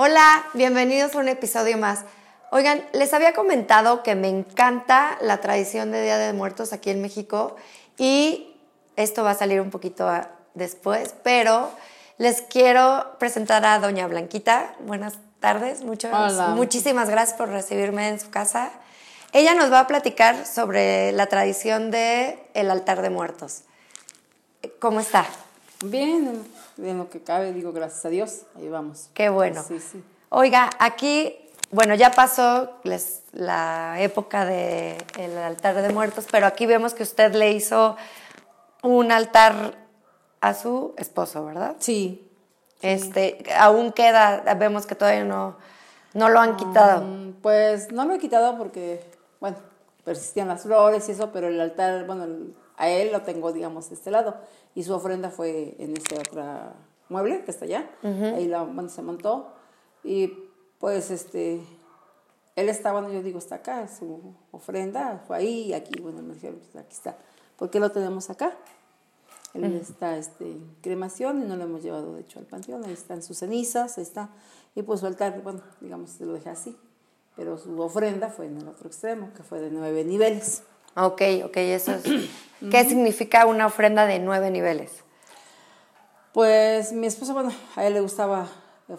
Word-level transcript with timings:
Hola, 0.00 0.44
bienvenidos 0.54 1.14
a 1.14 1.18
un 1.18 1.28
episodio 1.28 1.76
más. 1.76 2.04
Oigan, 2.50 2.82
les 2.92 3.12
había 3.12 3.32
comentado 3.32 4.02
que 4.02 4.14
me 4.14 4.28
encanta 4.28 5.18
la 5.20 5.40
tradición 5.40 5.90
de 5.90 6.02
Día 6.02 6.18
de 6.18 6.32
Muertos 6.32 6.72
aquí 6.72 6.90
en 6.90 7.02
México 7.02 7.56
y 7.98 8.54
esto 8.96 9.22
va 9.22 9.32
a 9.32 9.34
salir 9.34 9.60
un 9.60 9.70
poquito 9.70 10.08
después, 10.54 11.14
pero 11.22 11.70
les 12.16 12.42
quiero 12.42 13.16
presentar 13.18 13.66
a 13.66 13.78
Doña 13.80 14.06
Blanquita. 14.06 14.74
Buenas 14.80 15.14
tardes, 15.40 15.82
muchas, 15.82 16.32
muchísimas 16.50 17.10
gracias 17.10 17.36
por 17.36 17.48
recibirme 17.48 18.08
en 18.08 18.18
su 18.18 18.30
casa. 18.30 18.70
Ella 19.32 19.54
nos 19.54 19.70
va 19.70 19.80
a 19.80 19.86
platicar 19.86 20.46
sobre 20.46 21.12
la 21.12 21.26
tradición 21.26 21.90
de 21.90 22.38
el 22.54 22.70
altar 22.70 23.02
de 23.02 23.10
muertos. 23.10 23.62
¿Cómo 24.78 25.00
está? 25.00 25.26
Bien, 25.84 26.44
en 26.78 26.98
lo 26.98 27.08
que 27.08 27.20
cabe, 27.22 27.52
digo 27.52 27.72
gracias 27.72 28.04
a 28.04 28.08
Dios, 28.08 28.42
ahí 28.56 28.68
vamos. 28.68 29.10
Qué 29.14 29.28
bueno. 29.28 29.62
Sí, 29.62 29.78
sí. 29.80 30.02
Oiga, 30.30 30.70
aquí 30.78 31.48
bueno, 31.70 31.94
ya 31.94 32.12
pasó 32.12 32.70
la 33.32 34.00
época 34.00 34.46
del 34.46 35.36
altar 35.36 35.82
de 35.82 35.92
muertos, 35.92 36.26
pero 36.30 36.46
aquí 36.46 36.64
vemos 36.64 36.94
que 36.94 37.02
usted 37.02 37.34
le 37.34 37.52
hizo 37.52 37.96
un 38.82 39.12
altar 39.12 39.74
a 40.40 40.54
su 40.54 40.94
esposo, 40.96 41.44
¿verdad? 41.44 41.76
Sí. 41.78 42.26
Este, 42.80 43.44
aún 43.58 43.92
queda, 43.92 44.54
vemos 44.54 44.86
que 44.86 44.94
todavía 44.94 45.24
no, 45.24 45.56
no 46.14 46.30
lo 46.30 46.40
han 46.40 46.56
quitado. 46.56 47.02
Mm, 47.02 47.32
pues 47.42 47.92
no 47.92 48.06
lo 48.06 48.14
he 48.14 48.18
quitado 48.18 48.56
porque, 48.56 49.04
bueno, 49.40 49.58
persistían 50.04 50.48
las 50.48 50.62
flores 50.62 51.06
y 51.08 51.12
eso, 51.12 51.32
pero 51.32 51.48
el 51.48 51.60
altar, 51.60 52.06
bueno, 52.06 52.26
a 52.78 52.88
él 52.88 53.12
lo 53.12 53.22
tengo, 53.22 53.52
digamos, 53.52 53.90
de 53.90 53.96
este 53.96 54.10
lado. 54.10 54.36
Y 54.74 54.84
su 54.84 54.94
ofrenda 54.94 55.30
fue 55.30 55.76
en 55.78 55.96
este 55.96 56.16
otro 56.18 56.42
mueble 57.08 57.44
que 57.44 57.50
está 57.50 57.66
allá. 57.66 57.90
Ahí 58.02 58.46
la, 58.46 58.66
se 58.88 59.02
montó. 59.02 59.52
Y 60.04 60.32
pues 60.78 61.10
este, 61.10 61.60
él 62.58 62.68
estaba, 62.68 63.00
yo 63.10 63.22
digo, 63.22 63.38
está 63.38 63.56
acá, 63.56 63.88
su 63.88 64.34
ofrenda 64.52 65.22
fue 65.26 65.36
ahí 65.36 65.72
aquí, 65.72 66.00
bueno, 66.00 66.22
me 66.22 66.34
dijeron, 66.34 66.58
pues 66.58 66.74
aquí 66.76 66.94
está, 66.94 67.16
¿por 67.56 67.70
qué 67.70 67.80
lo 67.80 67.90
tenemos 67.90 68.30
acá? 68.30 68.56
Él 69.54 69.64
está 69.74 70.16
este, 70.16 70.44
en 70.44 70.76
cremación 70.80 71.42
y 71.42 71.46
no 71.46 71.56
lo 71.56 71.64
hemos 71.64 71.82
llevado, 71.82 72.14
de 72.14 72.20
hecho, 72.20 72.38
al 72.38 72.46
panteón, 72.46 72.84
ahí 72.84 72.92
están 72.92 73.22
sus 73.22 73.38
cenizas, 73.38 73.98
ahí 73.98 74.02
está, 74.02 74.30
y 74.74 74.82
pues 74.82 75.00
su 75.00 75.06
altar, 75.06 75.40
bueno, 75.42 75.62
digamos, 75.80 76.10
se 76.10 76.26
lo 76.26 76.32
dejé 76.32 76.50
así, 76.50 76.76
pero 77.36 77.58
su 77.58 77.80
ofrenda 77.80 78.28
fue 78.28 78.46
en 78.46 78.58
el 78.58 78.68
otro 78.68 78.88
extremo, 78.88 79.32
que 79.34 79.42
fue 79.42 79.60
de 79.60 79.70
nueve 79.70 80.04
niveles. 80.04 80.62
Ok, 81.00 81.22
ok, 81.44 81.56
eso 81.58 81.92
es. 81.92 82.02
¿Qué 82.70 82.84
significa 82.84 83.46
una 83.46 83.66
ofrenda 83.66 84.06
de 84.06 84.18
nueve 84.18 84.50
niveles? 84.50 84.90
Pues 86.32 86.92
mi 86.92 87.06
esposo, 87.06 87.34
bueno, 87.34 87.52
a 87.76 87.86
él 87.86 87.94
le 87.94 88.00
gustaba 88.00 88.48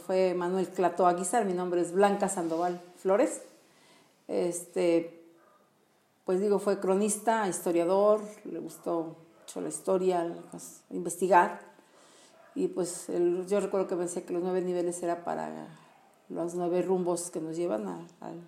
fue 0.05 0.33
Manuel 0.33 0.69
Clato 0.69 1.07
Aguizar, 1.07 1.43
mi 1.43 1.53
nombre 1.53 1.81
es 1.81 1.91
Blanca 1.91 2.29
Sandoval 2.29 2.79
Flores. 2.97 3.41
Este, 4.29 5.21
pues 6.23 6.39
digo, 6.39 6.59
fue 6.59 6.79
cronista, 6.79 7.47
historiador, 7.49 8.21
le 8.45 8.59
gustó 8.59 9.17
mucho 9.41 9.59
la 9.59 9.67
historia, 9.67 10.33
pues, 10.51 10.83
investigar. 10.91 11.59
Y 12.55 12.69
pues 12.69 13.07
yo 13.47 13.59
recuerdo 13.59 13.87
que 13.87 13.95
pensé 13.97 14.23
que 14.23 14.31
los 14.31 14.41
nueve 14.41 14.61
niveles 14.61 15.03
era 15.03 15.25
para 15.25 15.67
los 16.29 16.55
nueve 16.55 16.81
rumbos 16.81 17.29
que 17.29 17.41
nos 17.41 17.57
llevan 17.57 17.87
al, 17.87 18.39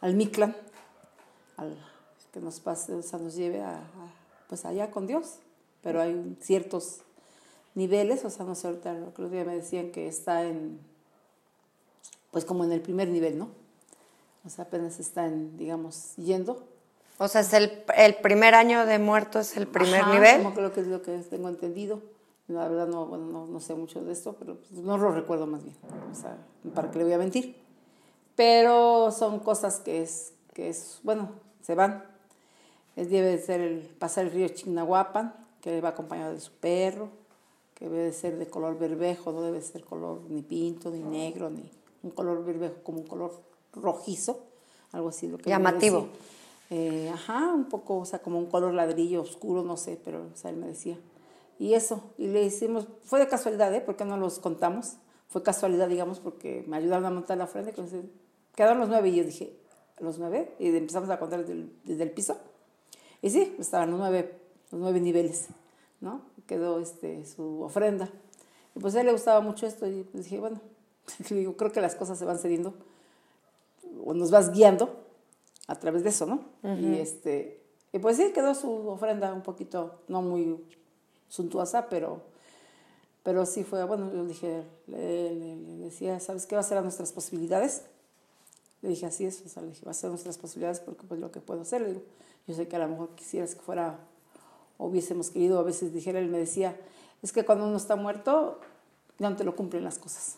al 0.00 0.14
Mictlán, 0.14 0.54
al 1.56 1.76
que 2.34 2.40
nos 2.40 2.58
pase, 2.58 2.92
o 2.92 3.02
sea, 3.02 3.20
nos 3.20 3.36
lleve 3.36 3.62
a, 3.62 3.80
pues 4.48 4.64
allá 4.64 4.90
con 4.90 5.06
Dios. 5.06 5.36
Pero 5.82 6.02
hay 6.02 6.36
ciertos 6.40 6.98
niveles, 7.74 8.24
o 8.24 8.30
sea, 8.30 8.44
no 8.44 8.56
sé, 8.56 8.66
ahorita 8.66 8.92
los 9.16 9.30
días 9.30 9.46
me 9.46 9.54
decían 9.54 9.92
que 9.92 10.08
está 10.08 10.42
en, 10.42 10.80
pues 12.32 12.44
como 12.44 12.64
en 12.64 12.72
el 12.72 12.80
primer 12.80 13.08
nivel, 13.08 13.38
¿no? 13.38 13.50
O 14.44 14.50
sea, 14.50 14.64
apenas 14.64 14.98
está 14.98 15.26
en, 15.26 15.56
digamos, 15.56 16.16
yendo. 16.16 16.66
O 17.18 17.28
sea, 17.28 17.42
es 17.42 17.52
el, 17.52 17.84
el 17.96 18.16
primer 18.16 18.56
año 18.56 18.84
de 18.84 18.98
muerto 18.98 19.38
es 19.38 19.56
el 19.56 19.68
primer 19.68 20.08
nivel. 20.08 20.42
Como 20.42 20.54
creo 20.54 20.72
que 20.72 20.80
es 20.80 20.88
lo 20.88 21.02
que 21.02 21.16
tengo 21.18 21.48
entendido. 21.48 22.02
La 22.48 22.68
verdad 22.68 22.88
no, 22.88 23.06
bueno, 23.06 23.26
no, 23.26 23.46
no, 23.46 23.60
sé 23.60 23.74
mucho 23.74 24.02
de 24.04 24.12
esto, 24.12 24.34
pero 24.38 24.56
pues, 24.56 24.72
no 24.72 24.98
lo 24.98 25.12
recuerdo 25.12 25.46
más 25.46 25.62
bien. 25.62 25.76
O 26.10 26.14
sea, 26.14 26.36
¿para 26.74 26.90
qué 26.90 26.98
le 26.98 27.04
voy 27.04 27.12
a 27.14 27.18
mentir? 27.18 27.56
Pero 28.34 29.12
son 29.12 29.38
cosas 29.38 29.78
que 29.78 30.02
es, 30.02 30.34
que 30.52 30.68
es 30.68 30.98
bueno, 31.04 31.30
se 31.62 31.74
van. 31.74 32.13
Es, 32.96 33.10
debe 33.10 33.38
ser 33.38 33.60
el 33.60 33.80
pasar 33.80 34.26
el 34.26 34.32
río 34.32 34.48
Chignahuapan, 34.48 35.34
que 35.60 35.80
va 35.80 35.90
acompañado 35.90 36.32
de 36.32 36.40
su 36.40 36.52
perro 36.52 37.24
que 37.74 37.88
debe 37.88 38.12
ser 38.12 38.38
de 38.38 38.46
color 38.46 38.78
berbejo, 38.78 39.32
no 39.32 39.42
debe 39.42 39.60
ser 39.60 39.84
color 39.84 40.22
ni 40.28 40.42
pinto, 40.42 40.90
ni 40.90 41.00
negro, 41.00 41.50
ni 41.50 41.70
un 42.02 42.10
color 42.10 42.44
berbejo 42.44 42.76
como 42.82 42.98
un 42.98 43.06
color 43.06 43.32
rojizo, 43.72 44.46
algo 44.92 45.08
así. 45.08 45.28
Lo 45.28 45.38
que 45.38 45.50
Llamativo. 45.50 46.08
Eh, 46.70 47.10
ajá, 47.12 47.52
un 47.52 47.66
poco, 47.66 47.98
o 47.98 48.04
sea, 48.04 48.20
como 48.20 48.38
un 48.38 48.46
color 48.46 48.72
ladrillo 48.72 49.20
oscuro, 49.22 49.62
no 49.62 49.76
sé, 49.76 50.00
pero 50.02 50.28
o 50.32 50.36
sea, 50.36 50.50
él 50.50 50.56
me 50.56 50.68
decía. 50.68 50.98
Y 51.58 51.74
eso, 51.74 52.02
y 52.16 52.28
le 52.28 52.42
hicimos, 52.42 52.86
fue 53.02 53.20
de 53.20 53.28
casualidad, 53.28 53.72
¿eh? 53.74 53.80
Porque 53.80 54.04
no 54.04 54.16
los 54.16 54.38
contamos, 54.38 54.94
fue 55.28 55.42
casualidad, 55.42 55.88
digamos, 55.88 56.20
porque 56.20 56.64
me 56.66 56.76
ayudaron 56.76 57.04
a 57.06 57.10
montar 57.10 57.36
la 57.36 57.46
frente, 57.46 57.74
quedaron 58.54 58.78
los 58.78 58.88
nueve 58.88 59.08
y 59.08 59.16
yo 59.16 59.24
dije, 59.24 59.56
¿los 59.98 60.18
nueve? 60.18 60.54
Y 60.58 60.68
empezamos 60.68 61.10
a 61.10 61.18
contar 61.18 61.40
desde 61.40 61.52
el, 61.52 61.72
desde 61.84 62.04
el 62.04 62.10
piso. 62.10 62.36
Y 63.24 63.30
sí, 63.30 63.56
estaban 63.58 63.90
los 63.90 63.98
nueve, 63.98 64.38
los 64.70 64.78
nueve 64.78 65.00
niveles, 65.00 65.48
¿no? 66.02 66.20
quedó 66.46 66.78
este, 66.78 67.24
su 67.24 67.62
ofrenda. 67.62 68.10
Y 68.76 68.80
pues 68.80 68.94
a 68.96 69.00
él 69.00 69.06
le 69.06 69.12
gustaba 69.12 69.40
mucho 69.40 69.66
esto 69.66 69.86
y 69.86 70.02
pues 70.02 70.24
dije, 70.24 70.38
bueno, 70.38 70.60
digo, 71.30 71.56
creo 71.56 71.72
que 71.72 71.80
las 71.80 71.94
cosas 71.94 72.18
se 72.18 72.26
van 72.26 72.38
cediendo 72.38 72.74
o 74.04 74.12
nos 74.12 74.30
vas 74.30 74.52
guiando 74.52 74.94
a 75.68 75.74
través 75.76 76.02
de 76.02 76.10
eso, 76.10 76.26
¿no? 76.26 76.44
Y 76.62 76.96
este, 76.96 77.62
y 77.94 77.98
pues 77.98 78.18
sí, 78.18 78.30
quedó 78.34 78.54
su 78.54 78.88
ofrenda 78.88 79.32
un 79.32 79.42
poquito, 79.42 80.00
no 80.06 80.20
muy 80.20 80.62
suntuosa, 81.30 81.88
pero, 81.88 82.20
pero 83.22 83.46
sí 83.46 83.64
fue, 83.64 83.84
bueno, 83.84 84.12
yo 84.12 84.26
dije, 84.26 84.64
le, 84.86 85.56
decía, 85.78 86.20
¿sabes 86.20 86.44
qué 86.44 86.56
va 86.56 86.60
a 86.60 86.64
ser 86.64 86.76
a 86.76 86.82
nuestras 86.82 87.10
posibilidades? 87.10 87.84
Le 88.82 88.90
dije, 88.90 89.06
así 89.06 89.24
es, 89.24 89.40
o 89.46 89.48
sea, 89.48 89.62
le 89.62 89.70
dije, 89.70 89.86
va 89.86 89.92
a 89.92 89.94
ser 89.94 90.08
a 90.08 90.10
nuestras 90.10 90.36
posibilidades 90.36 90.80
porque 90.80 91.06
pues 91.06 91.18
lo 91.18 91.32
que 91.32 91.40
puedo 91.40 91.62
hacer, 91.62 91.80
le 91.80 91.88
digo, 91.88 92.02
yo 92.46 92.54
sé 92.54 92.68
que 92.68 92.76
a 92.76 92.80
lo 92.80 92.88
mejor 92.88 93.10
quisieras 93.10 93.54
que 93.54 93.60
fuera 93.60 93.98
hubiésemos 94.78 95.30
querido, 95.30 95.58
a 95.58 95.62
veces 95.62 95.92
dijera, 95.92 96.18
él 96.18 96.28
me 96.28 96.38
decía, 96.38 96.76
es 97.22 97.32
que 97.32 97.44
cuando 97.44 97.66
uno 97.66 97.76
está 97.76 97.96
muerto, 97.96 98.60
no 99.18 99.36
te 99.36 99.44
lo 99.44 99.56
cumplen 99.56 99.84
las 99.84 99.98
cosas. 99.98 100.36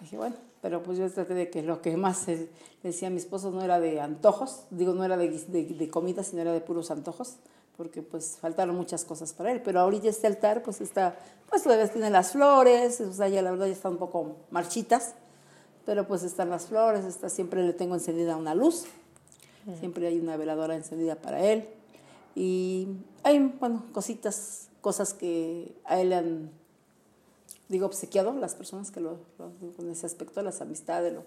dije, 0.00 0.16
bueno, 0.16 0.36
pero 0.62 0.82
pues 0.82 0.98
yo 0.98 1.10
traté 1.10 1.34
de 1.34 1.50
que 1.50 1.62
lo 1.62 1.82
que 1.82 1.96
más 1.96 2.26
decía 2.82 3.08
a 3.08 3.10
mi 3.10 3.18
esposo 3.18 3.50
no 3.50 3.62
era 3.62 3.80
de 3.80 4.00
antojos, 4.00 4.62
digo, 4.70 4.94
no 4.94 5.04
era 5.04 5.16
de, 5.16 5.28
de, 5.28 5.90
comida, 5.90 6.22
sino 6.22 6.42
era 6.42 6.52
de 6.52 6.60
puros 6.60 6.90
antojos, 6.90 7.36
porque 7.76 8.02
pues 8.02 8.38
faltaron 8.40 8.74
muchas 8.74 9.04
cosas 9.04 9.32
para 9.32 9.52
él. 9.52 9.60
Pero 9.62 9.80
ahorita 9.80 10.08
este 10.08 10.26
altar 10.26 10.62
pues 10.62 10.80
está, 10.80 11.16
pues 11.48 11.62
todavía 11.62 11.88
tiene 11.88 12.10
las 12.10 12.32
flores, 12.32 13.00
o 13.00 13.12
sea, 13.12 13.28
ya 13.28 13.42
la 13.42 13.50
verdad 13.50 13.66
ya 13.66 13.72
están 13.72 13.92
un 13.92 13.98
poco 13.98 14.36
marchitas, 14.50 15.14
pero 15.84 16.06
pues 16.06 16.22
están 16.22 16.50
las 16.50 16.66
flores, 16.66 17.04
está, 17.04 17.28
siempre 17.28 17.62
le 17.62 17.72
tengo 17.72 17.94
encendida 17.94 18.36
una 18.36 18.54
luz, 18.54 18.86
siempre 19.78 20.06
hay 20.06 20.18
una 20.18 20.36
veladora 20.36 20.76
encendida 20.76 21.16
para 21.16 21.44
él. 21.44 21.68
Y 22.34 22.88
hay, 23.22 23.38
bueno, 23.58 23.84
cositas, 23.92 24.68
cosas 24.80 25.14
que 25.14 25.74
a 25.84 26.00
él 26.00 26.12
han, 26.12 26.50
digo, 27.68 27.86
obsequiado 27.86 28.32
las 28.34 28.54
personas 28.54 28.90
que 28.90 29.00
lo, 29.00 29.18
con 29.76 29.90
ese 29.90 30.06
aspecto, 30.06 30.42
las 30.42 30.60
amistades, 30.60 31.12
lo 31.12 31.24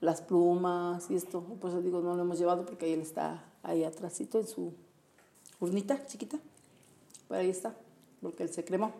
las 0.00 0.20
plumas 0.20 1.10
y 1.10 1.16
esto. 1.16 1.42
Por 1.42 1.70
eso 1.70 1.80
digo, 1.80 2.00
no 2.00 2.14
lo 2.14 2.22
hemos 2.22 2.38
llevado 2.38 2.64
porque 2.64 2.92
él 2.92 3.00
está 3.00 3.44
ahí 3.62 3.84
atrásito 3.84 4.38
en 4.38 4.46
su 4.46 4.72
urnita 5.60 6.06
chiquita. 6.06 6.38
Por 7.26 7.36
ahí 7.36 7.50
está, 7.50 7.74
porque 8.22 8.42
él 8.42 8.48
se 8.50 8.64
cremó. 8.64 8.92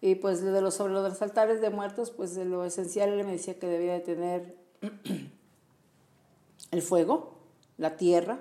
Y 0.00 0.14
pues 0.14 0.42
de 0.42 0.60
los, 0.60 0.74
sobre 0.74 0.92
los 0.92 1.20
altares 1.20 1.60
de 1.60 1.70
muertos, 1.70 2.10
pues 2.10 2.34
de 2.34 2.44
lo 2.44 2.64
esencial 2.64 3.10
él 3.10 3.24
me 3.24 3.32
decía 3.32 3.58
que 3.58 3.66
debía 3.66 3.94
de 3.94 4.00
tener 4.00 4.56
el 6.70 6.82
fuego, 6.82 7.37
la 7.78 7.96
tierra, 7.96 8.38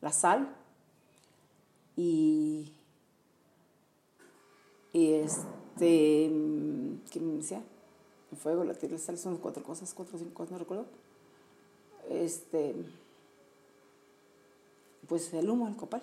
la 0.00 0.12
sal, 0.12 0.54
y, 1.96 2.72
y 4.92 5.12
este, 5.14 6.30
¿qué 7.10 7.20
me 7.20 7.36
decía? 7.36 7.62
El 8.30 8.38
fuego, 8.38 8.64
la 8.64 8.74
tierra, 8.74 8.96
el 8.96 9.00
sal, 9.00 9.16
son 9.18 9.38
cuatro 9.38 9.62
cosas, 9.62 9.92
cuatro 9.94 10.16
o 10.16 10.18
cinco 10.18 10.34
cosas, 10.34 10.52
no 10.52 10.58
recuerdo. 10.58 10.86
Este, 12.10 12.74
pues 15.08 15.32
el 15.32 15.48
humo, 15.48 15.68
el 15.68 15.76
copal, 15.76 16.02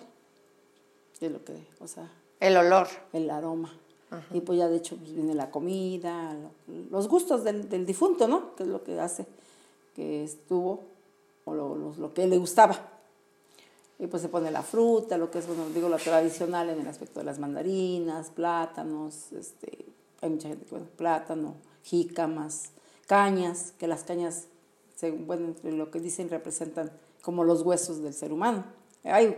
es 1.20 1.30
lo 1.30 1.44
que, 1.44 1.54
o 1.80 1.86
sea. 1.86 2.10
El 2.40 2.56
olor. 2.56 2.88
El 3.12 3.30
aroma. 3.30 3.72
Y 4.32 4.40
pues 4.40 4.58
ya 4.58 4.68
de 4.68 4.76
hecho 4.76 4.96
pues 4.96 5.14
viene 5.14 5.34
la 5.34 5.52
comida, 5.52 6.36
los 6.90 7.06
gustos 7.06 7.44
del, 7.44 7.68
del, 7.68 7.86
difunto, 7.86 8.26
¿no? 8.26 8.56
Que 8.56 8.64
es 8.64 8.68
lo 8.68 8.82
que 8.82 8.98
hace 8.98 9.24
que 9.94 10.24
estuvo, 10.24 10.82
o 11.44 11.54
lo, 11.54 11.74
lo, 11.74 11.94
lo 11.94 12.14
que 12.14 12.26
le 12.26 12.38
gustaba. 12.38 13.00
Y 13.98 14.06
pues 14.06 14.22
se 14.22 14.28
pone 14.28 14.50
la 14.50 14.62
fruta, 14.62 15.18
lo 15.18 15.30
que 15.30 15.40
es, 15.40 15.46
bueno, 15.46 15.68
digo, 15.74 15.88
lo 15.88 15.98
tradicional 15.98 16.70
en 16.70 16.80
el 16.80 16.86
aspecto 16.86 17.20
de 17.20 17.26
las 17.26 17.38
mandarinas, 17.38 18.30
plátanos, 18.30 19.30
este, 19.32 19.84
hay 20.22 20.30
mucha 20.30 20.48
gente 20.48 20.64
que, 20.64 20.70
bueno, 20.70 20.86
plátano, 20.96 21.54
jícamas, 21.82 22.70
cañas, 23.06 23.74
que 23.78 23.86
las 23.86 24.04
cañas, 24.04 24.46
según 24.96 25.26
bueno, 25.26 25.54
lo 25.64 25.90
que 25.90 26.00
dicen, 26.00 26.30
representan 26.30 26.90
como 27.22 27.44
los 27.44 27.62
huesos 27.62 28.02
del 28.02 28.14
ser 28.14 28.32
humano. 28.32 28.64
Hay 29.04 29.36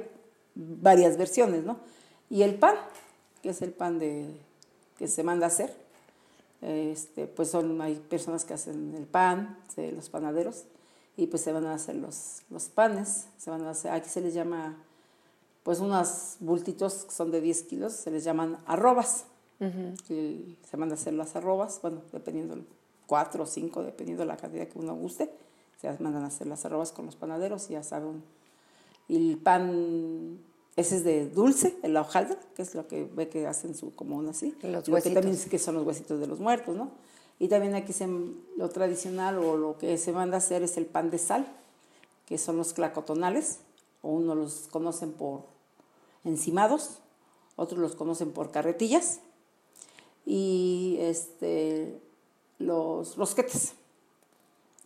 varias 0.55 1.17
versiones, 1.17 1.65
¿no? 1.65 1.79
Y 2.31 2.43
el 2.43 2.55
pan, 2.55 2.77
que 3.43 3.51
es 3.51 3.63
el 3.63 3.73
pan 3.73 3.99
de, 3.99 4.37
que 4.97 5.09
se 5.09 5.23
manda 5.23 5.47
a 5.47 5.49
hacer, 5.49 5.75
este, 6.61 7.27
pues 7.27 7.51
son, 7.51 7.81
hay 7.81 7.97
personas 7.97 8.45
que 8.45 8.55
hacen 8.55 8.95
el 8.95 9.07
pan, 9.07 9.59
los 9.77 10.09
panaderos, 10.09 10.65
y 11.17 11.27
pues 11.27 11.43
se 11.43 11.53
van 11.53 11.67
a 11.67 11.75
hacer 11.75 11.97
los, 11.97 12.43
los 12.51 12.69
panes, 12.69 13.27
se 13.39 13.51
van 13.51 13.63
a 13.63 13.71
hacer, 13.71 13.93
aquí 13.93 14.09
se 14.09 14.21
les 14.21 14.35
llama, 14.35 14.77
pues 15.63 15.81
unos 15.81 16.37
bultitos 16.41 17.05
que 17.05 17.13
son 17.13 17.31
de 17.31 17.41
10 17.41 17.63
kilos, 17.65 17.93
se 17.93 18.11
les 18.11 18.25
llaman 18.25 18.59
arrobas, 18.67 19.27
se 19.61 20.77
manda 20.77 20.97
a 20.97 20.99
hacer 20.99 21.13
las 21.15 21.37
arrobas, 21.37 21.81
bueno, 21.83 22.03
dependiendo, 22.13 22.57
cuatro 23.07 23.45
o 23.45 23.47
cinco, 23.47 23.83
dependiendo 23.83 24.23
de 24.23 24.27
la 24.27 24.37
cantidad 24.37 24.67
que 24.67 24.79
uno 24.79 24.95
guste, 24.97 25.31
se 25.81 25.89
mandan 26.01 26.25
a 26.25 26.29
hacer 26.29 26.49
las 26.49 26.65
arrobas 26.65 26.91
con 26.91 27.07
los 27.07 27.15
panaderos 27.15 27.71
y 27.71 27.75
ya 27.75 27.83
saben, 27.85 28.25
y 29.07 29.31
el 29.31 29.39
pan 29.39 30.41
ese 30.77 30.97
es 30.97 31.05
de 31.05 31.29
dulce, 31.29 31.77
el 31.83 31.97
hojaldra, 31.97 32.39
que 32.55 32.63
es 32.63 32.75
lo 32.75 32.89
que 32.89 33.05
ve 33.05 33.29
que 33.29 33.47
hacen 33.47 33.75
su 33.75 33.95
común 33.95 34.29
así. 34.29 34.55
Los 34.63 34.89
lo 34.89 34.97
que 34.97 35.11
también 35.11 35.35
es 35.35 35.47
que 35.47 35.59
son 35.59 35.75
los 35.75 35.87
huesitos 35.87 36.19
de 36.19 36.27
los 36.27 36.41
muertos, 36.41 36.75
¿no? 36.75 36.91
Y 37.43 37.49
también 37.49 37.75
aquí 37.75 37.93
se, 37.93 38.07
lo 38.57 38.69
tradicional 38.69 39.37
o 39.39 39.57
lo 39.57 39.77
que 39.77 39.99
se 39.99 40.13
manda 40.13 40.37
a 40.37 40.39
hacer 40.39 40.63
es 40.63 40.77
el 40.77 40.87
pan 40.87 41.11
de 41.11 41.19
sal, 41.19 41.45
que 42.25 42.39
son 42.39 42.57
los 42.57 42.73
clacotonales, 42.73 43.59
o 44.01 44.11
unos 44.11 44.37
los 44.37 44.69
conocen 44.71 45.11
por 45.11 45.41
encimados, 46.23 47.01
otros 47.57 47.81
los 47.81 47.97
conocen 47.97 48.31
por 48.31 48.53
carretillas, 48.53 49.19
y 50.25 50.99
este, 51.01 52.01
los 52.61 53.17
rosquetes, 53.17 53.73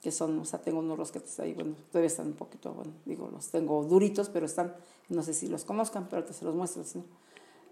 que 0.03 0.11
son, 0.11 0.39
o 0.39 0.47
sea, 0.47 0.63
tengo 0.63 0.79
unos 0.79 0.97
rosquetes 0.97 1.39
ahí, 1.41 1.53
bueno, 1.53 1.75
todavía 1.93 2.07
están 2.07 2.29
un 2.29 2.37
poquito, 2.37 2.73
bueno, 2.73 2.93
digo, 3.05 3.29
los 3.31 3.49
tengo 3.49 3.85
duritos, 3.85 4.31
pero 4.31 4.47
están, 4.47 4.75
no 5.11 5.23
sé 5.23 5.35
si 5.35 5.47
los 5.47 5.67
conozcan, 5.67 6.09
pero 6.09 6.25
te 6.25 6.33
se 6.33 6.47
los 6.47 6.55
muestro, 6.55 6.83
¿no? 6.95 7.05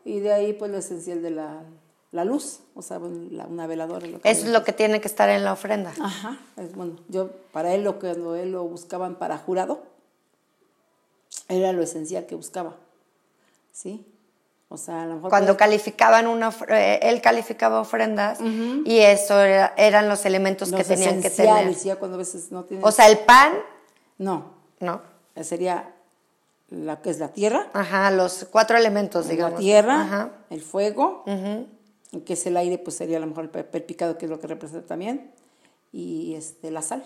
Y 0.04 0.20
de 0.20 0.34
ahí, 0.34 0.52
pues, 0.52 0.70
lo 0.70 0.76
esencial 0.76 1.22
de 1.22 1.30
la, 1.30 1.64
la 2.14 2.24
luz, 2.24 2.60
o 2.76 2.82
sea, 2.82 2.98
una 2.98 3.66
veladora. 3.66 4.06
Lo 4.06 4.20
es 4.22 4.46
lo 4.46 4.62
que 4.62 4.72
tiene 4.72 5.00
que 5.00 5.08
estar 5.08 5.28
en 5.28 5.42
la 5.42 5.52
ofrenda. 5.52 5.92
Ajá, 6.00 6.38
es 6.56 6.72
bueno, 6.74 6.96
yo, 7.08 7.30
para 7.52 7.74
él, 7.74 7.82
lo 7.82 7.98
que 7.98 8.10
él 8.12 8.52
lo 8.52 8.62
buscaban 8.62 9.16
para 9.16 9.36
jurado, 9.36 9.82
era 11.48 11.72
lo 11.72 11.82
esencial 11.82 12.24
que 12.26 12.36
buscaba, 12.36 12.76
¿sí? 13.72 14.06
O 14.68 14.76
sea, 14.76 15.02
a 15.02 15.06
lo 15.06 15.16
mejor 15.16 15.30
Cuando 15.30 15.56
calificaban 15.56 16.28
una, 16.28 16.52
eh, 16.68 17.00
él 17.02 17.20
calificaba 17.20 17.80
ofrendas 17.80 18.38
y 18.40 18.98
eso 18.98 19.40
eran 19.40 20.08
los 20.08 20.24
elementos 20.24 20.72
que 20.72 20.84
tenían 20.84 21.20
que 21.20 21.30
tener. 21.30 21.74
Ya 21.74 21.96
cuando 21.96 22.14
a 22.14 22.18
veces 22.18 22.50
no 22.52 22.64
O 22.80 22.92
sea, 22.92 23.08
el 23.08 23.18
pan. 23.18 23.54
No. 24.18 24.54
No. 24.78 25.02
Sería 25.42 25.92
la 26.70 27.02
que 27.02 27.10
es 27.10 27.18
la 27.18 27.28
tierra. 27.28 27.68
Ajá, 27.72 28.10
los 28.10 28.46
cuatro 28.50 28.76
elementos, 28.76 29.28
digamos. 29.28 29.54
La 29.54 29.58
tierra, 29.58 30.30
el 30.50 30.62
fuego, 30.62 31.24
que 32.22 32.34
es 32.34 32.46
el 32.46 32.56
aire, 32.56 32.78
pues 32.78 32.96
sería 32.96 33.16
a 33.16 33.20
lo 33.20 33.26
mejor 33.26 33.50
el 33.54 33.82
picado, 33.82 34.18
que 34.18 34.26
es 34.26 34.30
lo 34.30 34.40
que 34.40 34.46
representa 34.46 34.86
también, 34.86 35.32
y 35.92 36.34
este, 36.34 36.70
la 36.70 36.82
sal. 36.82 37.04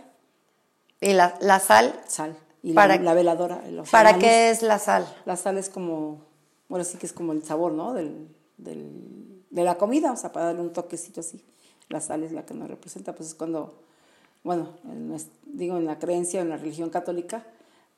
¿Y 1.01 1.13
la, 1.13 1.37
la 1.41 1.61
sal? 1.61 1.99
Sal. 2.07 2.37
Y 2.63 2.73
para, 2.73 2.99
la, 2.99 3.15
veladora. 3.15 3.63
¿Para 3.91 4.19
qué 4.19 4.51
es 4.51 4.63
la 4.63 4.79
sal? 4.79 5.07
La 5.25 5.37
sal 5.37 5.59
es 5.59 5.69
como 5.71 6.29
bueno, 6.69 6.85
sí 6.85 6.99
que 6.99 7.07
es 7.07 7.13
como 7.13 7.33
el 7.33 7.43
sabor, 7.45 7.73
¿no? 7.73 7.95
Del, 7.95 8.29
del, 8.59 9.43
de 9.51 9.65
la 9.65 9.79
comida, 9.79 10.13
o 10.13 10.17
sea, 10.17 10.33
para 10.33 10.47
darle 10.47 10.61
un 10.61 10.73
toquecito 10.73 11.21
así. 11.21 11.43
La 11.89 12.01
sal 12.01 12.23
es 12.23 12.33
la 12.33 12.45
que 12.45 12.55
nos 12.55 12.69
representa, 12.69 13.15
pues 13.15 13.31
es 13.31 13.35
cuando, 13.35 13.75
bueno, 14.45 14.69
digo, 15.47 15.79
en 15.79 15.87
la 15.87 15.99
creencia, 15.99 16.43
en 16.43 16.51
la 16.51 16.59
religión 16.59 16.91
católica, 16.91 17.47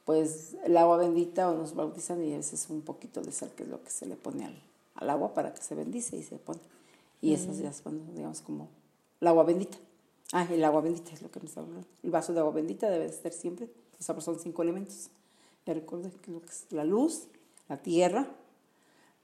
pues 0.04 0.56
el 0.64 0.76
agua 0.76 0.96
bendita 0.98 1.50
o 1.50 1.54
nos 1.54 1.74
bautizan 1.74 2.22
y 2.24 2.32
ese 2.32 2.54
es 2.54 2.70
un 2.70 2.82
poquito 2.82 3.20
de 3.20 3.32
sal, 3.32 3.50
que 3.56 3.64
es 3.64 3.68
lo 3.68 3.82
que 3.82 3.90
se 3.90 4.06
le 4.06 4.16
pone 4.16 4.44
al, 4.44 4.62
al 4.94 5.10
agua 5.10 5.34
para 5.34 5.52
que 5.52 5.62
se 5.62 5.74
bendice 5.74 6.16
y 6.16 6.22
se 6.22 6.36
pone. 6.36 6.60
Y 7.20 7.34
eso 7.34 7.52
ya 7.52 7.70
cuando, 7.82 8.12
digamos, 8.12 8.40
como 8.40 8.68
el 9.20 9.28
agua 9.28 9.44
bendita. 9.44 9.78
Ah, 10.32 10.46
el 10.50 10.64
agua 10.64 10.80
bendita 10.80 11.12
es 11.12 11.22
lo 11.22 11.30
que 11.30 11.40
me 11.40 11.46
está 11.46 11.60
hablando. 11.60 11.86
El 12.02 12.10
vaso 12.10 12.32
de 12.32 12.40
agua 12.40 12.52
bendita 12.52 12.88
debe 12.88 13.04
de 13.04 13.10
estar 13.10 13.32
siempre. 13.32 13.68
O 13.98 14.02
sea, 14.02 14.14
pues 14.14 14.24
son 14.24 14.38
cinco 14.38 14.62
elementos. 14.62 15.10
Ya 15.66 15.74
recuerden 15.74 16.12
que 16.22 16.30
lo 16.30 16.40
que 16.40 16.48
es 16.48 16.66
la 16.70 16.84
luz, 16.84 17.24
la 17.68 17.76
tierra, 17.76 18.28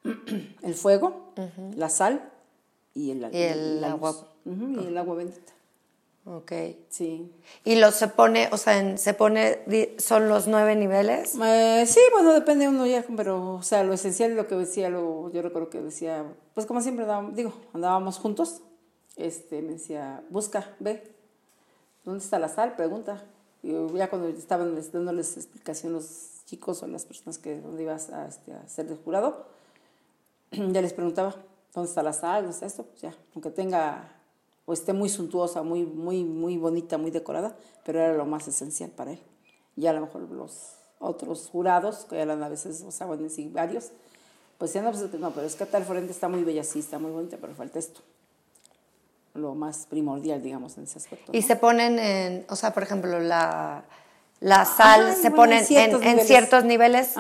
el 0.62 0.74
fuego, 0.74 1.32
la 1.74 1.88
sal 1.88 2.32
y 2.92 3.12
el, 3.12 3.24
el, 3.24 3.84
agua. 3.84 4.14
y 4.44 4.86
el 4.86 4.98
agua 4.98 5.14
bendita. 5.14 5.52
Ok. 6.26 6.52
Sí. 6.88 7.32
¿Y 7.64 7.76
los 7.76 7.94
se 7.94 8.08
pone, 8.08 8.48
o 8.50 8.56
sea, 8.56 8.96
se 8.98 9.14
pone, 9.14 9.60
son 9.98 10.28
los 10.28 10.48
nueve 10.48 10.74
niveles? 10.74 11.36
Eh, 11.40 11.84
sí, 11.86 12.00
bueno, 12.12 12.32
depende 12.32 12.68
uno 12.68 12.84
ya, 12.84 13.04
pero, 13.16 13.54
o 13.54 13.62
sea, 13.62 13.84
lo 13.84 13.92
esencial 13.92 14.32
es 14.32 14.36
lo 14.36 14.48
que 14.48 14.56
decía, 14.56 14.90
lo, 14.90 15.30
yo 15.30 15.40
recuerdo 15.40 15.70
que 15.70 15.80
decía, 15.80 16.24
pues 16.52 16.66
como 16.66 16.80
siempre, 16.80 17.06
digo, 17.32 17.52
andábamos 17.72 18.18
juntos, 18.18 18.60
este, 19.14 19.62
me 19.62 19.74
decía, 19.74 20.24
busca, 20.28 20.74
ve, 20.80 21.14
¿dónde 22.04 22.24
está 22.24 22.40
la 22.40 22.48
sal? 22.48 22.74
Pregunta. 22.74 23.24
Y 23.62 23.72
ya 23.96 24.10
cuando 24.10 24.26
estaban 24.28 24.74
dándoles 24.74 25.36
explicación 25.36 25.92
los 25.92 26.44
chicos 26.44 26.82
o 26.82 26.88
las 26.88 27.04
personas 27.04 27.38
que, 27.38 27.60
donde 27.60 27.84
ibas 27.84 28.10
a, 28.10 28.26
este, 28.26 28.52
a 28.52 28.66
ser 28.66 28.88
de 28.88 28.96
jurado, 28.96 29.46
ya 30.50 30.82
les 30.82 30.92
preguntaba, 30.92 31.36
¿dónde 31.72 31.88
está 31.88 32.02
la 32.02 32.12
sal? 32.12 32.42
¿Dónde 32.42 32.54
está 32.54 32.66
esto? 32.66 32.82
Pues 32.82 33.02
ya, 33.02 33.14
aunque 33.32 33.50
tenga 33.50 34.15
o 34.66 34.72
esté 34.72 34.92
muy 34.92 35.08
suntuosa, 35.08 35.62
muy, 35.62 35.84
muy, 35.84 36.24
muy 36.24 36.56
bonita, 36.58 36.98
muy 36.98 37.10
decorada, 37.10 37.56
pero 37.84 38.00
era 38.00 38.14
lo 38.14 38.26
más 38.26 38.46
esencial 38.48 38.90
para 38.90 39.12
él. 39.12 39.20
Y 39.76 39.86
a 39.86 39.92
lo 39.92 40.02
mejor 40.02 40.22
los 40.30 40.72
otros 40.98 41.48
jurados, 41.50 42.06
que 42.08 42.18
eran 42.18 42.42
a 42.42 42.48
veces, 42.48 42.82
o 42.86 42.90
sea, 42.90 43.06
bueno, 43.06 43.28
sí, 43.28 43.48
varios, 43.48 43.90
pues 44.58 44.72
ya 44.72 44.82
no, 44.82 44.90
pues, 44.90 45.12
no, 45.14 45.30
pero 45.30 45.46
es 45.46 45.54
que 45.54 45.66
tal 45.66 45.84
frente 45.84 46.12
está 46.12 46.28
muy 46.28 46.44
bella, 46.44 46.64
sí, 46.64 46.80
está 46.80 46.98
muy 46.98 47.10
bonita, 47.10 47.38
pero 47.40 47.54
falta 47.54 47.78
esto. 47.78 48.00
Lo 49.34 49.54
más 49.54 49.86
primordial, 49.86 50.42
digamos, 50.42 50.76
en 50.78 50.84
ese 50.84 50.98
aspecto. 50.98 51.30
Y 51.34 51.42
se 51.42 51.56
ponen 51.56 51.98
en, 51.98 52.46
o 52.48 52.56
sea, 52.56 52.72
por 52.72 52.82
ejemplo, 52.82 53.20
la 53.20 53.84
la 54.40 54.66
sal 54.66 55.14
se 55.14 55.30
pone 55.30 55.60
en 55.60 55.64
ciertos, 55.64 56.64
niveles, 56.64 57.14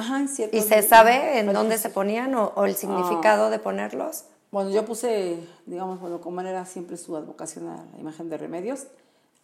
y 0.52 0.60
se 0.60 0.82
sabe 0.82 1.38
en 1.38 1.52
dónde 1.52 1.78
se 1.78 1.88
ponían 1.88 2.34
o, 2.34 2.64
el 2.64 2.76
significado 2.76 3.48
de 3.50 3.58
ponerlos. 3.58 4.24
Bueno, 4.50 4.70
yo 4.70 4.84
puse, 4.84 5.38
digamos, 5.66 6.00
bueno, 6.00 6.20
como 6.20 6.40
era 6.40 6.64
siempre 6.66 6.96
su 6.96 7.16
advocación 7.16 7.68
a 7.68 7.84
la 7.92 7.98
imagen 7.98 8.28
de 8.30 8.38
remedios, 8.38 8.86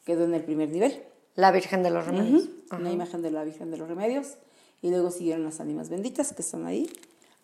quedó 0.04 0.24
en 0.24 0.34
el 0.34 0.44
primer 0.44 0.70
nivel. 0.70 1.02
La 1.34 1.50
Virgen 1.50 1.82
de 1.82 1.90
los 1.90 2.06
Remedios. 2.06 2.48
La 2.78 2.90
imagen 2.90 3.22
de 3.22 3.30
la 3.30 3.44
Virgen 3.44 3.70
de 3.70 3.78
los 3.78 3.88
Remedios. 3.88 4.34
Y 4.80 4.90
luego 4.90 5.10
siguieron 5.10 5.44
las 5.44 5.60
ánimas 5.60 5.88
benditas 5.88 6.32
que 6.32 6.42
están 6.42 6.66
ahí, 6.66 6.90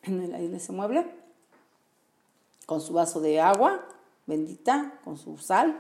en, 0.03 0.35
en 0.35 0.55
ese 0.55 0.73
mueble, 0.73 1.07
con 2.67 2.81
su 2.81 2.93
vaso 2.93 3.21
de 3.21 3.41
agua 3.41 3.85
bendita, 4.29 5.01
con 5.05 5.17
su 5.17 5.39
sal. 5.39 5.77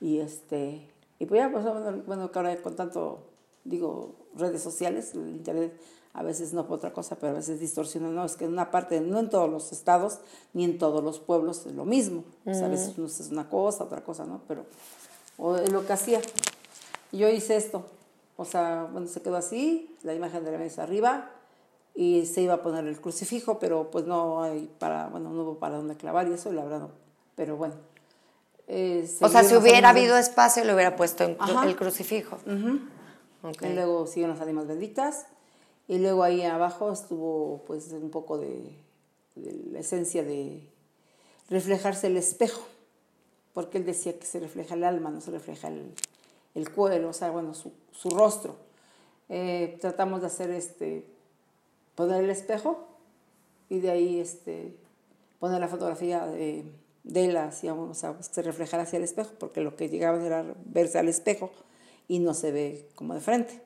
Y 0.00 0.20
este, 0.20 0.88
y 1.18 1.26
pues 1.26 1.40
ya, 1.40 1.50
pues, 1.50 1.64
bueno, 2.06 2.30
que 2.30 2.38
ahora 2.38 2.56
con 2.62 2.76
tanto 2.76 3.20
digo, 3.64 4.14
redes 4.36 4.62
sociales, 4.62 5.14
el 5.14 5.28
Internet 5.28 5.78
a 6.16 6.22
veces 6.22 6.54
no 6.54 6.66
por 6.66 6.78
otra 6.78 6.94
cosa, 6.94 7.16
pero 7.16 7.32
a 7.32 7.36
veces 7.36 7.60
distorsiona, 7.60 8.08
no, 8.08 8.24
es 8.24 8.36
que 8.36 8.46
en 8.46 8.52
una 8.52 8.70
parte, 8.70 9.02
no 9.02 9.18
en 9.18 9.28
todos 9.28 9.50
los 9.50 9.70
estados, 9.70 10.18
ni 10.54 10.64
en 10.64 10.78
todos 10.78 11.04
los 11.04 11.18
pueblos 11.20 11.66
es 11.66 11.74
lo 11.74 11.84
mismo, 11.84 12.24
a 12.46 12.68
veces 12.68 12.94
uno 12.96 13.06
es 13.06 13.28
una 13.30 13.50
cosa, 13.50 13.84
otra 13.84 14.02
cosa, 14.02 14.24
¿no? 14.24 14.40
Pero 14.48 14.64
o 15.36 15.58
lo 15.58 15.86
que 15.86 15.92
hacía. 15.92 16.22
Yo 17.12 17.28
hice 17.28 17.56
esto, 17.56 17.84
o 18.38 18.46
sea, 18.46 18.88
bueno, 18.90 19.06
se 19.08 19.20
quedó 19.20 19.36
así, 19.36 19.94
la 20.02 20.14
imagen 20.14 20.42
de 20.42 20.52
la 20.52 20.58
mesa 20.58 20.84
arriba, 20.84 21.30
y 21.94 22.24
se 22.24 22.40
iba 22.40 22.54
a 22.54 22.62
poner 22.62 22.86
el 22.86 22.98
crucifijo, 22.98 23.58
pero 23.58 23.90
pues 23.90 24.06
no 24.06 24.42
hay 24.42 24.70
para, 24.78 25.08
bueno, 25.08 25.30
no 25.30 25.42
hubo 25.42 25.58
para 25.58 25.76
dónde 25.76 25.96
clavar 25.96 26.28
y 26.28 26.32
eso, 26.32 26.50
la 26.50 26.64
verdad 26.64 26.80
no. 26.80 26.90
Pero 27.36 27.56
bueno. 27.56 27.74
Eh, 28.68 29.08
o 29.20 29.28
sea, 29.28 29.44
si 29.44 29.54
hubiera 29.54 29.90
habido 29.90 30.16
espacio, 30.16 30.64
le 30.64 30.74
hubiera 30.74 30.96
puesto 30.96 31.24
el 31.24 31.76
crucifijo. 31.76 32.38
Y 33.60 33.68
luego 33.74 34.06
siguen 34.06 34.30
las 34.30 34.40
ánimas 34.40 34.66
benditas. 34.66 35.26
Y 35.88 35.98
luego 35.98 36.22
ahí 36.22 36.42
abajo 36.42 36.92
estuvo 36.92 37.62
pues 37.66 37.92
un 37.92 38.10
poco 38.10 38.38
de, 38.38 38.76
la 39.36 39.80
esencia 39.80 40.22
de 40.24 40.68
reflejarse 41.48 42.08
el 42.08 42.16
espejo. 42.16 42.62
Porque 43.54 43.78
él 43.78 43.86
decía 43.86 44.18
que 44.18 44.26
se 44.26 44.40
refleja 44.40 44.74
el 44.74 44.84
alma, 44.84 45.10
no 45.10 45.20
se 45.20 45.30
refleja 45.30 45.68
el, 45.68 45.92
el 46.54 46.70
cuero, 46.70 47.10
o 47.10 47.12
sea, 47.12 47.30
bueno, 47.30 47.54
su, 47.54 47.72
su 47.92 48.10
rostro. 48.10 48.56
Eh, 49.28 49.78
tratamos 49.80 50.20
de 50.20 50.26
hacer 50.26 50.50
este, 50.50 51.06
poner 51.94 52.22
el 52.22 52.30
espejo 52.30 52.86
y 53.68 53.80
de 53.80 53.90
ahí 53.90 54.20
este, 54.20 54.76
poner 55.40 55.60
la 55.60 55.68
fotografía 55.68 56.26
de, 56.26 56.64
de 57.04 57.24
él 57.24 57.36
hacia, 57.36 57.74
o 57.74 57.94
sea, 57.94 58.16
que 58.16 58.22
se 58.22 58.42
reflejara 58.42 58.82
hacia 58.82 58.98
el 58.98 59.04
espejo, 59.04 59.30
porque 59.38 59.60
lo 59.60 59.76
que 59.76 59.88
llegaba 59.88 60.24
era 60.24 60.44
verse 60.64 60.98
al 60.98 61.08
espejo 61.08 61.50
y 62.08 62.18
no 62.18 62.34
se 62.34 62.52
ve 62.52 62.88
como 62.94 63.14
de 63.14 63.20
frente. 63.20 63.65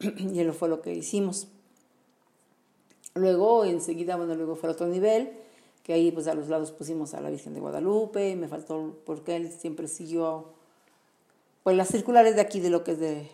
y 0.16 0.40
eso 0.40 0.52
fue 0.52 0.68
lo 0.68 0.82
que 0.82 0.94
hicimos. 0.94 1.48
Luego, 3.14 3.64
enseguida, 3.64 4.16
bueno, 4.16 4.34
luego 4.34 4.56
fue 4.56 4.68
otro 4.68 4.86
nivel, 4.86 5.32
que 5.82 5.94
ahí 5.94 6.10
pues 6.10 6.26
a 6.26 6.34
los 6.34 6.48
lados 6.48 6.72
pusimos 6.72 7.14
a 7.14 7.20
la 7.20 7.30
Virgen 7.30 7.54
de 7.54 7.60
Guadalupe, 7.60 8.36
me 8.36 8.48
faltó 8.48 8.98
porque 9.06 9.36
él 9.36 9.50
siempre 9.50 9.88
siguió 9.88 10.52
pues 11.62 11.76
las 11.76 11.88
circulares 11.88 12.34
de 12.34 12.42
aquí 12.42 12.60
de 12.60 12.70
lo 12.70 12.84
que 12.84 12.92
es 12.92 12.98
de, 13.00 13.28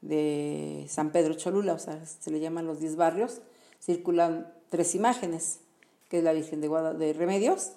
de 0.00 0.86
San 0.88 1.12
Pedro 1.12 1.34
Cholula, 1.34 1.74
o 1.74 1.78
sea, 1.78 2.04
se 2.06 2.30
le 2.30 2.40
llaman 2.40 2.66
los 2.66 2.80
10 2.80 2.96
barrios, 2.96 3.40
circulan 3.80 4.52
tres 4.70 4.94
imágenes, 4.94 5.60
que 6.08 6.18
es 6.18 6.24
la 6.24 6.32
Virgen 6.32 6.60
de, 6.60 6.68
de 6.68 7.12
Remedios, 7.12 7.72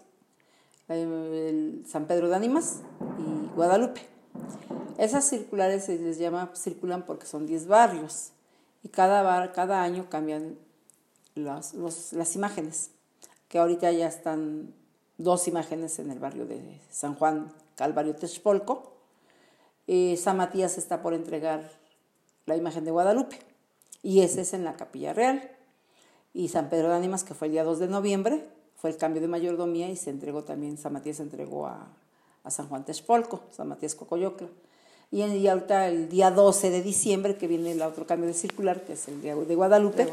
San 0.87 2.07
Pedro 2.07 2.29
de 2.29 2.35
Ánimas 2.35 2.81
y 3.19 3.55
Guadalupe. 3.55 4.18
Esas 4.97 5.29
circulares 5.29 5.85
se 5.85 5.97
les 5.97 6.17
llama, 6.17 6.51
circulan 6.55 7.05
porque 7.05 7.25
son 7.25 7.45
10 7.45 7.67
barrios 7.67 8.31
y 8.83 8.89
cada, 8.89 9.51
cada 9.53 9.81
año 9.81 10.09
cambian 10.09 10.57
las, 11.35 11.73
las 11.73 12.35
imágenes 12.35 12.91
que 13.47 13.59
ahorita 13.59 13.91
ya 13.91 14.07
están 14.07 14.73
dos 15.17 15.47
imágenes 15.47 15.99
en 15.99 16.11
el 16.11 16.19
barrio 16.19 16.45
de 16.45 16.79
San 16.89 17.15
Juan 17.15 17.51
Calvario 17.75 18.15
Texpolco. 18.15 18.93
Eh, 19.87 20.17
San 20.17 20.37
Matías 20.37 20.77
está 20.77 21.01
por 21.01 21.13
entregar 21.13 21.71
la 22.45 22.55
imagen 22.55 22.85
de 22.85 22.91
Guadalupe 22.91 23.39
y 24.03 24.21
ese 24.21 24.41
es 24.41 24.53
en 24.53 24.63
la 24.63 24.75
Capilla 24.75 25.13
Real. 25.13 25.49
Y 26.33 26.49
San 26.49 26.69
Pedro 26.69 26.89
de 26.89 26.95
Ánimas, 26.95 27.23
que 27.23 27.33
fue 27.33 27.47
el 27.47 27.53
día 27.53 27.63
2 27.63 27.79
de 27.79 27.87
noviembre, 27.87 28.47
fue 28.75 28.91
el 28.91 28.97
cambio 28.97 29.21
de 29.21 29.27
mayordomía 29.27 29.89
y 29.89 29.95
se 29.95 30.09
entregó 30.11 30.43
también, 30.43 30.77
San 30.77 30.93
Matías 30.93 31.17
se 31.17 31.23
entregó 31.23 31.65
a, 31.65 31.87
San 32.47 32.67
Juan 32.67 32.85
Texpolco, 32.85 33.41
San 33.51 33.67
Matías 33.67 33.95
Cocoyocla. 33.95 34.47
Y, 35.11 35.23
y, 35.23 35.47
ahorita 35.47 35.87
el 35.87 36.07
día 36.09 36.29
12 36.31 36.69
de 36.69 36.81
diciembre, 36.81 37.35
que 37.35 37.47
viene 37.47 37.71
el 37.71 37.81
otro 37.81 38.05
cambio 38.05 38.27
de 38.27 38.33
circular, 38.33 38.85
que 38.85 38.93
es 38.93 39.07
el 39.07 39.21
día 39.21 39.35
de 39.35 39.55
Guadalupe, 39.55 40.07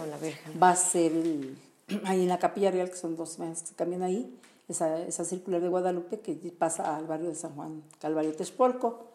va 0.60 0.70
a 0.70 0.76
ser 0.76 1.12
el, 1.12 1.58
ahí 2.04 2.22
en 2.22 2.28
la 2.28 2.38
Capilla 2.38 2.70
Real, 2.70 2.90
que 2.90 2.96
son 2.96 3.16
dos 3.16 3.38
meses 3.38 3.62
que 3.62 3.68
se 3.68 3.74
cambian 3.74 4.02
ahí, 4.02 4.34
esa, 4.68 5.00
esa 5.02 5.24
circular 5.24 5.60
de 5.60 5.68
Guadalupe 5.68 6.20
que 6.20 6.34
pasa 6.58 6.96
al 6.96 7.06
barrio 7.06 7.28
de 7.28 7.34
San 7.34 7.54
Juan 7.54 7.82
Calvario 8.00 8.34
Texpolco. 8.34 9.06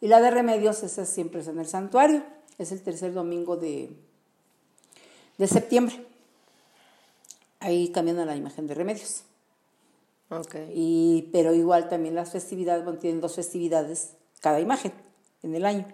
Y 0.00 0.08
la 0.08 0.20
de 0.20 0.30
Remedios, 0.30 0.82
esa 0.82 1.06
siempre 1.06 1.40
es 1.40 1.48
en 1.48 1.58
el 1.58 1.66
santuario, 1.66 2.22
es 2.58 2.72
el 2.72 2.82
tercer 2.82 3.12
domingo 3.12 3.56
de, 3.56 3.90
de 5.38 5.46
septiembre. 5.46 6.06
Ahí 7.60 7.88
cambian 7.90 8.18
a 8.18 8.24
la 8.24 8.36
imagen 8.36 8.66
de 8.66 8.74
Remedios. 8.74 9.24
Okay. 10.30 10.70
Y, 10.72 11.28
pero 11.32 11.54
igual 11.54 11.88
también 11.88 12.14
las 12.14 12.30
festividades, 12.30 12.84
bueno, 12.84 13.00
tienen 13.00 13.20
dos 13.20 13.34
festividades 13.34 14.16
cada 14.40 14.60
imagen 14.60 14.92
en 15.42 15.54
el 15.54 15.66
año. 15.66 15.86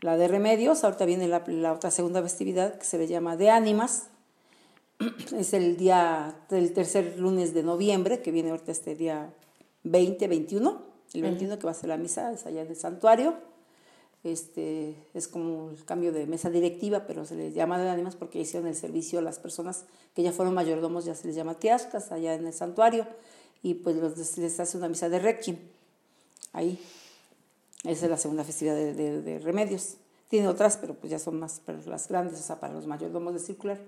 La 0.00 0.16
de 0.16 0.28
Remedios, 0.28 0.84
ahorita 0.84 1.04
viene 1.04 1.26
la, 1.28 1.42
la 1.46 1.72
otra 1.72 1.90
segunda 1.90 2.22
festividad 2.22 2.78
que 2.78 2.84
se 2.84 2.98
le 2.98 3.06
llama 3.06 3.36
de 3.36 3.50
Ánimas, 3.50 4.08
es 5.36 5.52
el 5.54 5.76
día 5.76 6.36
del 6.48 6.72
tercer 6.72 7.18
lunes 7.18 7.52
de 7.52 7.62
noviembre, 7.62 8.22
que 8.22 8.30
viene 8.30 8.50
ahorita 8.50 8.72
este 8.72 8.94
día 8.94 9.34
20, 9.82 10.28
21, 10.28 10.82
el 11.14 11.22
21 11.22 11.58
que 11.58 11.64
va 11.64 11.72
a 11.72 11.74
ser 11.74 11.88
la 11.88 11.96
misa, 11.96 12.32
es 12.32 12.46
allá 12.46 12.62
en 12.62 12.68
el 12.68 12.76
santuario. 12.76 13.34
Este, 14.22 14.96
es 15.14 15.28
como 15.28 15.70
el 15.70 15.84
cambio 15.84 16.12
de 16.12 16.26
mesa 16.26 16.50
directiva, 16.50 17.06
pero 17.06 17.24
se 17.24 17.36
les 17.36 17.54
llama 17.54 17.78
de 17.78 17.88
ánimas 17.88 18.16
porque 18.16 18.38
hicieron 18.38 18.68
el 18.68 18.74
servicio 18.74 19.18
a 19.18 19.22
las 19.22 19.38
personas 19.38 19.84
que 20.14 20.22
ya 20.22 20.32
fueron 20.32 20.54
mayordomos, 20.54 21.06
ya 21.06 21.14
se 21.14 21.26
les 21.26 21.36
llama 21.36 21.54
tiascas 21.54 22.12
allá 22.12 22.34
en 22.34 22.46
el 22.46 22.52
santuario, 22.52 23.06
y 23.62 23.74
pues 23.74 23.96
les 24.36 24.60
hace 24.60 24.76
una 24.76 24.88
misa 24.88 25.08
de 25.08 25.18
requiem. 25.18 25.58
Ahí. 26.52 26.78
Esa 27.84 28.06
es 28.06 28.10
la 28.10 28.18
segunda 28.18 28.44
festividad 28.44 28.74
de, 28.74 29.22
de 29.22 29.38
remedios. 29.38 29.96
Tiene 30.28 30.48
otras, 30.48 30.76
pero 30.76 30.94
pues 30.94 31.10
ya 31.10 31.18
son 31.18 31.38
más 31.38 31.60
para 31.60 31.78
las 31.86 32.08
grandes, 32.08 32.38
o 32.38 32.42
sea, 32.42 32.60
para 32.60 32.74
los 32.74 32.86
mayordomos 32.86 33.32
de 33.32 33.40
circular. 33.40 33.80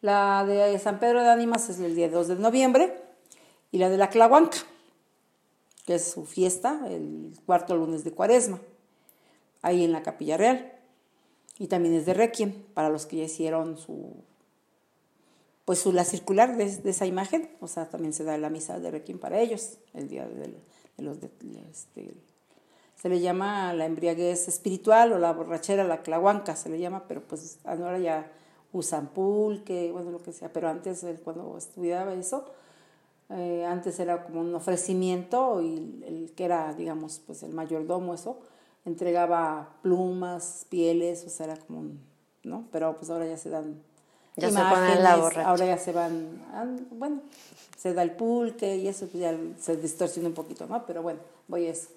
La 0.00 0.44
de 0.44 0.78
San 0.78 1.00
Pedro 1.00 1.22
de 1.22 1.30
Ánimas 1.30 1.68
es 1.68 1.80
el 1.80 1.94
día 1.94 2.08
2 2.08 2.28
de 2.28 2.36
noviembre 2.36 2.94
y 3.72 3.78
la 3.78 3.88
de 3.88 3.96
la 3.96 4.08
Clahuanca, 4.08 4.58
que 5.84 5.96
es 5.96 6.12
su 6.12 6.26
fiesta, 6.26 6.80
el 6.88 7.34
cuarto 7.44 7.76
lunes 7.76 8.04
de 8.04 8.12
cuaresma, 8.12 8.60
ahí 9.64 9.82
en 9.82 9.92
la 9.92 10.02
Capilla 10.02 10.36
Real. 10.36 10.72
Y 11.58 11.68
también 11.68 11.94
es 11.94 12.06
de 12.06 12.14
Requiem, 12.14 12.52
para 12.74 12.90
los 12.90 13.06
que 13.06 13.16
ya 13.16 13.24
hicieron 13.24 13.78
su, 13.78 14.14
pues 15.64 15.78
su, 15.78 15.92
la 15.92 16.04
circular 16.04 16.56
de, 16.56 16.64
esa 16.64 17.06
imagen, 17.06 17.48
o 17.60 17.68
sea, 17.68 17.88
también 17.88 18.12
se 18.12 18.24
da 18.24 18.36
la 18.38 18.50
misa 18.50 18.78
de 18.78 18.90
Requiem 18.90 19.18
para 19.18 19.40
ellos, 19.40 19.78
el 19.94 20.08
día 20.08 20.26
de, 20.28 20.54
los... 20.98 21.18
este, 21.70 22.14
se 22.96 23.08
le 23.08 23.20
llama 23.20 23.72
la 23.72 23.86
embriaguez 23.86 24.48
espiritual 24.48 25.12
o 25.12 25.18
la 25.18 25.32
borrachera, 25.32 25.84
la 25.84 26.02
clahuanca 26.02 26.56
se 26.56 26.68
le 26.68 26.78
llama, 26.78 27.04
pero 27.06 27.22
pues 27.22 27.58
ahora 27.64 27.98
ya 27.98 28.30
usan 28.72 29.08
pulque, 29.08 29.90
bueno, 29.92 30.10
lo 30.10 30.22
que 30.22 30.32
sea, 30.32 30.52
pero 30.52 30.68
antes, 30.68 31.06
cuando 31.22 31.56
estudiaba 31.56 32.12
eso, 32.14 32.46
eh, 33.30 33.64
antes 33.64 33.98
era 34.00 34.24
como 34.24 34.40
un 34.40 34.54
ofrecimiento 34.54 35.62
y 35.62 36.02
el 36.06 36.32
que 36.34 36.44
era, 36.44 36.74
digamos, 36.74 37.22
pues 37.24 37.42
el 37.42 37.52
mayordomo, 37.52 38.12
eso, 38.12 38.40
entregaba 38.84 39.76
plumas, 39.82 40.66
pieles, 40.68 41.24
o 41.24 41.30
sea, 41.30 41.46
era 41.46 41.56
como 41.56 41.80
un, 41.80 42.00
¿no? 42.42 42.66
Pero 42.70 42.96
pues 42.96 43.10
ahora 43.10 43.26
ya 43.26 43.36
se 43.36 43.50
dan 43.50 43.82
ya 44.36 44.50
se 44.50 44.58
ponen 44.58 45.02
la 45.02 45.16
borracha. 45.16 45.48
Ahora 45.48 45.66
ya 45.66 45.78
se 45.78 45.92
van, 45.92 46.86
bueno, 46.90 47.22
se 47.76 47.94
da 47.94 48.02
el 48.02 48.12
pulque 48.12 48.76
y 48.76 48.88
eso 48.88 49.06
pues 49.06 49.20
ya 49.20 49.36
se 49.60 49.76
distorsiona 49.76 50.28
un 50.28 50.34
poquito, 50.34 50.66
¿no? 50.66 50.84
Pero 50.86 51.02
bueno, 51.02 51.20
voy 51.46 51.66
a 51.66 51.70
eso. 51.70 51.88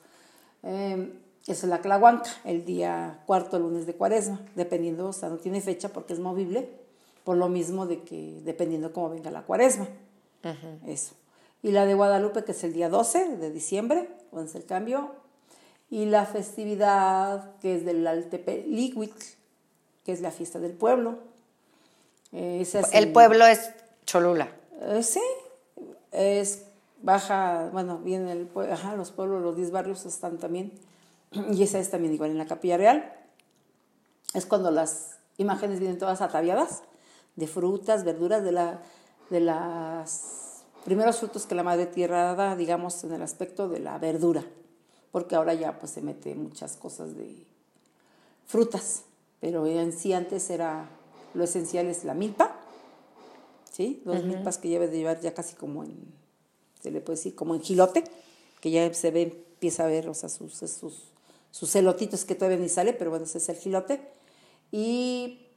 Eh, 0.64 1.14
eso 1.48 1.66
es 1.66 1.70
la 1.70 1.80
clahuanca, 1.80 2.30
el 2.44 2.66
día 2.66 3.24
cuarto 3.26 3.58
lunes 3.58 3.86
de 3.86 3.96
cuaresma, 3.96 4.40
dependiendo, 4.56 5.08
o 5.08 5.14
sea, 5.14 5.30
no 5.30 5.38
tiene 5.38 5.62
fecha 5.62 5.90
porque 5.90 6.14
es 6.14 6.20
movible, 6.20 6.70
por 7.24 7.38
lo 7.38 7.48
mismo 7.50 7.88
de 7.88 8.04
que 8.04 8.42
dependiendo 8.44 8.92
cómo 8.92 9.10
venga 9.10 9.32
la 9.32 9.44
cuaresma. 9.44 9.88
Eso. 10.86 11.16
Y 11.64 11.72
la 11.72 11.86
de 11.86 11.94
Guadalupe, 11.94 12.44
que 12.44 12.52
es 12.52 12.64
el 12.64 12.74
día 12.74 12.90
12 12.90 13.38
de 13.38 13.52
diciembre, 13.52 14.10
cuando 14.30 14.50
es 14.50 14.56
el 14.56 14.66
cambio. 14.66 15.12
Y 15.90 16.06
la 16.06 16.26
festividad, 16.26 17.56
que 17.60 17.76
es 17.76 17.86
del 17.86 18.06
Altepelihuitl, 18.06 19.26
que 20.04 20.12
es 20.12 20.22
la 20.22 20.32
fiesta 20.32 20.60
del 20.60 20.74
pueblo. 20.74 21.20
Eh, 22.34 22.66
el 22.94 23.12
pueblo 23.12 23.46
es 23.46 23.72
Cholula. 24.06 24.50
Eh, 24.82 25.04
sí, 25.04 25.22
es 26.12 26.64
baja, 27.02 27.70
bueno, 27.72 28.00
viene 28.00 28.32
el, 28.32 28.50
ajá, 28.72 28.96
los 28.96 29.12
pueblos, 29.12 29.42
los 29.42 29.56
10 29.56 29.72
barrios 29.72 30.06
están 30.06 30.38
también 30.38 30.72
y 31.52 31.64
esa 31.64 31.80
es 31.80 31.90
también 31.90 32.14
igual 32.14 32.32
en 32.32 32.38
la 32.38 32.46
capilla 32.46 32.78
real. 32.78 33.14
Es 34.34 34.46
cuando 34.46 34.72
las 34.72 35.18
imágenes 35.38 35.80
vienen 35.80 35.98
todas 35.98 36.22
ataviadas 36.22 36.84
de 37.36 37.48
frutas, 37.48 38.04
verduras, 38.04 38.44
de, 38.44 38.52
la, 38.52 38.82
de 39.30 39.40
los 39.40 40.64
primeros 40.84 41.18
frutos 41.18 41.46
que 41.46 41.56
la 41.56 41.64
madre 41.64 41.86
tierra 41.86 42.34
da, 42.36 42.56
digamos, 42.56 43.04
en 43.04 43.14
el 43.14 43.22
aspecto 43.22 43.70
de 43.70 43.80
la 43.80 43.98
verdura, 44.00 44.44
porque 45.18 45.36
ahora 45.36 45.56
ya 45.56 45.80
pues 45.80 45.94
se 45.94 46.02
mete 46.02 46.36
muchas 46.36 46.78
cosas 46.78 47.16
de 47.16 47.44
frutas, 48.46 49.02
pero 49.42 49.66
en 49.66 49.92
sí 49.92 50.14
antes 50.14 50.52
era, 50.52 50.88
lo 51.34 51.44
esencial 51.44 51.88
es 51.88 52.04
la 52.04 52.14
milpa, 52.14 52.56
¿sí? 53.72 54.04
Dos 54.06 54.24
milpas 54.24 54.60
que 54.60 54.70
debe 54.70 54.88
de 54.88 54.98
llevar 54.98 55.20
ya 55.20 55.34
casi 55.34 55.56
como 55.56 55.84
en, 55.84 55.98
se 56.84 56.92
le 56.92 57.02
puede 57.02 57.18
decir, 57.18 57.34
como 57.34 57.56
en 57.56 57.62
gilote, 57.62 58.04
que 58.62 58.70
ya 58.70 58.94
se 58.94 59.10
ve, 59.10 59.24
empieza 59.24 59.86
a 59.86 59.88
ver, 59.88 60.08
o 60.08 60.14
sea, 60.14 60.30
sus, 60.30 60.54
sus 60.54 61.08
sus 61.52 61.72
celotitos 61.72 62.24
que 62.24 62.36
todavía 62.36 62.60
ni 62.60 62.70
sale, 62.70 62.94
pero 62.94 63.10
bueno, 63.10 63.26
ese 63.26 63.40
es 63.40 63.50
el 63.50 63.56
gilote. 63.56 64.00
Y 64.72 65.48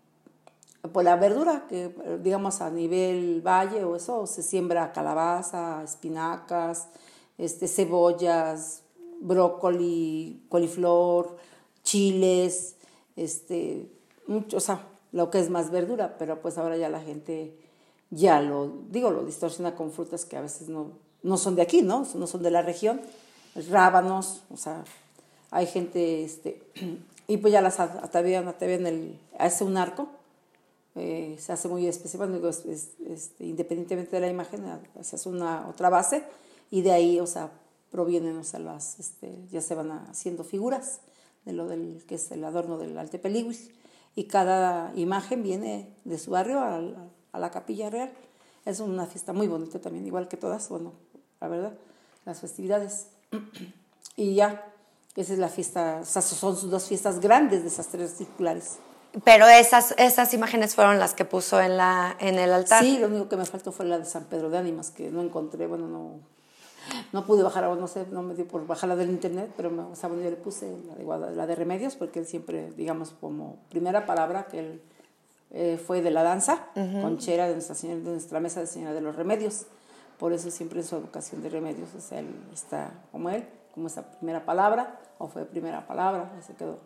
pues 0.93 1.05
la 1.05 1.17
verdura, 1.17 1.67
que 1.69 1.95
digamos 2.23 2.63
a 2.63 2.71
nivel 2.71 3.43
valle 3.47 3.85
o 3.85 3.97
eso, 3.97 4.27
se 4.27 4.43
siembra 4.43 4.93
calabaza, 4.93 5.83
espinacas, 5.83 6.89
este, 7.37 7.69
cebollas, 7.69 8.83
brócoli, 9.21 10.43
coliflor, 10.49 11.37
chiles, 11.83 12.77
este, 13.17 13.89
mucho, 14.27 14.57
o 14.57 14.61
sea, 14.61 14.87
lo 15.13 15.31
que 15.31 15.39
es 15.39 15.51
más 15.51 15.71
verdura, 15.71 16.17
pero 16.19 16.41
pues 16.41 16.59
ahora 16.59 16.77
ya 16.77 16.89
la 16.89 17.01
gente 17.01 17.57
ya 18.11 18.41
lo, 18.41 18.73
digo, 18.91 19.11
lo 19.11 19.25
distorsiona 19.25 19.75
con 19.77 19.93
frutas 19.93 20.25
que 20.25 20.37
a 20.37 20.41
veces 20.41 20.69
no, 20.69 20.93
no 21.23 21.37
son 21.37 21.55
de 21.55 21.63
aquí, 21.63 21.83
¿no? 21.83 22.07
No 22.15 22.27
son 22.27 22.43
de 22.43 22.51
la 22.51 22.63
región, 22.63 23.01
rábanos, 23.69 24.43
o 24.51 24.57
sea, 24.57 24.85
hay 25.51 25.67
gente, 25.67 26.25
este, 26.25 26.63
y 27.29 27.37
pues 27.37 27.53
ya 27.53 27.61
las 27.61 27.79
atavían, 27.79 28.49
atavían 28.49 28.87
el, 28.87 29.19
hace 29.39 29.65
un 29.65 29.77
arco, 29.77 30.09
eh, 30.97 31.37
se 31.39 31.53
hace 31.53 31.69
muy 31.69 31.87
especial, 31.87 32.33
digo, 32.33 32.49
este, 32.49 33.45
independientemente 33.45 34.17
de 34.17 34.21
la 34.21 34.29
imagen, 34.29 34.65
se 35.03 35.17
hace 35.17 35.29
una 35.29 35.69
otra 35.69 35.89
base 35.89 36.25
y 36.71 36.83
de 36.83 36.93
ahí, 36.93 37.21
o 37.21 37.27
sea, 37.27 37.51
provienen, 37.91 38.37
o 38.37 38.45
sea, 38.45 38.61
las, 38.61 38.99
este, 38.99 39.47
ya 39.51 39.61
se 39.61 39.75
van 39.75 39.91
haciendo 39.91 40.45
figuras 40.45 41.01
de 41.45 41.53
lo 41.53 41.67
del, 41.67 42.05
que 42.07 42.17
es 42.17 42.31
el 42.31 42.45
adorno 42.45 42.79
del 42.79 42.97
Altepeliguis 42.97 43.71
y 44.15 44.25
cada 44.25 44.93
imagen 44.95 45.43
viene 45.43 45.95
de 46.05 46.19
su 46.19 46.31
barrio 46.31 46.61
a, 46.61 46.81
a 47.33 47.39
la 47.39 47.51
capilla 47.51 47.91
real. 47.91 48.13
Es 48.65 48.81
una 48.81 49.07
fiesta 49.07 49.33
muy 49.33 49.49
bonita 49.49 49.81
también, 49.81 50.07
igual 50.07 50.29
que 50.29 50.37
todas, 50.37 50.69
bueno, 50.69 50.93
la 51.41 51.49
verdad, 51.49 51.73
las 52.25 52.41
festividades. 52.41 53.09
y 54.17 54.35
ya, 54.35 54.73
esa 55.17 55.33
es 55.33 55.39
la 55.39 55.49
fiesta, 55.49 56.01
o 56.03 56.05
sea, 56.05 56.23
son 56.23 56.57
sus 56.57 56.71
dos 56.71 56.87
fiestas 56.87 57.21
grandes 57.21 57.63
de 57.63 57.69
esas 57.69 57.89
tres 57.89 58.17
circulares. 58.17 58.79
Pero 59.25 59.49
esas, 59.49 59.95
esas 59.99 60.33
imágenes 60.35 60.75
fueron 60.77 61.01
las 61.01 61.15
que 61.15 61.25
puso 61.25 61.61
en, 61.61 61.77
la, 61.77 62.17
en 62.21 62.39
el 62.39 62.53
altar. 62.53 62.85
Sí, 62.85 62.99
lo 62.99 63.09
único 63.09 63.29
que 63.29 63.37
me 63.37 63.45
faltó 63.45 63.73
fue 63.73 63.87
la 63.87 63.99
de 63.99 64.05
San 64.05 64.25
Pedro 64.25 64.51
de 64.51 64.59
Ánimas, 64.59 64.91
que 64.91 65.11
no 65.11 65.21
encontré, 65.21 65.67
bueno, 65.67 65.89
no, 65.89 66.21
no 67.13 67.27
pude 67.27 67.43
bajar, 67.43 67.65
no 67.65 67.87
sé, 67.89 68.07
no 68.11 68.23
me 68.23 68.35
dio 68.35 68.47
por 68.47 68.67
bajarla 68.67 68.97
del 68.97 69.11
internet, 69.11 69.53
pero 69.57 69.71
o 69.91 69.97
sea, 69.97 70.09
bueno, 70.09 70.25
yo 70.25 70.31
le 70.31 70.37
puse 70.37 70.73
la 70.87 71.19
de, 71.19 71.37
la 71.37 71.47
de 71.47 71.55
remedios, 71.55 71.97
porque 71.97 72.21
él 72.21 72.27
siempre, 72.27 72.71
digamos, 72.73 73.15
como 73.21 73.57
primera 73.69 74.07
palabra 74.07 74.47
que 74.47 74.59
él 74.59 74.83
eh, 75.53 75.81
fue 75.85 76.01
de 76.01 76.11
la 76.11 76.23
danza, 76.23 76.67
conchera 76.75 77.49
de 77.49 77.55
nuestra, 77.55 77.75
señora, 77.75 78.01
de 78.01 78.11
nuestra 78.11 78.41
mesa 78.41 78.61
de 78.61 78.67
Señora 78.67 78.93
de 78.93 79.01
los 79.01 79.17
Remedios. 79.17 79.67
Por 80.19 80.33
eso 80.33 80.51
siempre 80.51 80.81
en 80.81 80.87
su 80.87 80.97
educación 80.97 81.43
de 81.43 81.49
remedios, 81.49 81.95
o 81.97 82.01
sea, 82.01 82.21
él 82.21 82.29
está 82.53 82.93
como 83.11 83.31
él, 83.31 83.45
como 83.75 83.87
esa 83.87 84.03
primera 84.03 84.45
palabra, 84.45 85.01
o 85.19 85.29
fue 85.29 85.45
primera 85.47 85.87
palabra, 85.87 86.31
se 86.47 86.53
quedó. 86.55 86.79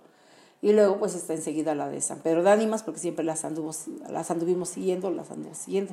Y 0.62 0.72
luego 0.72 0.98
pues 0.98 1.14
está 1.14 1.34
enseguida 1.34 1.74
la 1.74 1.88
de 1.88 2.00
San 2.00 2.20
Pedro 2.20 2.42
de 2.42 2.50
Ánimas, 2.50 2.82
porque 2.82 3.00
siempre 3.00 3.24
las, 3.24 3.44
las 4.08 4.30
anduvimos 4.30 4.70
siguiendo, 4.70 5.10
las 5.10 5.30
anduvimos 5.30 5.58
siguiendo, 5.58 5.92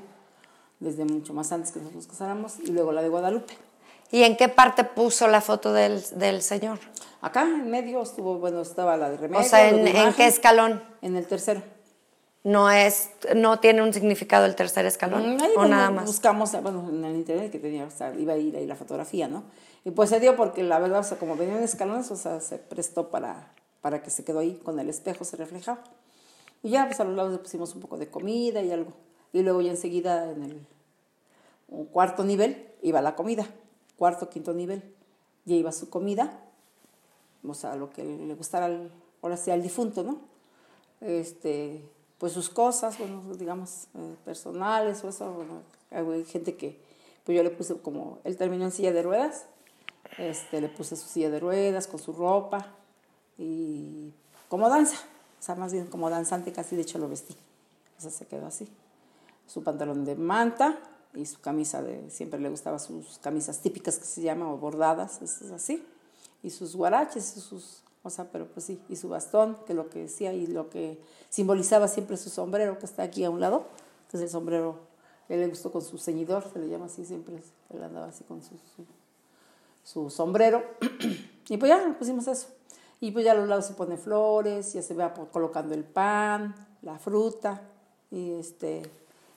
desde 0.80 1.04
mucho 1.04 1.34
más 1.34 1.52
antes 1.52 1.72
que 1.72 1.80
nosotros 1.80 2.06
nos 2.06 2.12
casáramos, 2.12 2.60
y 2.60 2.68
luego 2.68 2.92
la 2.92 3.02
de 3.02 3.10
Guadalupe. 3.10 3.58
¿Y 4.12 4.24
en 4.24 4.36
qué 4.36 4.50
parte 4.50 4.84
puso 4.84 5.28
la 5.28 5.42
foto 5.42 5.74
del, 5.74 6.04
del 6.16 6.42
señor? 6.42 6.80
Acá 7.22 7.44
en 7.44 7.70
medio 7.70 8.02
estuvo, 8.02 8.40
bueno, 8.40 8.62
estaba 8.62 8.98
la 8.98 9.10
de 9.10 9.18
remedios. 9.18 9.46
O 9.46 9.50
sea, 9.50 9.70
¿en, 9.70 10.14
qué 10.14 10.28
escalón? 10.28 10.84
En 11.02 11.16
el 11.16 11.28
tercero. 11.28 11.62
No 12.44 12.72
es, 12.72 13.12
no 13.36 13.60
tiene 13.60 13.84
un 13.84 13.94
significado 13.94 14.46
el 14.46 14.56
tercer 14.56 14.88
escalón, 14.88 15.38
mm, 15.38 15.42
o 15.58 15.66
nada 15.66 15.92
más. 15.92 16.06
Buscamos, 16.06 16.52
bueno, 16.64 16.90
en 16.90 17.06
el 17.06 17.16
internet 17.16 17.52
que 17.52 17.60
tenía, 17.60 17.86
o 17.86 17.92
sea, 17.92 18.12
iba 18.16 18.34
a 18.34 18.38
ir 18.38 18.58
ahí 18.58 18.66
la 18.66 18.76
fotografía, 18.76 19.28
¿no? 19.28 19.44
Y 19.86 19.92
pues 19.92 20.10
se 20.10 20.20
dio 20.20 20.36
porque 20.36 20.64
la 20.64 20.80
verdad, 20.80 21.02
o 21.02 21.04
sea, 21.04 21.20
como 21.20 21.36
venían 21.36 21.62
escalones, 21.62 22.10
o 22.10 22.16
sea, 22.16 22.42
se 22.42 22.58
prestó 22.58 23.10
para, 23.10 23.54
para 23.82 24.02
que 24.02 24.10
se 24.10 24.24
quedó 24.24 24.40
ahí 24.40 24.60
con 24.64 24.80
el 24.80 24.90
espejo, 24.90 25.24
se 25.24 25.38
reflejaba. 25.38 25.84
Y 26.64 26.72
ya, 26.72 26.88
pues 26.88 27.00
a 27.00 27.04
los 27.04 27.16
lados 27.16 27.32
le 27.32 27.38
pusimos 27.38 27.76
un 27.76 27.82
poco 27.82 27.98
de 27.98 28.10
comida 28.10 28.62
y 28.64 28.72
algo. 28.72 28.94
Y 29.34 29.44
luego 29.44 29.62
ya 29.62 29.70
enseguida 29.70 30.32
en 30.32 30.44
el 30.44 31.88
cuarto 31.92 32.24
nivel 32.24 32.68
iba 32.82 33.02
la 33.02 33.16
comida, 33.16 33.48
cuarto, 34.02 34.30
quinto 34.30 34.52
nivel, 34.52 34.82
ya 35.46 35.54
iba 35.54 35.72
su 35.72 35.92
comida, 35.92 36.40
o 37.48 37.54
sea, 37.54 37.76
lo 37.76 37.92
que 37.92 38.04
le 38.04 38.34
gustara, 38.34 38.66
al, 38.66 38.90
ahora 39.22 39.38
sí, 39.38 39.52
al 39.52 39.62
difunto, 39.62 40.02
¿no? 40.02 40.18
Este, 41.02 41.88
pues 42.18 42.34
sus 42.34 42.50
cosas, 42.50 42.98
bueno, 42.98 43.22
digamos, 43.36 43.90
eh, 43.94 44.16
personales 44.26 45.04
o 45.04 45.10
eso, 45.10 45.32
bueno, 45.32 45.62
hay 45.92 46.26
gente 46.26 46.56
que, 46.56 46.80
pues 47.24 47.36
yo 47.36 47.44
le 47.44 47.52
puse 47.52 47.78
como, 47.78 48.18
él 48.24 48.38
terminó 48.38 48.64
en 48.64 48.72
silla 48.72 48.92
de 48.92 49.04
ruedas, 49.04 49.46
este, 50.18 50.62
le 50.62 50.70
puse 50.70 50.96
su 50.96 51.08
silla 51.08 51.30
de 51.30 51.40
ruedas 51.40 51.86
con 51.86 52.00
su 52.00 52.12
ropa 52.12 52.74
y 53.38 54.14
como 54.50 54.68
danza, 54.68 54.98
o 55.40 55.44
sea, 55.44 55.54
más 55.54 55.74
bien 55.74 55.86
como 55.86 56.10
danzante 56.10 56.52
casi, 56.52 56.76
de 56.76 56.82
hecho 56.82 56.98
lo 56.98 57.08
vestí, 57.08 57.36
o 58.00 58.02
sea, 58.02 58.10
se 58.10 58.26
quedó 58.26 58.48
así. 58.48 58.68
Su 59.46 59.64
pantalón 59.64 60.06
de 60.06 60.16
manta 60.16 60.80
y 61.14 61.26
su 61.26 61.40
camisa 61.42 61.82
de, 61.82 62.10
siempre 62.10 62.40
le 62.40 62.50
gustaba 62.50 62.80
sus 62.80 63.18
camisas 63.20 63.60
típicas 63.60 63.98
que 63.98 64.06
se 64.06 64.22
llaman, 64.22 64.48
o 64.48 64.58
bordadas, 64.58 65.22
es 65.22 65.42
así, 65.52 65.84
y 66.44 66.50
sus 66.50 66.76
guaraches 66.76 67.38
y 67.38 67.42
sus 67.42 67.82
o 68.04 68.10
sea, 68.10 68.26
pero 68.32 68.48
pues 68.48 68.66
sí, 68.66 68.82
y 68.90 68.96
su 68.96 69.10
bastón, 69.10 69.58
que 69.68 69.74
lo 69.74 69.90
que 69.90 70.00
decía 70.00 70.34
y 70.34 70.48
lo 70.48 70.70
que 70.70 71.00
simbolizaba 71.30 71.88
siempre 71.88 72.18
su 72.18 72.30
sombrero, 72.30 72.80
que 72.80 72.86
está 72.86 73.04
aquí 73.04 73.24
a 73.24 73.30
un 73.30 73.40
lado, 73.40 73.66
que 74.10 74.18
es 74.18 74.24
el 74.24 74.30
sombrero, 74.30 74.80
él 75.30 75.40
le 75.40 75.48
gustó 75.48 75.72
con 75.72 75.82
su 75.82 75.98
ceñidor, 75.98 76.44
se 76.52 76.60
le 76.60 76.68
llama 76.68 76.86
así, 76.86 77.06
siempre 77.06 77.44
él 77.70 77.84
andaba 77.84 78.08
así 78.08 78.24
con 78.24 78.42
su, 78.42 78.56
su, 79.84 80.10
sombrero. 80.10 80.64
y 81.48 81.58
pues 81.58 81.70
ya 81.70 81.96
pusimos 81.98 82.28
eso. 82.28 82.48
Y 83.00 83.12
pues 83.12 83.24
ya 83.26 83.32
a 83.32 83.36
los 83.36 83.48
lados 83.48 83.66
se 83.66 83.74
pone 83.74 83.98
flores, 83.98 84.74
ya 84.74 84.82
se 84.82 84.94
va 84.94 85.14
colocando 85.14 85.74
el 85.76 85.84
pan, 85.84 86.56
la 86.82 86.98
fruta, 86.98 87.62
y 88.10 88.32
este, 88.34 88.82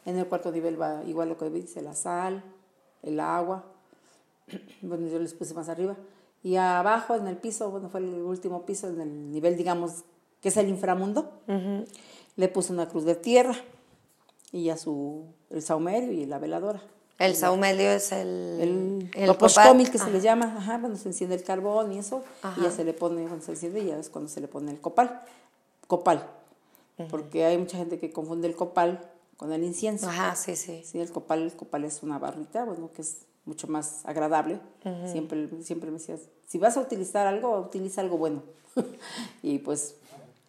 en 0.04 0.18
el 0.18 0.26
cuarto 0.26 0.52
nivel 0.52 0.80
va 0.80 1.02
igual 1.04 1.28
lo 1.28 1.38
que 1.38 1.50
dice, 1.50 1.82
la 1.82 1.94
sal, 1.94 2.42
el 3.02 3.20
agua. 3.20 3.64
Bueno, 4.82 5.08
yo 5.08 5.18
les 5.18 5.32
puse 5.32 5.54
más 5.54 5.68
arriba. 5.68 5.96
Y 6.42 6.56
abajo, 6.56 7.14
en 7.14 7.26
el 7.26 7.38
piso, 7.38 7.70
bueno, 7.70 7.88
fue 7.88 8.00
el 8.00 8.22
último 8.22 8.66
piso, 8.66 8.88
en 8.88 9.00
el 9.00 9.32
nivel, 9.32 9.56
digamos, 9.56 10.04
que 10.42 10.50
es 10.50 10.56
el 10.58 10.68
inframundo, 10.68 11.32
le 12.36 12.48
puse 12.48 12.70
una 12.70 12.86
cruz 12.86 13.04
de 13.04 13.14
tierra 13.14 13.54
y 14.52 14.64
ya 14.64 14.76
su, 14.76 15.24
el 15.48 15.62
saumerio 15.62 16.12
y 16.12 16.26
la 16.26 16.38
veladora. 16.38 16.82
El 17.18 17.34
saumerio 17.34 17.90
es 17.92 18.12
el... 18.12 18.58
El, 18.60 19.10
el 19.14 19.90
que 19.90 19.98
se 19.98 20.10
le 20.10 20.20
llama, 20.20 20.54
ajá, 20.58 20.80
cuando 20.80 20.98
se 20.98 21.08
enciende 21.08 21.34
el 21.34 21.44
carbón 21.44 21.92
y 21.92 21.98
eso, 21.98 22.22
y 22.58 22.62
ya 22.62 22.70
se 22.70 22.84
le 22.84 22.92
pone, 22.92 23.22
cuando 23.22 23.42
se 23.42 23.52
enciende, 23.52 23.82
ya 23.82 23.98
es 23.98 24.10
cuando 24.10 24.28
se 24.28 24.42
le 24.42 24.48
pone 24.48 24.70
el 24.70 24.80
copal. 24.80 25.22
Copal. 25.86 26.28
Porque 27.08 27.46
hay 27.46 27.56
mucha 27.56 27.78
gente 27.78 27.98
que 27.98 28.12
confunde 28.12 28.48
el 28.48 28.54
copal 28.54 29.00
con 29.36 29.52
el 29.52 29.62
incienso. 29.64 30.08
Ajá, 30.08 30.34
sí, 30.34 30.56
sí. 30.56 30.82
Sí, 30.84 31.00
el 31.00 31.10
copal, 31.10 31.42
el 31.42 31.54
copal 31.54 31.84
es 31.84 32.02
una 32.02 32.18
barrita, 32.18 32.64
bueno, 32.64 32.90
que 32.92 33.02
es 33.02 33.26
mucho 33.44 33.66
más 33.66 34.04
agradable. 34.06 34.60
siempre, 35.06 35.48
siempre 35.62 35.90
me 35.90 35.98
decías, 35.98 36.20
si 36.46 36.58
vas 36.58 36.76
a 36.76 36.80
utilizar 36.80 37.26
algo, 37.26 37.58
utiliza 37.58 38.00
algo 38.00 38.18
bueno. 38.18 38.42
y 39.42 39.58
pues 39.58 39.96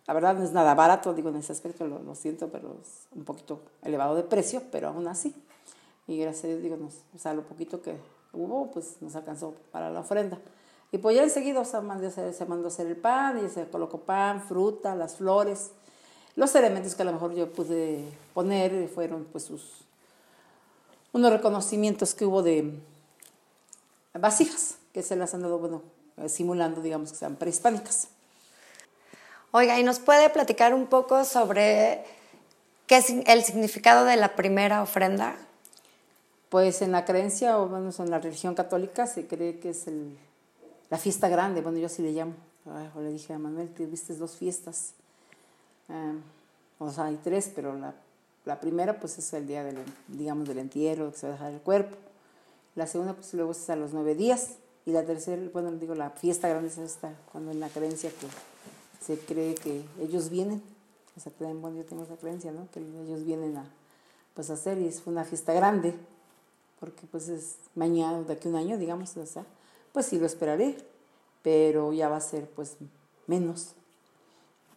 la 0.07 0.13
verdad 0.13 0.35
no 0.35 0.43
es 0.43 0.51
nada 0.51 0.73
barato, 0.75 1.13
digo, 1.13 1.29
en 1.29 1.37
ese 1.37 1.51
aspecto 1.51 1.87
lo, 1.87 2.15
siento, 2.15 2.49
pero 2.49 2.77
es 2.81 3.07
un 3.15 3.25
poquito 3.25 3.61
elevado 3.81 4.15
de 4.15 4.23
precio, 4.23 4.61
pero 4.71 4.89
aún 4.89 5.07
así. 5.07 5.33
Y 6.07 6.17
gracias 6.17 6.45
a 6.45 6.47
Dios, 6.47 6.61
digo, 6.61 6.77
o 7.15 7.17
sea, 7.17 7.33
lo 7.33 7.43
poquito 7.43 7.81
que 7.81 7.97
hubo, 8.31 8.69
pues 8.71 8.97
nos 9.01 9.15
alcanzó 9.15 9.55
para 9.71 9.89
la 9.89 10.01
ofrenda. 10.01 10.37
Y 10.91 10.99
pues 10.99 11.15
ya 11.15 11.23
enseguida 11.23 11.59
o 11.59 11.65
sea, 11.65 11.81
se 11.81 12.45
mandó 12.45 12.65
a 12.65 12.67
hacer 12.67 12.87
el 12.87 12.97
pan, 12.97 13.43
y 13.43 13.49
se 13.49 13.67
colocó 13.67 14.01
pan, 14.01 14.41
fruta, 14.41 14.95
las 14.95 15.15
flores. 15.15 15.71
Los 16.35 16.53
elementos 16.55 16.95
que 16.95 17.01
a 17.01 17.05
lo 17.05 17.13
mejor 17.13 17.33
yo 17.33 17.51
pude 17.51 18.03
poner 18.33 18.89
fueron 18.89 19.25
pues 19.31 19.45
sus 19.45 19.85
unos 21.15 21.31
reconocimientos 21.31 22.13
que 22.13 22.25
hubo 22.25 22.43
de 22.43 22.73
vasijas, 24.13 24.75
que 24.93 25.01
se 25.01 25.15
las 25.15 25.33
han 25.33 25.43
dado, 25.43 25.59
bueno, 25.59 25.81
simulando, 26.27 26.81
digamos, 26.81 27.11
que 27.11 27.17
sean 27.17 27.37
prehispánicas. 27.37 28.09
Oiga, 29.51 29.79
¿y 29.79 29.83
nos 29.83 29.99
puede 29.99 30.29
platicar 30.29 30.73
un 30.73 30.87
poco 30.87 31.23
sobre 31.23 32.03
qué 32.85 32.97
es 32.97 33.09
el 33.09 33.43
significado 33.43 34.03
de 34.03 34.17
la 34.17 34.35
primera 34.35 34.81
ofrenda? 34.81 35.37
Pues 36.49 36.81
en 36.81 36.91
la 36.91 37.05
creencia, 37.05 37.59
o 37.59 37.67
bueno, 37.69 37.91
en 37.97 38.09
la 38.11 38.19
religión 38.19 38.53
católica, 38.53 39.07
se 39.07 39.25
cree 39.25 39.59
que 39.59 39.69
es 39.69 39.87
el, 39.87 40.17
la 40.89 40.97
fiesta 40.97 41.29
grande, 41.29 41.61
bueno, 41.61 41.77
yo 41.77 41.85
así 41.85 42.01
le 42.01 42.11
llamo. 42.11 42.33
o 42.93 42.99
le 42.99 43.09
dije 43.09 43.31
a 43.31 43.39
Manuel, 43.39 43.69
te 43.69 43.85
viste 43.85 44.13
dos 44.15 44.35
fiestas. 44.35 44.95
Ah, 45.89 46.13
o 46.79 46.91
sea, 46.91 47.05
hay 47.05 47.19
tres, 47.23 47.51
pero 47.53 47.75
la 47.75 47.95
la 48.45 48.59
primera, 48.59 48.99
pues, 48.99 49.17
es 49.17 49.33
el 49.33 49.47
día 49.47 49.63
del, 49.63 49.77
digamos, 50.07 50.47
del 50.47 50.59
entierro, 50.59 51.11
que 51.11 51.17
se 51.17 51.27
va 51.27 51.33
a 51.33 51.35
dejar 51.37 51.53
el 51.53 51.61
cuerpo. 51.61 51.97
La 52.75 52.85
segunda, 52.85 53.13
pues, 53.13 53.33
luego 53.33 53.51
es 53.51 53.69
a 53.69 53.75
los 53.75 53.91
nueve 53.91 54.13
días. 54.13 54.57
Y 54.85 54.91
la 54.91 55.03
tercera, 55.03 55.41
bueno, 55.51 55.71
digo, 55.71 55.95
la 55.95 56.11
fiesta 56.11 56.47
grande 56.47 56.69
es 56.69 56.77
esta, 56.77 57.15
cuando 57.31 57.51
en 57.51 57.59
la 57.59 57.69
creencia 57.69 58.11
que 58.11 58.27
se 59.03 59.19
cree 59.19 59.55
que 59.55 59.83
ellos 59.99 60.29
vienen. 60.29 60.61
O 61.17 61.19
sea, 61.19 61.31
bueno, 61.39 61.77
yo 61.77 61.85
tengo 61.85 62.03
esa 62.03 62.17
creencia, 62.17 62.51
¿no? 62.51 62.69
Que 62.71 62.79
ellos 62.79 63.25
vienen 63.25 63.57
a, 63.57 63.65
pues, 64.35 64.51
hacer 64.51 64.77
y 64.77 64.87
es 64.87 65.01
una 65.07 65.23
fiesta 65.23 65.51
grande. 65.53 65.95
Porque, 66.79 67.07
pues, 67.09 67.29
es 67.29 67.55
mañana, 67.73 68.21
de 68.21 68.33
aquí 68.33 68.47
a 68.47 68.51
un 68.51 68.57
año, 68.57 68.77
digamos, 68.77 69.17
o 69.17 69.25
sea, 69.25 69.45
pues 69.91 70.05
sí 70.05 70.19
lo 70.19 70.27
esperaré. 70.27 70.77
Pero 71.41 71.93
ya 71.93 72.09
va 72.09 72.17
a 72.17 72.21
ser, 72.21 72.47
pues, 72.47 72.77
menos 73.25 73.73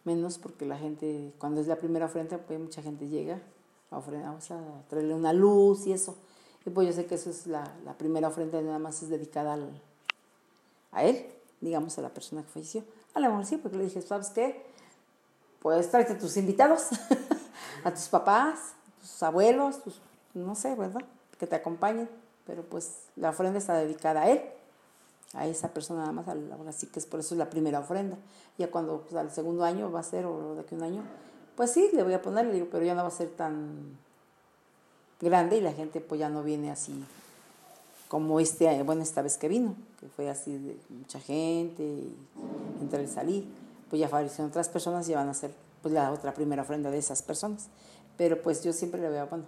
menos 0.03 0.37
porque 0.37 0.65
la 0.65 0.77
gente, 0.77 1.33
cuando 1.37 1.61
es 1.61 1.67
la 1.67 1.77
primera 1.77 2.05
ofrenda, 2.05 2.37
pues 2.37 2.59
mucha 2.59 2.81
gente 2.81 3.07
llega 3.07 3.41
vamos 3.91 4.51
a 4.51 4.59
traerle 4.87 5.13
una 5.13 5.33
luz 5.33 5.87
y 5.87 5.93
eso. 5.93 6.15
Y 6.65 6.69
pues 6.69 6.87
yo 6.87 6.93
sé 6.93 7.05
que 7.05 7.15
eso 7.15 7.29
es 7.29 7.47
la, 7.47 7.73
la 7.85 7.97
primera 7.97 8.27
ofrenda, 8.27 8.61
nada 8.61 8.79
más 8.79 9.01
es 9.01 9.09
dedicada 9.09 9.53
al, 9.53 9.81
a 10.91 11.03
él, 11.03 11.25
digamos, 11.61 11.97
a 11.97 12.01
la 12.01 12.09
persona 12.09 12.43
que 12.43 12.49
falleció. 12.49 12.83
A 13.13 13.19
la 13.19 13.29
mejor 13.29 13.45
sí, 13.45 13.57
porque 13.57 13.77
le 13.77 13.85
dije, 13.85 14.01
¿sabes 14.01 14.29
qué? 14.29 14.65
Pues 15.59 15.89
tráete 15.89 16.13
a 16.13 16.17
tus 16.17 16.37
invitados, 16.37 16.87
a 17.83 17.93
tus 17.93 18.07
papás, 18.07 18.73
a 18.97 19.01
tus 19.01 19.23
abuelos, 19.23 19.83
tus, 19.83 19.99
no 20.33 20.55
sé, 20.55 20.75
¿verdad? 20.75 21.01
Que 21.37 21.47
te 21.47 21.55
acompañen. 21.55 22.09
Pero 22.45 22.63
pues 22.63 23.03
la 23.15 23.29
ofrenda 23.29 23.59
está 23.59 23.75
dedicada 23.75 24.23
a 24.23 24.29
él, 24.29 24.41
a 25.33 25.47
esa 25.47 25.73
persona 25.73 26.01
nada 26.01 26.11
más, 26.11 26.27
ahora 26.27 26.71
sí 26.71 26.87
que 26.87 26.99
es 26.99 27.05
por 27.05 27.19
eso 27.19 27.35
es 27.35 27.39
la 27.39 27.49
primera 27.49 27.79
ofrenda. 27.79 28.17
Ya 28.57 28.71
cuando 28.71 29.01
pues, 29.01 29.15
al 29.15 29.31
segundo 29.31 29.63
año 29.63 29.91
va 29.91 29.99
a 29.99 30.03
ser, 30.03 30.25
o 30.25 30.55
de 30.55 30.61
aquí 30.61 30.75
un 30.75 30.83
año, 30.83 31.03
pues 31.55 31.71
sí, 31.71 31.89
le 31.93 32.03
voy 32.03 32.13
a 32.13 32.21
poner, 32.21 32.45
le 32.45 32.53
digo, 32.53 32.67
pero 32.71 32.85
ya 32.85 32.95
no 32.95 33.01
va 33.01 33.09
a 33.09 33.11
ser 33.11 33.29
tan 33.29 33.97
grande 35.21 35.57
y 35.57 35.61
la 35.61 35.73
gente 35.73 36.01
pues 36.01 36.19
ya 36.19 36.29
no 36.29 36.43
viene 36.43 36.71
así 36.71 37.03
como 38.09 38.39
este, 38.39 38.81
bueno, 38.83 39.03
esta 39.03 39.21
vez 39.21 39.37
que 39.37 39.47
vino, 39.47 39.75
que 39.99 40.07
fue 40.07 40.29
así 40.29 40.57
de 40.57 40.77
mucha 40.89 41.19
gente, 41.19 41.83
y 41.83 42.17
entrar 42.81 43.03
y 43.03 43.07
salir, 43.07 43.45
pues 43.89 43.99
ya 43.99 44.09
fallecieron 44.09 44.49
otras 44.49 44.67
personas 44.67 45.07
y 45.07 45.13
van 45.13 45.29
a 45.29 45.33
ser 45.35 45.51
pues 45.83 45.93
la 45.93 46.11
otra 46.11 46.33
primera 46.33 46.63
ofrenda 46.63 46.89
de 46.89 46.97
esas 46.97 47.21
personas. 47.21 47.67
Pero 48.17 48.41
pues 48.41 48.63
yo 48.63 48.73
siempre 48.73 48.99
le 48.99 49.09
veo, 49.09 49.27
bueno, 49.27 49.45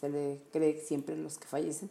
se 0.00 0.08
le 0.08 0.40
cree 0.52 0.80
siempre 0.80 1.16
los 1.16 1.36
que 1.36 1.46
fallecen, 1.46 1.90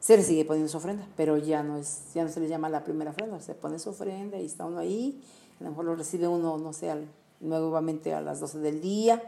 se 0.00 0.16
le 0.16 0.22
sigue 0.22 0.44
poniendo 0.44 0.70
su 0.70 0.78
ofrenda, 0.78 1.06
pero 1.16 1.36
ya 1.36 1.62
no 1.62 1.76
es, 1.76 2.12
ya 2.14 2.24
no 2.24 2.30
se 2.30 2.40
le 2.40 2.48
llama 2.48 2.68
la 2.68 2.84
primera 2.84 3.10
ofrenda, 3.10 3.40
se 3.40 3.54
pone 3.54 3.78
su 3.78 3.90
ofrenda 3.90 4.38
y 4.38 4.46
está 4.46 4.64
uno 4.64 4.78
ahí, 4.78 5.22
a 5.60 5.64
lo 5.64 5.70
mejor 5.70 5.84
lo 5.86 5.96
recibe 5.96 6.28
uno, 6.28 6.58
no 6.58 6.72
sé, 6.72 6.90
al 6.90 7.08
nuevamente 7.40 8.14
a 8.14 8.20
las 8.20 8.40
12 8.40 8.58
del 8.58 8.80
día, 8.80 9.22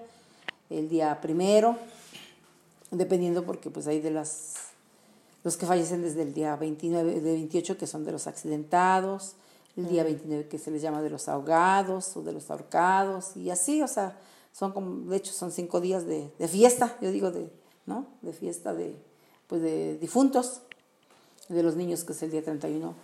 el 0.69 0.89
día 0.89 1.21
primero, 1.21 1.77
dependiendo 2.91 3.45
porque 3.45 3.71
pues 3.71 3.87
hay 3.87 4.01
de 4.01 4.11
las 4.11 4.55
los 5.43 5.57
que 5.57 5.65
fallecen 5.65 6.03
desde 6.03 6.23
el 6.23 6.35
día 6.35 6.55
29, 6.57 7.21
de 7.21 7.33
28 7.33 7.79
que 7.79 7.87
son 7.87 8.05
de 8.05 8.13
los 8.13 8.27
accidentados, 8.27 9.37
el 9.77 9.89
día 9.89 10.05
29 10.05 10.49
que 10.49 10.59
se 10.59 10.71
les 10.71 10.83
llama 10.83 11.01
de 11.01 11.09
los 11.09 11.29
ahogados 11.29 12.15
o 12.17 12.23
de 12.23 12.33
los 12.33 12.51
ahorcados 12.51 13.37
y 13.37 13.51
así, 13.51 13.81
o 13.81 13.89
sea, 13.89 14.19
son 14.53 14.73
como, 14.73 15.09
de 15.11 15.17
hecho 15.17 15.33
son 15.33 15.51
cinco 15.51 15.81
días 15.81 16.07
de, 16.07 16.31
de 16.39 16.49
fiesta, 16.49 16.97
yo 17.01 17.11
digo 17.11 17.31
de, 17.31 17.51
¿no? 17.87 18.07
De 18.21 18.33
fiesta 18.33 18.75
de, 18.75 18.97
pues 19.51 19.63
de 19.63 19.99
difuntos, 19.99 20.61
de 21.49 21.65
los 21.65 21.75
niños 21.75 22.05
que 22.05 22.13
es 22.13 22.23
el 22.23 22.31
día 22.31 22.43
31 22.43 22.95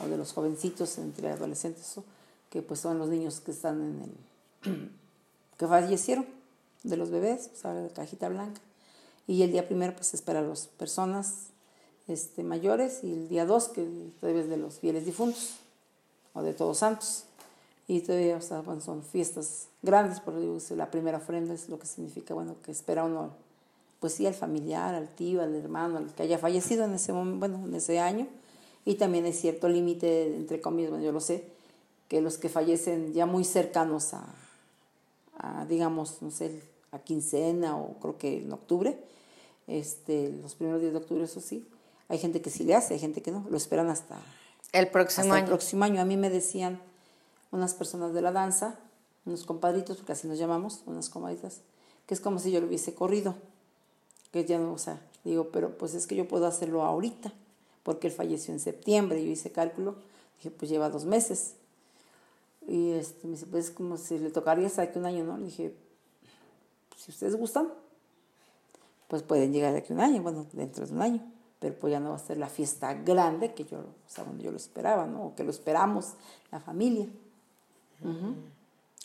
o 0.00 0.06
de 0.06 0.16
los 0.16 0.32
jovencitos 0.32 0.98
entre 0.98 1.30
adolescentes, 1.30 1.94
que 2.50 2.60
pues 2.60 2.80
son 2.80 2.98
los 2.98 3.08
niños 3.08 3.38
que 3.38 3.52
están 3.52 3.80
en 3.80 4.72
el, 4.72 4.90
que 5.56 5.66
fallecieron, 5.68 6.26
de 6.82 6.96
los 6.96 7.10
bebés, 7.10 7.50
o 7.54 7.56
sea, 7.56 7.72
de 7.72 7.88
cajita 7.90 8.28
blanca. 8.28 8.60
Y 9.28 9.42
el 9.42 9.52
día 9.52 9.68
primero 9.68 9.94
pues 9.94 10.12
espera 10.14 10.40
a 10.40 10.42
las 10.42 10.66
personas 10.66 11.50
este, 12.08 12.42
mayores 12.42 13.04
y 13.04 13.12
el 13.12 13.28
día 13.28 13.46
2 13.46 13.68
que 13.68 14.10
es 14.22 14.48
de 14.48 14.56
los 14.56 14.80
fieles 14.80 15.06
difuntos 15.06 15.54
o 16.34 16.42
de 16.42 16.52
todos 16.52 16.78
santos. 16.78 17.26
Y 17.86 18.00
todavía, 18.00 18.38
o 18.38 18.42
sea, 18.42 18.64
son 18.80 19.04
fiestas 19.04 19.68
grandes, 19.82 20.18
por 20.18 20.36
digo, 20.40 20.58
la 20.70 20.90
primera 20.90 21.18
ofrenda 21.18 21.54
es 21.54 21.68
lo 21.68 21.78
que 21.78 21.86
significa, 21.86 22.34
bueno, 22.34 22.56
que 22.64 22.72
espera 22.72 23.04
uno, 23.04 23.30
pues 24.02 24.14
sí, 24.14 24.26
al 24.26 24.34
familiar, 24.34 24.96
al 24.96 25.08
tío, 25.08 25.42
al 25.42 25.54
hermano, 25.54 25.96
al 25.96 26.12
que 26.12 26.24
haya 26.24 26.36
fallecido 26.36 26.84
en 26.84 26.94
ese 26.94 27.12
momento, 27.12 27.38
bueno, 27.38 27.64
en 27.64 27.74
ese 27.76 28.00
año. 28.00 28.26
Y 28.84 28.96
también 28.96 29.24
hay 29.24 29.32
cierto 29.32 29.68
límite, 29.68 30.34
entre 30.34 30.60
comillas, 30.60 30.90
bueno, 30.90 31.04
yo 31.04 31.12
lo 31.12 31.20
sé, 31.20 31.44
que 32.08 32.20
los 32.20 32.36
que 32.36 32.48
fallecen 32.48 33.14
ya 33.14 33.26
muy 33.26 33.44
cercanos 33.44 34.12
a, 34.12 34.26
a, 35.38 35.64
digamos, 35.66 36.20
no 36.20 36.32
sé, 36.32 36.62
a 36.90 36.98
quincena 36.98 37.76
o 37.76 37.94
creo 38.00 38.18
que 38.18 38.38
en 38.38 38.52
octubre, 38.52 38.98
este, 39.68 40.32
los 40.42 40.56
primeros 40.56 40.80
días 40.80 40.92
de 40.92 40.98
octubre, 40.98 41.22
eso 41.22 41.40
sí, 41.40 41.64
hay 42.08 42.18
gente 42.18 42.42
que 42.42 42.50
sí 42.50 42.64
le 42.64 42.74
hace, 42.74 42.94
hay 42.94 43.00
gente 43.00 43.22
que 43.22 43.30
no, 43.30 43.46
lo 43.48 43.56
esperan 43.56 43.88
hasta 43.88 44.20
el 44.72 44.88
próximo 44.88 45.32
año. 45.32 45.44
El 45.44 45.48
próximo 45.48 45.84
año. 45.84 46.00
A 46.00 46.04
mí 46.04 46.16
me 46.16 46.28
decían 46.28 46.80
unas 47.52 47.74
personas 47.74 48.14
de 48.14 48.20
la 48.20 48.32
danza, 48.32 48.80
unos 49.26 49.44
compadritos, 49.44 49.98
porque 49.98 50.10
así 50.10 50.26
nos 50.26 50.40
llamamos, 50.40 50.82
unas 50.86 51.08
comaditas, 51.08 51.60
que 52.06 52.14
es 52.14 52.20
como 52.20 52.40
si 52.40 52.50
yo 52.50 52.60
lo 52.60 52.66
hubiese 52.66 52.94
corrido. 52.94 53.36
Que 54.32 54.44
ya 54.44 54.58
no, 54.58 54.72
o 54.72 54.78
sea, 54.78 55.00
digo, 55.24 55.50
pero 55.50 55.76
pues 55.76 55.94
es 55.94 56.06
que 56.06 56.16
yo 56.16 56.26
puedo 56.26 56.46
hacerlo 56.46 56.82
ahorita, 56.82 57.32
porque 57.82 58.08
él 58.08 58.12
falleció 58.12 58.52
en 58.52 58.60
septiembre, 58.60 59.24
yo 59.24 59.30
hice 59.30 59.52
cálculo, 59.52 59.96
dije, 60.38 60.50
pues 60.50 60.70
lleva 60.70 60.88
dos 60.88 61.04
meses. 61.04 61.54
Y 62.66 62.92
este, 62.92 63.26
me 63.26 63.34
dice, 63.34 63.46
pues 63.46 63.66
es 63.66 63.70
como 63.70 63.96
si 63.96 64.18
le 64.18 64.30
tocaría 64.30 64.66
hasta 64.66 64.82
aquí 64.82 64.98
un 64.98 65.06
año, 65.06 65.24
¿no? 65.24 65.36
Le 65.36 65.46
dije, 65.46 65.74
si 66.96 67.10
ustedes 67.10 67.36
gustan, 67.36 67.68
pues 69.08 69.22
pueden 69.22 69.52
llegar 69.52 69.72
de 69.72 69.78
aquí 69.78 69.92
un 69.92 70.00
año, 70.00 70.22
bueno, 70.22 70.46
dentro 70.52 70.86
de 70.86 70.92
un 70.92 71.02
año 71.02 71.32
pero 71.62 71.76
pues 71.76 71.92
ya 71.92 72.00
no 72.00 72.10
va 72.10 72.16
a 72.16 72.18
ser 72.18 72.38
la 72.38 72.48
fiesta 72.48 72.92
grande 72.92 73.54
que 73.54 73.64
yo, 73.64 73.78
o 73.78 74.08
sea, 74.08 74.24
yo 74.40 74.50
lo 74.50 74.56
esperaba, 74.56 75.06
¿no? 75.06 75.26
O 75.26 75.34
que 75.36 75.44
lo 75.44 75.52
esperamos, 75.52 76.14
la 76.50 76.58
familia. 76.58 77.06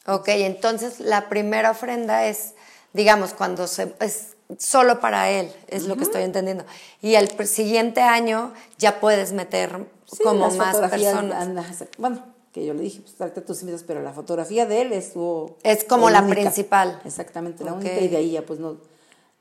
Ok, 0.07 0.29
entonces 0.29 0.99
la 0.99 1.29
primera 1.29 1.69
ofrenda 1.69 2.25
es, 2.25 2.55
digamos, 2.93 3.35
cuando 3.35 3.67
se, 3.67 3.95
es 3.99 4.37
solo 4.57 4.99
para 4.99 5.29
él, 5.29 5.51
es 5.67 5.88
lo 5.88 5.97
que 5.97 6.03
estoy 6.03 6.23
entendiendo. 6.23 6.65
Y 7.01 7.15
el 7.15 7.29
siguiente 7.47 8.01
año 8.01 8.53
ya 8.77 8.99
puedes 8.99 9.33
meter 9.33 9.88
como 10.23 10.49
más 10.51 10.77
personas. 10.77 11.86
bueno, 11.97 12.23
que 12.53 12.65
yo 12.65 12.73
le 12.73 12.83
dije, 12.83 13.01
pues 13.01 13.15
tráete 13.15 13.41
tus 13.41 13.62
invitados, 13.62 13.83
pero 13.86 14.01
la 14.01 14.13
fotografía 14.13 14.65
de 14.65 14.81
él 14.81 14.93
estuvo... 14.93 15.57
Es 15.63 15.83
como 15.83 16.10
la 16.10 16.25
principal. 16.25 17.01
Exactamente, 17.05 17.63
la 17.63 17.73
única, 17.73 17.99
y 17.99 18.07
de 18.07 18.17
ahí 18.17 18.31
ya 18.31 18.43
pues 18.43 18.60
no 18.60 18.77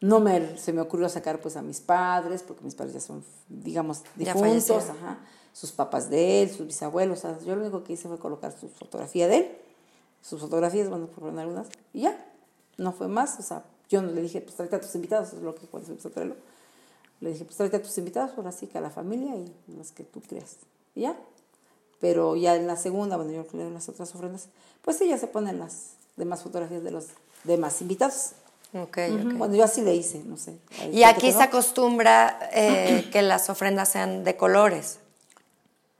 no 0.01 0.21
me, 0.21 0.59
se 0.59 0.73
me 0.73 0.81
ocurrió 0.81 1.09
sacar 1.09 1.41
pues 1.41 1.57
a 1.57 1.63
mis 1.63 1.81
padres, 1.81 2.43
porque 2.43 2.65
mis 2.65 2.75
padres 2.75 2.95
ya 2.95 3.01
son, 3.01 3.25
digamos, 3.49 4.03
difuntos, 4.15 4.91
ajá, 4.91 5.19
sus 5.53 5.73
papás 5.73 6.11
de 6.11 6.43
él, 6.43 6.51
sus 6.51 6.67
bisabuelos, 6.67 7.23
yo 7.45 7.57
lo 7.57 7.63
único 7.63 7.83
que 7.83 7.95
hice 7.95 8.09
fue 8.09 8.19
colocar 8.19 8.53
su 8.53 8.69
fotografía 8.69 9.27
de 9.27 9.37
él, 9.39 9.59
sus 10.21 10.41
fotografías, 10.41 10.89
bueno, 10.89 11.07
poner 11.07 11.41
algunas, 11.41 11.69
y 11.95 12.03
ya, 12.03 12.25
no 12.77 12.93
fue 12.93 13.09
más, 13.09 13.39
o 13.39 13.43
sea, 13.43 13.65
yo 13.89 14.03
no 14.03 14.13
le 14.13 14.23
dije, 14.23 14.41
pues 14.41 14.57
tráete 14.57 14.77
a 14.77 14.81
tus 14.81 14.95
invitados, 14.95 15.33
es 15.33 15.43
lo 15.43 15.55
que 15.55 15.67
cuando 15.67 15.87
se 15.87 15.93
empezó 15.93 16.09
a 16.09 16.13
traerlo, 16.13 16.37
le 17.21 17.31
dije, 17.31 17.45
pues 17.45 17.57
tráete 17.57 17.77
a 17.77 17.83
tus 17.83 17.97
invitados, 17.99 18.33
ahora 18.37 18.53
sí 18.53 18.67
que 18.67 18.79
a 18.79 18.81
la 18.81 18.91
familia 18.91 19.35
y 19.37 19.77
las 19.77 19.93
que 19.93 20.05
tú 20.05 20.21
creas, 20.21 20.57
y 20.95 21.03
ya, 21.03 21.17
pero 22.01 22.37
ya 22.37 22.57
en 22.57 22.67
la 22.67 22.77
segunda, 22.77 23.17
bueno, 23.17 23.33
yo 23.33 23.47
creo 23.47 23.67
en 23.67 23.75
las 23.75 23.89
otras 23.89 24.15
ofrendas, 24.15 24.49
pues 24.83 24.99
sí, 24.99 25.09
ya 25.09 25.19
se 25.19 25.27
ponen 25.27 25.59
las 25.59 25.95
demás 26.17 26.43
fotografías 26.43 26.83
de 26.83 26.91
los 26.91 27.07
demás 27.45 27.81
invitados. 27.81 28.33
Okay, 28.73 29.11
Bueno, 29.13 29.55
yo 29.55 29.65
así 29.65 29.81
le 29.81 29.95
hice, 29.95 30.23
no 30.25 30.37
sé. 30.37 30.59
Y 30.93 31.05
aquí 31.05 31.33
se 31.33 31.43
acostumbra 31.43 32.39
eh, 32.53 33.09
que 33.11 33.23
las 33.23 33.49
ofrendas 33.49 33.89
sean 33.89 34.25
de 34.25 34.37
colores. 34.37 34.99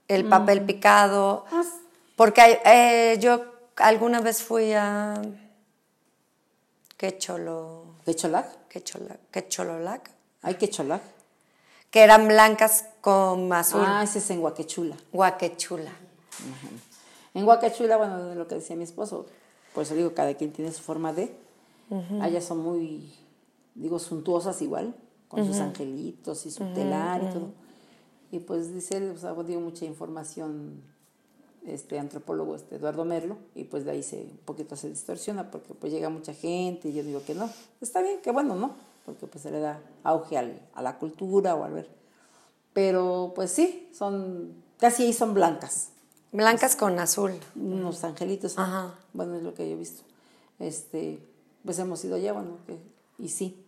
El 0.07 0.25
mm. 0.25 0.29
papel 0.29 0.61
picado. 0.63 1.45
Ah, 1.51 1.63
porque 2.15 2.59
eh, 2.65 3.17
yo 3.19 3.45
alguna 3.77 4.19
vez 4.19 4.43
fui 4.43 4.73
a. 4.73 5.19
Quecholo. 6.97 7.95
¿Quecholac? 8.05 8.67
Quecholac. 8.67 9.19
Quechololac. 9.31 10.11
¿Hay 10.41 10.55
Quecholac? 10.55 11.01
Que 11.91 12.01
eran 12.01 12.27
blancas 12.27 12.85
con 13.01 13.53
azul. 13.53 13.83
Ah, 13.85 14.03
ese 14.03 14.19
es 14.19 14.29
en 14.31 14.41
Guaquechula. 14.41 14.97
Guaquechula. 15.13 15.91
En 17.33 17.45
Guaquechula, 17.45 17.97
bueno, 17.97 18.25
de 18.25 18.35
lo 18.35 18.47
que 18.47 18.55
decía 18.55 18.75
mi 18.75 18.83
esposo, 18.83 19.27
por 19.73 19.83
eso 19.83 19.95
digo, 19.95 20.13
cada 20.13 20.33
quien 20.33 20.51
tiene 20.51 20.71
su 20.71 20.81
forma 20.81 21.13
de 21.13 21.33
Allá 22.21 22.41
son 22.41 22.59
muy, 22.59 23.13
digo, 23.75 23.97
suntuosas 23.99 24.61
igual, 24.61 24.93
con 25.29 25.45
sus 25.45 25.57
angelitos 25.59 26.45
y 26.45 26.51
su 26.51 26.65
telar 26.73 27.23
y 27.23 27.27
todo. 27.27 27.51
Y 28.31 28.39
pues 28.39 28.73
dice 28.73 29.11
o 29.11 29.17
sea, 29.17 29.33
dio 29.43 29.59
mucha 29.61 29.85
información 29.85 30.83
este 31.65 31.99
antropólogo 31.99 32.55
este 32.55 32.75
Eduardo 32.75 33.05
Merlo 33.05 33.37
y 33.55 33.65
pues 33.65 33.85
de 33.85 33.91
ahí 33.91 34.03
se 34.03 34.21
un 34.21 34.39
poquito 34.45 34.75
se 34.75 34.89
distorsiona 34.89 35.51
porque 35.51 35.73
pues 35.73 35.91
llega 35.91 36.09
mucha 36.09 36.33
gente 36.33 36.89
y 36.89 36.93
yo 36.93 37.03
digo 37.03 37.23
que 37.25 37.35
no 37.35 37.49
está 37.81 38.01
bien 38.01 38.21
que 38.21 38.31
bueno 38.31 38.55
no 38.55 38.71
porque 39.05 39.25
pues 39.25 39.41
se 39.41 39.51
le 39.51 39.59
da 39.59 39.79
auge 40.03 40.37
al, 40.37 40.61
a 40.73 40.81
la 40.81 40.99
cultura 40.99 41.55
o 41.55 41.63
al 41.63 41.71
ver. 41.71 41.89
Pero 42.73 43.31
pues 43.33 43.51
sí 43.51 43.89
son 43.93 44.53
casi 44.79 45.03
ahí 45.03 45.13
son 45.13 45.33
blancas. 45.33 45.89
Blancas 46.33 46.75
con 46.75 46.99
azul. 46.99 47.31
Unos 47.55 48.03
angelitos. 48.03 48.57
Bueno 49.13 49.35
es 49.35 49.43
lo 49.43 49.53
que 49.53 49.67
yo 49.67 49.75
he 49.75 49.79
visto. 49.79 50.03
Este 50.59 51.19
pues 51.67 51.79
hemos 51.79 52.03
ido 52.05 52.15
allá, 52.15 52.31
bueno, 52.31 52.51
y 53.19 53.27
sí, 53.27 53.61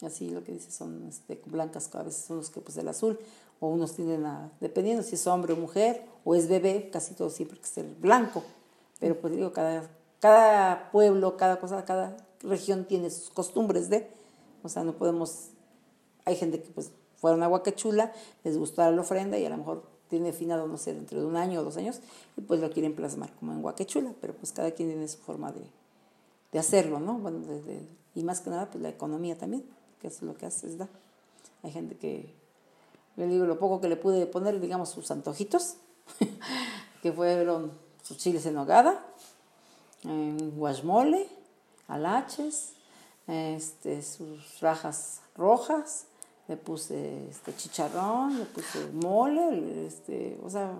así 0.00 0.30
lo 0.30 0.44
que 0.44 0.52
dice 0.52 0.70
son 0.70 1.08
este, 1.08 1.40
blancas, 1.46 1.92
a 1.92 2.02
veces 2.04 2.24
son 2.24 2.36
los 2.36 2.50
que 2.50 2.60
pues 2.60 2.76
el 2.76 2.86
azul, 2.86 3.18
o 3.58 3.66
unos 3.66 3.94
tienen 3.94 4.24
a, 4.26 4.52
dependiendo 4.60 5.02
si 5.02 5.16
es 5.16 5.26
hombre 5.26 5.52
o 5.52 5.56
mujer, 5.56 6.06
o 6.24 6.34
es 6.34 6.48
bebé, 6.48 6.90
casi 6.92 7.14
todo 7.14 7.30
siempre 7.30 7.58
que 7.58 7.64
es 7.64 7.78
el 7.78 7.94
blanco, 7.94 8.44
pero 9.00 9.20
pues 9.20 9.34
digo, 9.34 9.52
cada, 9.52 9.90
cada 10.20 10.90
pueblo, 10.90 11.36
cada 11.36 11.58
cosa, 11.58 11.84
cada 11.84 12.16
región 12.42 12.84
tiene 12.84 13.10
sus 13.10 13.30
costumbres 13.30 13.90
de, 13.90 14.08
o 14.62 14.68
sea, 14.68 14.84
no 14.84 14.94
podemos, 14.94 15.48
hay 16.24 16.36
gente 16.36 16.62
que 16.62 16.70
pues 16.70 16.92
fueron 17.16 17.42
a 17.42 17.48
Huacachula, 17.48 18.12
les 18.44 18.56
gustó 18.56 18.88
la 18.90 19.00
ofrenda 19.00 19.38
y 19.38 19.44
a 19.44 19.50
lo 19.50 19.56
mejor 19.56 19.84
tiene 20.08 20.26
definado, 20.26 20.66
no 20.66 20.76
sé, 20.76 20.94
dentro 20.94 21.20
de 21.20 21.26
un 21.26 21.36
año 21.36 21.60
o 21.60 21.64
dos 21.64 21.76
años, 21.76 22.00
y 22.36 22.42
pues 22.42 22.60
lo 22.60 22.70
quieren 22.70 22.94
plasmar 22.94 23.32
como 23.36 23.52
en 23.52 23.64
Huacachula, 23.64 24.12
pero 24.20 24.34
pues 24.34 24.52
cada 24.52 24.70
quien 24.72 24.90
tiene 24.90 25.08
su 25.08 25.18
forma 25.18 25.52
de, 25.52 25.62
de 26.52 26.58
hacerlo, 26.58 27.00
¿no? 27.00 27.14
Bueno, 27.14 27.38
y 28.14 28.22
más 28.22 28.40
que 28.40 28.50
nada, 28.50 28.70
pues 28.70 28.82
la 28.82 28.90
economía 28.90 29.36
también, 29.38 29.64
que 30.00 30.08
es 30.08 30.20
lo 30.22 30.34
que 30.34 30.46
hace, 30.46 30.66
es 30.66 30.78
da. 30.78 30.88
Hay 31.62 31.70
gente 31.70 31.96
que, 31.96 32.34
yo 33.16 33.26
digo, 33.26 33.46
lo 33.46 33.58
poco 33.58 33.80
que 33.80 33.88
le 33.88 33.96
pude 33.96 34.26
poner, 34.26 34.60
digamos, 34.60 34.90
sus 34.90 35.10
antojitos, 35.10 35.76
que 37.02 37.12
fueron 37.12 37.72
sus 38.02 38.16
chiles 38.16 38.44
en 38.46 38.54
nogada, 38.54 39.04
en 40.04 40.56
guasmole, 40.56 41.28
alaches, 41.88 42.72
este, 43.26 44.02
sus 44.02 44.60
rajas 44.60 45.20
rojas, 45.36 46.06
le 46.48 46.56
puse 46.56 47.28
este 47.28 47.54
chicharrón, 47.56 48.38
le 48.38 48.44
puse 48.46 48.86
mole, 48.92 49.86
este, 49.86 50.38
o 50.42 50.50
sea... 50.50 50.72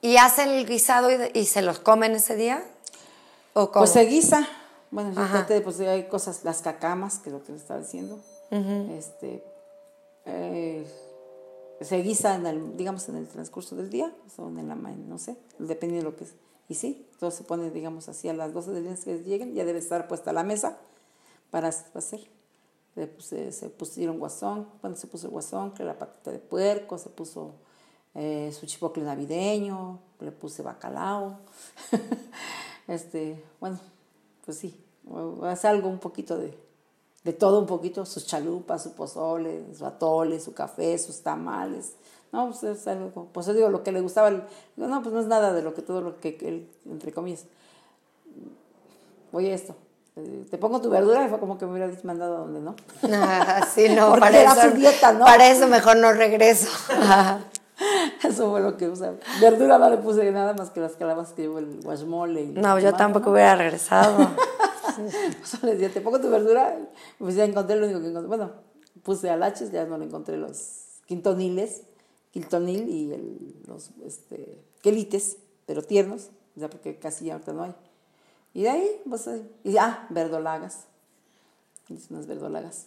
¿Y 0.00 0.16
hacen 0.16 0.50
el 0.50 0.66
guisado 0.66 1.08
y, 1.34 1.44
se 1.44 1.60
los 1.62 1.80
comen 1.80 2.12
ese 2.12 2.36
día? 2.36 2.62
¿O 3.52 3.72
Pues 3.72 3.90
se 3.90 4.04
guisa, 4.06 4.46
bueno, 4.92 5.12
yo 5.12 5.62
pues 5.64 5.80
hay 5.80 6.04
cosas, 6.04 6.44
las 6.44 6.62
cacamas, 6.62 7.18
que 7.18 7.30
es 7.30 7.34
lo 7.34 7.42
que 7.42 7.52
le 7.52 7.58
estaba 7.58 7.80
diciendo. 7.80 8.20
este, 8.50 9.42
eh, 10.24 10.86
se 11.80 12.02
guisa, 12.02 12.34
en 12.34 12.46
el, 12.46 12.76
digamos, 12.76 13.08
en 13.08 13.16
el 13.16 13.28
transcurso 13.28 13.76
del 13.76 13.90
día, 13.90 14.12
o 14.36 14.48
en 14.48 14.68
la 14.68 14.74
no 14.74 15.18
sé, 15.18 15.36
dependiendo 15.58 16.06
de 16.06 16.12
lo 16.12 16.16
que 16.16 16.24
es. 16.24 16.34
Y 16.68 16.74
sí, 16.74 17.06
todo 17.18 17.30
se 17.30 17.44
pone, 17.44 17.70
digamos, 17.70 18.08
así 18.08 18.28
a 18.28 18.34
las 18.34 18.52
12 18.52 18.72
del 18.72 18.84
día 18.84 18.96
que 18.96 19.22
lleguen, 19.24 19.54
ya 19.54 19.64
debe 19.64 19.78
estar 19.78 20.06
puesta 20.08 20.32
la 20.32 20.44
mesa 20.44 20.78
para 21.50 21.68
hacer. 21.68 22.20
Se, 23.18 23.52
se 23.52 23.68
pusieron 23.68 24.18
guasón, 24.18 24.66
bueno, 24.82 24.96
se 24.96 25.06
puso 25.06 25.28
el 25.28 25.32
guasón, 25.32 25.72
que 25.72 25.84
la 25.84 25.96
patita 25.96 26.32
de 26.32 26.40
puerco, 26.40 26.98
se 26.98 27.08
puso 27.10 27.54
eh, 28.14 28.52
su 28.52 28.66
chipocle 28.66 29.04
navideño, 29.04 30.00
le 30.18 30.32
puse 30.32 30.62
bacalao. 30.62 31.38
este, 32.88 33.44
bueno, 33.60 33.78
pues 34.44 34.58
sí, 34.58 34.76
haz 35.44 35.64
algo 35.64 35.88
un 35.88 36.00
poquito 36.00 36.36
de, 36.36 36.58
de 37.28 37.34
todo 37.34 37.58
un 37.58 37.66
poquito, 37.66 38.06
sus 38.06 38.24
chalupas, 38.24 38.82
su 38.82 38.94
pozole, 38.94 39.62
su 39.76 39.84
atole, 39.84 40.40
su 40.40 40.54
café, 40.54 40.96
sus 40.96 41.20
tamales. 41.20 41.92
No, 42.32 42.46
pues 42.46 42.62
es 42.62 42.88
algo, 42.88 43.28
pues 43.34 43.44
yo 43.44 43.52
digo, 43.52 43.68
lo 43.68 43.82
que 43.82 43.92
le 43.92 44.00
gustaba, 44.00 44.30
no, 44.30 45.02
pues 45.02 45.12
no 45.12 45.20
es 45.20 45.26
nada 45.26 45.52
de 45.52 45.60
lo 45.60 45.74
que 45.74 45.82
todo 45.82 46.00
lo 46.00 46.20
que 46.20 46.38
él, 46.40 46.70
entre 46.90 47.12
comillas, 47.12 47.44
oye 49.30 49.52
esto, 49.52 49.76
te 50.50 50.56
pongo 50.56 50.80
tu 50.80 50.88
verdura 50.88 51.22
y 51.22 51.28
fue 51.28 51.38
como 51.38 51.58
que 51.58 51.66
me 51.66 51.72
hubiera 51.72 51.92
mandado 52.02 52.36
a 52.36 52.38
donde 52.38 52.60
no. 52.60 52.74
Ah, 53.12 53.60
sí, 53.70 53.88
no, 53.94 54.18
para 54.18 54.40
eso, 54.40 54.70
dieta, 54.70 55.12
¿no? 55.12 55.26
Para 55.26 55.50
eso 55.50 55.66
mejor 55.66 55.98
no 55.98 56.10
regreso. 56.14 56.68
Eso 58.24 58.50
fue 58.50 58.60
lo 58.60 58.76
que, 58.76 58.88
o 58.88 58.96
sea, 58.96 59.12
verdura 59.40 59.78
no 59.78 59.88
le 59.88 59.98
puse 59.98 60.28
nada 60.32 60.52
más 60.52 60.70
que 60.70 60.80
las 60.80 60.96
calabazas 60.96 61.34
que 61.34 61.42
llevo 61.42 61.60
el 61.60 61.80
guasmole. 61.80 62.46
no, 62.46 62.76
yo 62.80 62.92
tampoco 62.94 63.30
hubiera 63.30 63.54
regresado. 63.54 64.30
o 65.42 65.46
sea, 65.46 65.60
le 65.62 65.72
decía, 65.72 65.92
te 65.92 66.00
pongo 66.00 66.20
tu 66.20 66.30
verdura, 66.30 66.78
pues 67.18 67.34
ya 67.34 67.44
encontré 67.44 67.76
lo 67.76 67.86
único 67.86 68.00
que 68.00 68.08
encontré. 68.08 68.28
Bueno, 68.28 68.52
puse 69.02 69.30
alaches, 69.30 69.70
ya 69.70 69.84
no 69.84 69.98
le 69.98 70.06
encontré 70.06 70.36
los 70.36 71.00
quintoniles, 71.06 71.82
quintonil 72.30 72.88
y 72.88 73.12
el, 73.12 73.54
los 73.66 73.90
este, 74.04 74.62
quelites, 74.82 75.38
pero 75.66 75.82
tiernos, 75.82 76.30
sea, 76.58 76.68
porque 76.68 76.98
casi 76.98 77.26
ya 77.26 77.34
ahorita 77.34 77.52
no 77.52 77.64
hay. 77.64 77.74
Y 78.54 78.62
de 78.62 78.70
ahí, 78.70 79.02
pues, 79.08 79.28
y, 79.64 79.76
ah, 79.76 80.06
verdolagas. 80.10 80.86
Unas 82.10 82.26
verdolagas. 82.26 82.86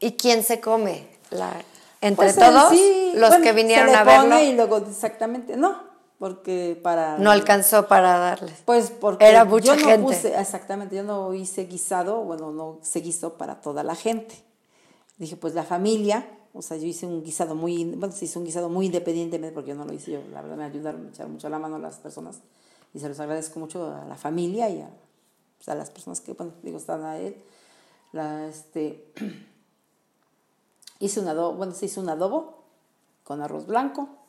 ¿Y 0.00 0.12
quién 0.12 0.42
se 0.42 0.60
come? 0.60 1.08
La, 1.30 1.62
entre 2.00 2.26
pues, 2.26 2.36
todos 2.36 2.74
los 3.14 3.36
que 3.36 3.52
vinieron 3.52 3.94
a 3.94 4.04
verlo. 4.04 4.38
y 4.40 4.52
luego, 4.54 4.78
exactamente, 4.78 5.56
no, 5.56 5.91
porque 6.22 6.78
para... 6.80 7.18
No 7.18 7.32
alcanzó 7.32 7.88
para 7.88 8.16
darles. 8.16 8.62
Pues 8.64 8.92
porque 8.92 9.28
Era 9.28 9.44
mucha 9.44 9.74
yo 9.74 9.98
no 9.98 10.06
puse, 10.06 10.38
exactamente, 10.38 10.94
yo 10.94 11.02
no 11.02 11.34
hice 11.34 11.64
guisado, 11.64 12.22
bueno, 12.22 12.52
no 12.52 12.78
se 12.80 13.00
guisó 13.00 13.36
para 13.36 13.60
toda 13.60 13.82
la 13.82 13.96
gente. 13.96 14.36
Dije, 15.18 15.36
pues 15.36 15.52
la 15.54 15.64
familia, 15.64 16.24
o 16.54 16.62
sea, 16.62 16.76
yo 16.76 16.86
hice 16.86 17.06
un 17.06 17.24
guisado 17.24 17.56
muy, 17.56 17.84
bueno, 17.96 18.14
se 18.14 18.26
hizo 18.26 18.38
un 18.38 18.44
guisado 18.44 18.68
muy 18.68 18.86
independientemente 18.86 19.52
porque 19.52 19.70
yo 19.70 19.74
no 19.74 19.84
lo 19.84 19.92
hice 19.92 20.12
yo, 20.12 20.20
la 20.30 20.42
verdad 20.42 20.56
me 20.58 20.62
ayudaron, 20.62 21.02
me 21.02 21.08
echaron 21.08 21.32
mucho 21.32 21.48
la 21.48 21.58
mano 21.58 21.74
a 21.74 21.80
las 21.80 21.96
personas 21.96 22.38
y 22.94 23.00
se 23.00 23.08
los 23.08 23.18
agradezco 23.18 23.58
mucho 23.58 23.92
a 23.92 24.04
la 24.04 24.14
familia 24.14 24.70
y 24.70 24.80
a, 24.80 24.90
pues, 25.58 25.68
a 25.70 25.74
las 25.74 25.90
personas 25.90 26.20
que, 26.20 26.34
bueno, 26.34 26.52
digo, 26.62 26.78
están 26.78 27.02
a 27.02 27.18
él. 27.18 27.34
La, 28.12 28.46
este, 28.46 29.12
hice 31.00 31.18
un 31.18 31.26
adobo, 31.26 31.56
bueno, 31.56 31.74
se 31.74 31.86
hizo 31.86 32.00
un 32.00 32.10
adobo 32.10 32.62
con 33.24 33.42
arroz 33.42 33.66
blanco. 33.66 34.21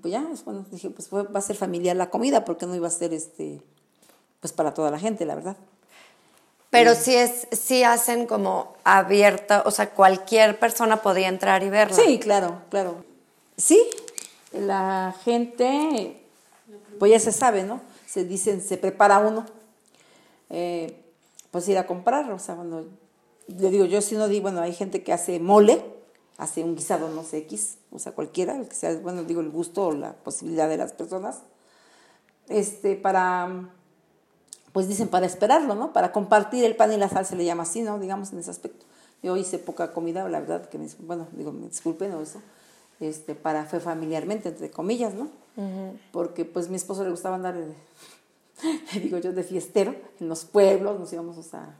Pues 0.00 0.12
ya, 0.12 0.26
bueno, 0.44 0.64
dije, 0.70 0.90
pues 0.90 1.08
va 1.12 1.26
a 1.38 1.40
ser 1.40 1.56
familiar 1.56 1.96
la 1.96 2.10
comida, 2.10 2.44
porque 2.44 2.66
no 2.66 2.74
iba 2.74 2.88
a 2.88 2.90
ser 2.90 3.12
este, 3.12 3.60
pues 4.40 4.52
para 4.52 4.74
toda 4.74 4.90
la 4.90 4.98
gente, 4.98 5.24
la 5.24 5.34
verdad. 5.34 5.56
Pero 6.70 6.94
sí 6.94 7.14
es, 7.14 7.48
sí 7.52 7.82
hacen 7.82 8.26
como 8.26 8.74
abierta, 8.84 9.62
o 9.64 9.70
sea, 9.70 9.90
cualquier 9.90 10.58
persona 10.58 11.00
podía 11.00 11.28
entrar 11.28 11.62
y 11.62 11.70
verla. 11.70 11.96
Sí, 11.96 12.18
claro, 12.18 12.60
claro. 12.68 13.04
Sí, 13.56 13.82
la 14.52 15.14
gente, 15.24 16.20
pues 16.98 17.12
ya 17.12 17.20
se 17.20 17.32
sabe, 17.32 17.64
¿no? 17.64 17.80
Se 18.06 18.24
dicen, 18.24 18.60
se 18.60 18.76
prepara 18.76 19.18
uno, 19.18 19.46
eh, 20.50 20.94
pues 21.50 21.66
ir 21.68 21.78
a 21.78 21.86
comprar, 21.86 22.30
o 22.30 22.38
sea, 22.38 22.56
cuando, 22.56 22.86
le 23.46 23.70
digo, 23.70 23.86
yo 23.86 24.02
si 24.02 24.16
no 24.16 24.28
digo, 24.28 24.42
bueno, 24.42 24.60
hay 24.60 24.74
gente 24.74 25.02
que 25.02 25.14
hace 25.14 25.40
mole, 25.40 25.82
hace 26.38 26.64
un 26.64 26.74
guisado, 26.74 27.10
no 27.10 27.22
sé, 27.24 27.38
X, 27.38 27.76
o 27.92 27.98
sea, 27.98 28.12
cualquiera, 28.12 28.56
el 28.56 28.68
que 28.68 28.74
sea, 28.74 28.96
bueno, 28.98 29.24
digo, 29.24 29.40
el 29.42 29.50
gusto 29.50 29.88
o 29.88 29.92
la 29.92 30.14
posibilidad 30.14 30.68
de 30.68 30.78
las 30.78 30.92
personas, 30.92 31.42
este, 32.48 32.96
para 32.96 33.68
pues 34.72 34.86
dicen 34.86 35.08
para 35.08 35.26
esperarlo, 35.26 35.74
¿no? 35.74 35.92
Para 35.92 36.12
compartir 36.12 36.64
el 36.64 36.76
pan 36.76 36.92
y 36.92 36.96
la 36.96 37.08
sal 37.08 37.26
se 37.26 37.36
le 37.36 37.44
llama 37.44 37.64
así, 37.64 37.82
¿no? 37.82 37.98
Digamos 37.98 38.32
en 38.32 38.38
ese 38.38 38.50
aspecto. 38.50 38.86
Yo 39.22 39.36
hice 39.36 39.58
poca 39.58 39.92
comida, 39.92 40.28
la 40.28 40.40
verdad, 40.40 40.68
que 40.68 40.78
me, 40.78 40.88
bueno, 41.00 41.26
digo, 41.32 41.50
me 41.50 41.66
disculpen 41.66 42.12
o 42.14 42.20
eso, 42.20 42.40
este, 43.00 43.34
para, 43.34 43.64
fue 43.64 43.80
familiarmente, 43.80 44.50
entre 44.50 44.70
comillas, 44.70 45.14
¿no? 45.14 45.28
Porque 46.12 46.44
pues 46.44 46.68
mi 46.68 46.76
esposo 46.76 47.02
le 47.02 47.10
gustaba 47.10 47.34
andar, 47.34 47.56
le 48.94 49.00
digo 49.00 49.18
yo, 49.18 49.32
de 49.32 49.42
fiestero, 49.42 49.96
en 50.20 50.28
los 50.28 50.44
pueblos, 50.44 51.00
nos 51.00 51.12
íbamos, 51.12 51.36
o 51.36 51.42
sea, 51.42 51.74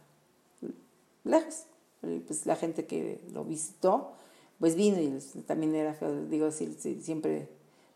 lejos. 1.22 1.64
Pues 2.00 2.46
la 2.46 2.56
gente 2.56 2.86
que 2.86 3.20
lo 3.32 3.44
visitó, 3.44 4.12
pues 4.58 4.74
vino 4.74 5.00
y 5.00 5.40
también 5.42 5.74
era 5.74 5.96
digo, 6.28 6.46
decir, 6.46 6.76
siempre, 7.02 7.48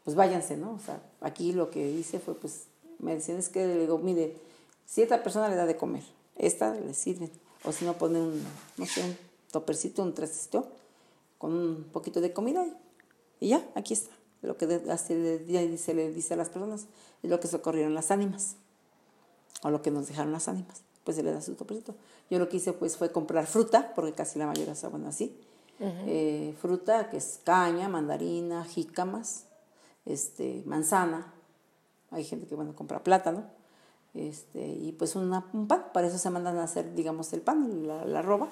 pues 0.04 0.16
váyanse, 0.16 0.56
¿no? 0.56 0.74
O 0.74 0.78
sea, 0.78 1.02
aquí 1.20 1.52
lo 1.52 1.70
que 1.70 1.90
hice 1.90 2.18
fue, 2.20 2.34
pues, 2.34 2.64
me 2.98 3.14
decían, 3.14 3.38
es 3.38 3.48
que 3.48 3.66
le 3.66 3.80
digo, 3.80 3.98
mire, 3.98 4.36
si 4.86 5.02
esta 5.02 5.22
persona 5.22 5.48
le 5.48 5.56
da 5.56 5.66
de 5.66 5.76
comer, 5.76 6.04
esta 6.36 6.74
le 6.74 6.94
sirve. 6.94 7.30
O 7.64 7.72
si 7.72 7.84
no, 7.84 7.94
pone 7.94 8.20
un, 8.20 8.42
no 8.76 8.86
sé, 8.86 9.02
un 9.02 9.16
topercito, 9.50 10.02
un 10.02 10.14
trastito 10.14 10.68
con 11.38 11.52
un 11.52 11.84
poquito 11.92 12.20
de 12.20 12.32
comida 12.32 12.64
y, 13.40 13.48
ya, 13.48 13.68
aquí 13.74 13.94
está. 13.94 14.12
Lo 14.42 14.56
que 14.56 14.66
se 14.98 15.14
le, 15.14 15.38
dice 16.10 16.34
a 16.34 16.36
las 16.36 16.48
personas 16.48 16.86
es 17.22 17.30
lo 17.30 17.38
que 17.38 17.46
socorrieron 17.46 17.94
las 17.94 18.10
ánimas 18.10 18.56
o 19.62 19.70
lo 19.70 19.82
que 19.82 19.92
nos 19.92 20.08
dejaron 20.08 20.32
las 20.32 20.48
ánimas. 20.48 20.82
Pues 21.04 21.16
se 21.16 21.22
le 21.22 21.32
da 21.32 21.40
su 21.40 21.54
topercito. 21.54 21.94
Yo 22.30 22.38
lo 22.38 22.48
que 22.48 22.56
hice 22.56 22.72
pues 22.72 22.96
fue 22.96 23.12
comprar 23.12 23.46
fruta, 23.46 23.92
porque 23.94 24.12
casi 24.12 24.38
la 24.38 24.46
mayoría 24.46 24.72
estaban 24.72 25.04
así. 25.06 25.36
Eh, 25.84 26.54
fruta 26.60 27.10
que 27.10 27.16
es 27.16 27.40
caña, 27.44 27.88
mandarina, 27.88 28.64
jícamas, 28.64 29.46
este, 30.06 30.62
manzana. 30.64 31.32
Hay 32.10 32.24
gente 32.24 32.46
que 32.46 32.54
bueno 32.54 32.74
compra 32.74 33.02
plátano. 33.02 33.44
Este, 34.14 34.60
y 34.68 34.92
pues 34.92 35.16
una, 35.16 35.46
un 35.54 35.66
pan, 35.66 35.86
para 35.94 36.06
eso 36.06 36.18
se 36.18 36.28
mandan 36.28 36.58
a 36.58 36.64
hacer, 36.64 36.94
digamos, 36.94 37.32
el 37.32 37.40
pan, 37.40 37.86
la, 37.86 38.04
la 38.04 38.18
arroba, 38.18 38.50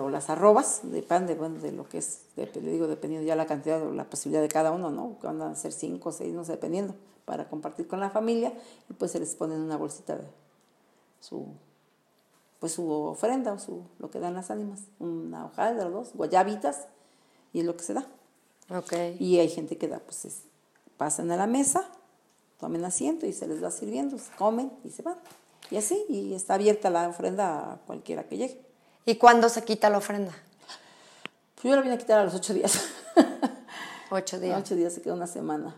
o 0.00 0.08
las 0.08 0.30
arrobas 0.30 0.80
de 0.84 1.02
pan, 1.02 1.26
de, 1.26 1.34
bueno, 1.34 1.60
de 1.60 1.72
lo 1.72 1.86
que 1.86 1.98
es, 1.98 2.22
le 2.36 2.46
digo, 2.70 2.86
dependiendo 2.86 3.26
ya 3.26 3.36
la 3.36 3.44
cantidad 3.44 3.82
o 3.86 3.92
la 3.92 4.08
posibilidad 4.08 4.40
de 4.40 4.48
cada 4.48 4.72
uno, 4.72 4.90
¿no? 4.90 5.18
Que 5.20 5.26
van 5.26 5.42
a 5.42 5.50
hacer 5.50 5.72
cinco 5.72 6.08
o 6.08 6.12
seis, 6.12 6.32
no 6.32 6.42
sé, 6.46 6.52
dependiendo, 6.52 6.94
para 7.26 7.50
compartir 7.50 7.86
con 7.86 8.00
la 8.00 8.08
familia, 8.08 8.54
y 8.88 8.94
pues 8.94 9.10
se 9.10 9.20
les 9.20 9.34
pone 9.34 9.56
en 9.56 9.60
una 9.60 9.76
bolsita 9.76 10.16
de 10.16 10.24
su, 11.20 11.48
pues 12.62 12.74
su 12.74 12.88
ofrenda 12.88 13.52
o 13.52 13.58
su, 13.58 13.82
lo 13.98 14.08
que 14.08 14.20
dan 14.20 14.34
las 14.34 14.52
ánimas, 14.52 14.82
una 15.00 15.46
hojaldra 15.46 15.88
o 15.88 15.90
dos, 15.90 16.12
guayabitas, 16.14 16.86
y 17.52 17.58
es 17.58 17.66
lo 17.66 17.76
que 17.76 17.82
se 17.82 17.92
da. 17.92 18.06
Okay. 18.70 19.16
Y 19.18 19.40
hay 19.40 19.48
gente 19.48 19.76
que 19.76 19.88
da, 19.88 19.98
pues 19.98 20.26
es, 20.26 20.42
pasan 20.96 21.32
a 21.32 21.36
la 21.36 21.48
mesa, 21.48 21.84
tomen 22.60 22.84
asiento 22.84 23.26
y 23.26 23.32
se 23.32 23.48
les 23.48 23.60
va 23.64 23.72
sirviendo, 23.72 24.16
comen 24.38 24.70
y 24.84 24.90
se 24.90 25.02
van. 25.02 25.16
Y 25.72 25.76
así, 25.76 26.04
y 26.08 26.34
está 26.34 26.54
abierta 26.54 26.88
la 26.88 27.08
ofrenda 27.08 27.72
a 27.72 27.76
cualquiera 27.78 28.28
que 28.28 28.36
llegue. 28.36 28.62
¿Y 29.06 29.16
cuándo 29.16 29.48
se 29.48 29.64
quita 29.64 29.90
la 29.90 29.98
ofrenda? 29.98 30.32
Pues 31.56 31.64
yo 31.64 31.74
la 31.74 31.82
vine 31.82 31.96
a 31.96 31.98
quitar 31.98 32.20
a 32.20 32.24
los 32.24 32.34
ocho 32.36 32.54
días. 32.54 32.78
Ocho 34.08 34.38
días. 34.40 34.56
ocho 34.56 34.76
días 34.76 34.92
se 34.92 35.02
queda 35.02 35.14
una 35.14 35.26
semana. 35.26 35.74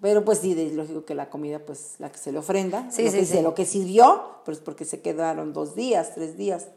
Pero 0.00 0.24
pues 0.24 0.38
sí, 0.38 0.52
es 0.52 0.72
lógico 0.74 1.04
que 1.04 1.14
la 1.14 1.30
comida, 1.30 1.58
pues 1.58 1.96
la 1.98 2.12
que 2.12 2.18
se 2.18 2.30
le 2.30 2.38
ofrenda, 2.38 2.90
sí, 2.90 3.04
lo, 3.04 3.10
sí, 3.10 3.18
que, 3.18 3.26
sí. 3.26 3.42
lo 3.42 3.54
que 3.54 3.64
sirvió, 3.64 4.22
pues 4.44 4.58
porque 4.58 4.84
se 4.84 5.00
quedaron 5.00 5.52
dos 5.52 5.74
días, 5.74 6.14
tres 6.14 6.36
días. 6.36 6.68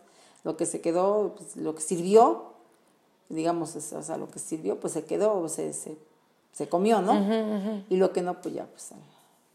Lo 0.44 0.58
que 0.58 0.66
se 0.66 0.82
quedó, 0.82 1.36
pues, 1.36 1.56
lo 1.56 1.76
que 1.76 1.82
sirvió, 1.82 2.54
digamos, 3.30 3.76
o 3.76 4.02
sea, 4.04 4.18
lo 4.18 4.30
que 4.30 4.40
sirvió, 4.40 4.80
pues 4.80 4.94
se 4.94 5.06
quedó, 5.06 5.48
se, 5.48 5.74
se, 5.74 5.98
se 6.52 6.68
comió, 6.68 7.02
¿no? 7.02 7.86
Y 7.90 7.98
lo 7.98 8.12
que 8.12 8.22
no, 8.22 8.42
pues 8.42 8.56
ya, 8.56 8.66
pues 8.66 8.90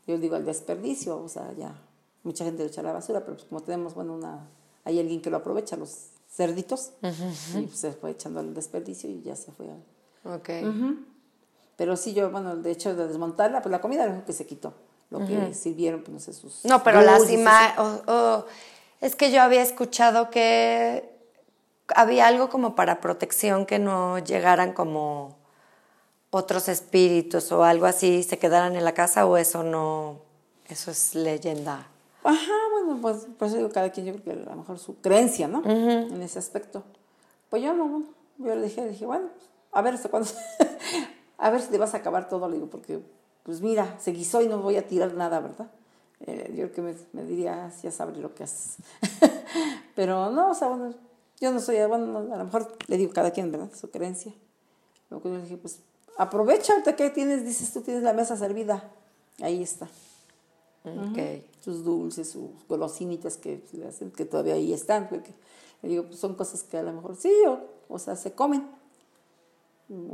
yo 0.06 0.18
digo 0.18 0.36
el 0.36 0.44
desperdicio, 0.44 1.20
o 1.20 1.28
sea, 1.28 1.52
ya 1.52 1.74
mucha 2.22 2.44
gente 2.44 2.62
le 2.62 2.68
echa 2.68 2.82
la 2.82 2.92
basura, 2.92 3.20
pero 3.20 3.36
pues 3.36 3.46
como 3.46 3.62
tenemos, 3.62 3.94
bueno, 3.94 4.14
una, 4.14 4.48
hay 4.84 4.98
alguien 4.98 5.20
que 5.20 5.30
lo 5.30 5.36
aprovecha, 5.36 5.76
los 5.76 6.10
cerditos, 6.30 6.92
y 7.02 7.62
pues 7.62 7.78
se 7.78 7.92
fue 7.92 8.12
echando 8.12 8.40
al 8.40 8.54
desperdicio 8.54 9.10
y 9.10 9.22
ya 9.22 9.36
se 9.36 9.52
fue. 9.52 9.66
Ok. 10.24 10.48
Pero 11.78 11.96
sí, 11.96 12.12
yo, 12.12 12.28
bueno, 12.30 12.56
de 12.56 12.72
hecho, 12.72 12.96
de 12.96 13.06
desmontarla, 13.06 13.62
pues 13.62 13.70
la 13.70 13.80
comida 13.80 14.04
lo 14.04 14.24
que 14.24 14.32
se 14.32 14.44
quitó. 14.44 14.74
Lo 15.10 15.24
que 15.24 15.54
sirvieron, 15.54 16.02
pues 16.02 16.12
no 16.12 16.20
sé, 16.20 16.34
sus. 16.34 16.64
No, 16.64 16.82
pero 16.82 17.00
las 17.00 17.30
imágenes. 17.30 18.02
es 19.00 19.14
que 19.14 19.30
yo 19.30 19.40
había 19.40 19.62
escuchado 19.62 20.28
que 20.28 21.16
había 21.94 22.26
algo 22.26 22.50
como 22.50 22.74
para 22.74 23.00
protección 23.00 23.64
que 23.64 23.78
no 23.78 24.18
llegaran 24.18 24.72
como 24.72 25.36
otros 26.30 26.68
espíritus 26.68 27.50
o 27.52 27.64
algo 27.64 27.86
así 27.86 28.22
se 28.22 28.38
quedaran 28.38 28.76
en 28.76 28.84
la 28.84 28.92
casa 28.92 29.24
o 29.24 29.38
eso 29.38 29.62
no, 29.62 30.18
eso 30.68 30.90
es 30.90 31.14
leyenda. 31.14 31.86
Ajá, 32.24 32.52
bueno, 32.72 33.00
pues 33.00 33.26
por 33.38 33.48
eso 33.48 33.56
digo 33.56 33.70
cada 33.70 33.90
quien, 33.90 34.04
yo 34.04 34.12
creo 34.14 34.24
que 34.24 34.42
a 34.42 34.50
lo 34.50 34.56
mejor 34.56 34.78
su 34.78 34.96
creencia, 35.00 35.48
¿no? 35.48 35.62
En 35.64 36.20
ese 36.22 36.38
aspecto. 36.38 36.82
Pues 37.48 37.62
yo 37.62 37.72
no, 37.72 38.02
yo 38.36 38.54
le 38.54 38.62
dije, 38.62 38.86
dije, 38.86 39.06
bueno, 39.06 39.28
a 39.72 39.80
ver 39.80 39.94
hasta 39.94 40.10
cuándo, 40.10 40.28
a 41.38 41.50
ver 41.50 41.62
si 41.62 41.68
te 41.68 41.78
vas 41.78 41.94
a 41.94 41.98
acabar 41.98 42.28
todo, 42.28 42.48
le 42.48 42.56
digo, 42.56 42.68
porque, 42.68 43.00
pues 43.44 43.60
mira, 43.60 43.98
se 44.00 44.12
guisó 44.12 44.42
y 44.42 44.48
no 44.48 44.58
voy 44.58 44.76
a 44.76 44.86
tirar 44.86 45.14
nada, 45.14 45.40
¿verdad? 45.40 45.70
Eh, 46.26 46.48
yo 46.50 46.70
creo 46.70 46.72
que 46.72 46.82
me, 46.82 46.94
me 47.12 47.24
diría, 47.24 47.72
ya 47.82 47.90
sabes 47.90 48.18
lo 48.18 48.34
que 48.34 48.44
haces. 48.44 48.76
Pero 49.94 50.30
no, 50.30 50.50
o 50.50 50.54
sea, 50.54 50.68
bueno, 50.68 50.94
yo 51.40 51.52
no 51.52 51.60
soy, 51.60 51.76
bueno, 51.86 52.18
a 52.18 52.36
lo 52.36 52.44
mejor 52.44 52.76
le 52.88 52.96
digo 52.96 53.12
cada 53.12 53.30
quien, 53.30 53.52
¿verdad? 53.52 53.70
Su 53.74 53.90
creencia. 53.90 54.32
Lo 55.10 55.22
que 55.22 55.28
yo 55.28 55.36
le 55.36 55.42
dije, 55.42 55.56
pues 55.56 55.80
aprovecha 56.16 56.72
ahorita 56.72 56.96
que 56.96 57.10
tienes, 57.10 57.44
dices 57.44 57.72
tú 57.72 57.80
tienes 57.80 58.02
la 58.02 58.12
mesa 58.12 58.36
servida. 58.36 58.90
Ahí 59.40 59.62
está. 59.62 59.88
Ok. 60.84 61.18
Sus 61.60 61.84
dulces, 61.84 62.30
sus 62.30 62.50
golosinitas 62.68 63.36
que 63.36 63.62
que 64.16 64.24
todavía 64.24 64.54
ahí 64.54 64.72
están. 64.72 65.08
Porque, 65.08 65.32
le 65.82 65.88
digo, 65.88 66.04
pues 66.04 66.18
son 66.18 66.34
cosas 66.34 66.64
que 66.64 66.76
a 66.76 66.82
lo 66.82 66.92
mejor 66.92 67.16
sí, 67.16 67.32
o, 67.46 67.60
o 67.88 67.98
sea, 67.98 68.16
se 68.16 68.32
comen. 68.32 68.68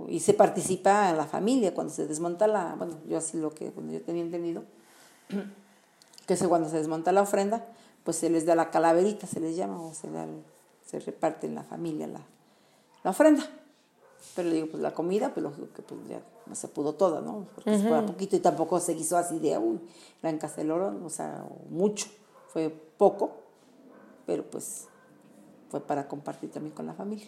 Y 0.09 0.21
se 0.21 0.35
participa 0.35 1.11
en 1.11 1.17
la 1.17 1.27
familia 1.27 1.75
cuando 1.75 1.93
se 1.93 2.07
desmonta 2.07 2.47
la, 2.47 2.77
bueno, 2.77 2.99
yo 3.09 3.19
así 3.19 3.39
lo 3.39 3.51
que, 3.51 3.73
yo 3.91 4.03
tenía 4.03 4.23
entendido, 4.23 4.63
que 6.27 6.35
es 6.35 6.43
cuando 6.45 6.69
se 6.69 6.77
desmonta 6.77 7.11
la 7.11 7.23
ofrenda, 7.23 7.67
pues 8.05 8.19
se 8.19 8.31
les 8.31 8.47
da 8.47 8.55
la 8.55 8.71
calaverita, 8.71 9.27
se 9.27 9.41
les 9.41 9.57
llama, 9.57 9.81
o 9.81 9.93
se, 9.93 10.11
da, 10.11 10.27
se 10.87 11.01
reparte 11.01 11.49
en 11.49 11.57
la 11.57 11.65
familia 11.65 12.07
la, 12.07 12.21
la 13.03 13.11
ofrenda. 13.11 13.45
Pero 14.37 14.49
le 14.49 14.55
digo, 14.57 14.69
pues 14.71 14.83
la 14.83 14.95
comida, 14.95 15.33
pues 15.35 15.43
lógico 15.43 15.69
que 15.75 15.83
pues 15.83 16.09
ya 16.09 16.23
no 16.47 16.55
se 16.55 16.69
pudo 16.69 16.95
toda, 16.95 17.21
¿no? 17.21 17.47
Porque 17.55 17.77
se 17.77 17.89
fue 17.89 17.99
a 17.99 18.07
poquito 18.07 18.37
y 18.37 18.41
tampoco 18.41 18.81
se 18.81 18.97
quiso 18.97 19.17
así 19.17 19.39
de, 19.39 19.57
uy, 19.59 19.81
la 20.23 20.75
oro, 20.75 20.95
o 21.05 21.11
sea, 21.11 21.45
mucho. 21.69 22.07
Fue 22.49 22.71
poco, 22.71 23.33
pero 24.27 24.45
pues 24.45 24.87
fue 25.69 25.81
para 25.81 26.09
compartir 26.09 26.51
también 26.51 26.75
con 26.75 26.87
la 26.87 26.95
familia. 26.95 27.27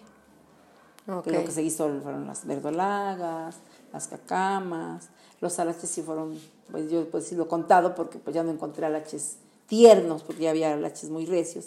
Ok. 1.08 1.26
Lo 1.28 1.44
que 1.44 1.52
se 1.52 1.62
hizo 1.62 1.88
fueron 2.02 2.26
las 2.26 2.46
verdolagas, 2.46 3.56
las 3.92 4.08
cacamas, 4.08 5.08
los 5.40 5.58
alaches 5.58 5.88
sí 5.88 6.02
fueron, 6.02 6.38
pues 6.70 6.90
yo 6.90 7.08
pues 7.10 7.26
sí 7.26 7.34
lo 7.34 7.44
he 7.44 7.48
contado 7.48 7.94
porque 7.94 8.18
pues 8.18 8.34
ya 8.34 8.42
no 8.42 8.50
encontré 8.50 8.86
alaches 8.86 9.36
tiernos, 9.66 10.22
porque 10.22 10.42
ya 10.42 10.50
había 10.50 10.72
alaches 10.72 11.10
muy 11.10 11.26
recios. 11.26 11.66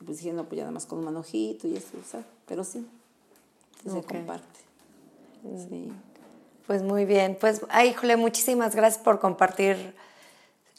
Y 0.00 0.04
pues 0.04 0.18
dije, 0.18 0.32
no, 0.32 0.44
pues 0.44 0.58
ya 0.58 0.62
nada 0.62 0.72
más 0.72 0.86
con 0.86 0.98
un 0.98 1.06
manojito 1.06 1.66
y 1.66 1.76
eso, 1.76 1.88
sea, 2.08 2.24
pero 2.46 2.62
sí, 2.64 2.86
se 3.82 4.02
comparte. 4.02 4.60
Sí. 5.68 5.92
Pues 6.66 6.82
muy 6.82 7.04
bien. 7.04 7.36
Pues, 7.40 7.62
ay, 7.70 7.90
híjole, 7.90 8.16
muchísimas 8.16 8.76
gracias 8.76 9.02
por 9.02 9.20
compartir 9.20 9.94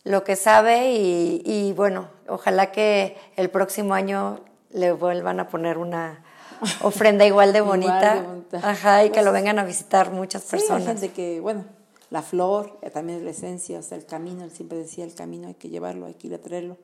lo 0.03 0.23
que 0.23 0.35
sabe 0.35 0.93
y, 0.93 1.41
y, 1.43 1.73
bueno, 1.73 2.07
ojalá 2.27 2.71
que 2.71 3.17
el 3.35 3.49
próximo 3.49 3.93
año 3.93 4.39
le 4.69 4.91
vuelvan 4.91 5.39
a 5.39 5.49
poner 5.49 5.77
una 5.77 6.23
ofrenda 6.81 7.25
igual 7.25 7.53
de 7.53 7.59
Igual 7.59 7.79
de 7.79 7.87
bonita. 7.87 8.21
bonita. 8.21 8.57
Ajá, 8.69 9.03
y 9.05 9.07
que 9.09 9.13
Pues, 9.15 9.25
lo 9.25 9.31
vengan 9.31 9.59
a 9.59 9.63
visitar 9.63 10.11
muchas 10.11 10.43
Sí, 10.43 10.55
hay 10.55 10.59
personas. 10.61 10.85
gente 10.85 11.11
que, 11.11 11.39
bueno, 11.39 11.65
la 12.09 12.21
flor, 12.21 12.77
eh, 12.81 12.89
también 12.89 13.19
es 13.19 13.23
la 13.25 13.31
esencia, 13.31 13.79
o 13.79 13.83
sea, 13.83 13.97
el 13.97 14.05
camino, 14.05 14.43
él 14.43 14.51
siempre 14.51 14.77
decía, 14.77 15.03
el 15.05 15.13
camino 15.13 15.47
hay 15.47 15.53
que 15.55 15.69
llevarlo, 15.69 16.05
hay 16.07 16.15
que 16.15 16.27
ir 16.27 16.33
a 16.35 16.39
traerlo. 16.39 16.77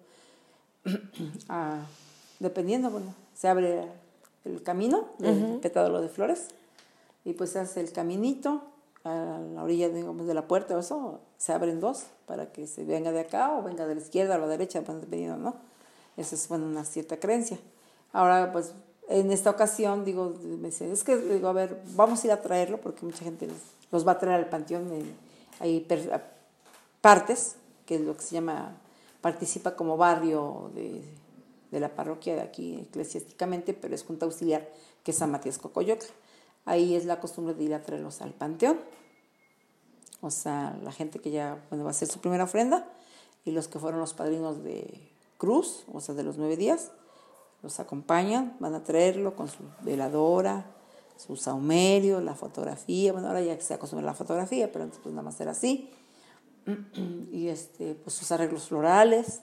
Ah, 1.49 1.79
dependiendo, 2.39 2.89
bueno, 2.89 3.13
se 3.33 3.47
abre 3.47 3.87
el 4.43 4.61
camino 4.63 5.05
del 5.19 5.59
pétalo 5.61 6.01
de 6.01 6.09
flores 6.09 6.47
y 7.23 7.33
pues 7.33 7.51
se 7.51 7.59
hace 7.59 7.81
el 7.81 7.91
caminito 7.91 8.61
a 9.03 9.39
la 9.53 9.63
orilla, 9.63 9.89
digamos, 9.89 10.27
de 10.27 10.33
la 10.33 10.47
puerta 10.47 10.75
o 10.75 10.79
eso, 10.79 11.19
se 11.37 11.53
abren 11.53 11.79
dos 11.79 12.05
para 12.25 12.51
que 12.51 12.67
se 12.67 12.83
venga 12.83 13.11
de 13.11 13.19
acá 13.21 13.55
o 13.55 13.63
venga 13.63 13.85
de 13.87 13.95
la 13.95 14.01
izquierda 14.01 14.35
o 14.35 14.39
la 14.39 14.47
derecha, 14.47 14.81
bueno, 14.81 15.01
dependiendo, 15.01 15.37
¿no? 15.37 15.55
Esa 16.17 16.35
es, 16.35 16.47
bueno, 16.47 16.65
una 16.65 16.85
cierta 16.85 17.17
creencia. 17.19 17.57
Ahora, 18.13 18.51
pues, 18.51 18.73
en 19.07 19.31
esta 19.31 19.49
ocasión, 19.49 20.03
digo, 20.03 20.33
me 20.43 20.69
dice, 20.69 20.91
es 20.91 21.03
que, 21.03 21.17
digo, 21.17 21.47
a 21.47 21.53
ver, 21.53 21.81
vamos 21.95 22.23
a 22.23 22.27
ir 22.27 22.33
a 22.33 22.41
traerlo 22.41 22.79
porque 22.79 23.05
mucha 23.05 23.23
gente 23.23 23.47
los, 23.91 24.07
va 24.07 24.13
a 24.13 24.19
traer 24.19 24.39
al 24.39 24.49
panteón. 24.49 24.89
hay 25.59 25.87
partes, 27.01 27.55
que 27.85 27.95
es 27.95 28.01
lo 28.01 28.15
que 28.17 28.23
se 28.23 28.35
llama, 28.35 28.77
participa 29.21 29.75
como 29.75 29.97
barrio 29.97 30.71
de, 30.73 31.03
de 31.71 31.79
la 31.79 31.89
parroquia 31.89 32.35
de 32.35 32.41
aquí 32.41 32.79
eclesiásticamente, 32.81 33.73
pero 33.73 33.93
es 33.93 34.03
junta 34.03 34.25
auxiliar, 34.25 34.67
que 35.03 35.11
es 35.11 35.17
San 35.17 35.31
Matías 35.31 35.57
Cocoyocla. 35.57 36.09
Ahí 36.65 36.95
es 36.95 37.05
la 37.05 37.19
costumbre 37.19 37.53
de 37.53 37.63
ir 37.63 37.73
a 37.73 37.83
traerlos 37.83 38.21
al 38.21 38.31
panteón. 38.31 38.79
O 40.21 40.31
sea, 40.31 40.75
la 40.83 40.91
gente 40.91 41.19
que 41.19 41.29
ya 41.29 41.63
bueno, 41.69 41.83
va 41.83 41.91
a 41.91 41.91
hacer 41.91 42.07
su 42.07 42.19
primera 42.19 42.45
ofrenda 42.45 42.89
y 43.43 43.51
los 43.51 43.67
que 43.67 43.77
fueron 43.77 43.99
los 43.99 44.13
padrinos 44.13 44.63
de 44.63 44.99
cruz, 45.37 45.83
o 45.93 46.01
sea, 46.01 46.15
de 46.15 46.23
los 46.23 46.37
nueve 46.37 46.57
días, 46.57 46.91
los 47.65 47.79
acompañan, 47.81 48.55
van 48.61 48.75
a 48.75 48.83
traerlo 48.83 49.35
con 49.35 49.47
su 49.49 49.57
veladora, 49.81 50.65
su 51.17 51.35
saumerio, 51.35 52.21
la 52.21 52.35
fotografía. 52.35 53.11
Bueno, 53.11 53.27
ahora 53.27 53.41
ya 53.41 53.59
se 53.59 53.73
acostumbra 53.73 54.07
a 54.07 54.11
la 54.11 54.17
fotografía, 54.17 54.71
pero 54.71 54.85
antes 54.85 54.99
pues 55.03 55.13
nada 55.13 55.23
más 55.25 55.39
era 55.41 55.51
así. 55.51 55.89
Y 57.31 57.49
este, 57.49 57.95
pues 57.95 58.15
sus 58.15 58.31
arreglos 58.31 58.67
florales. 58.69 59.41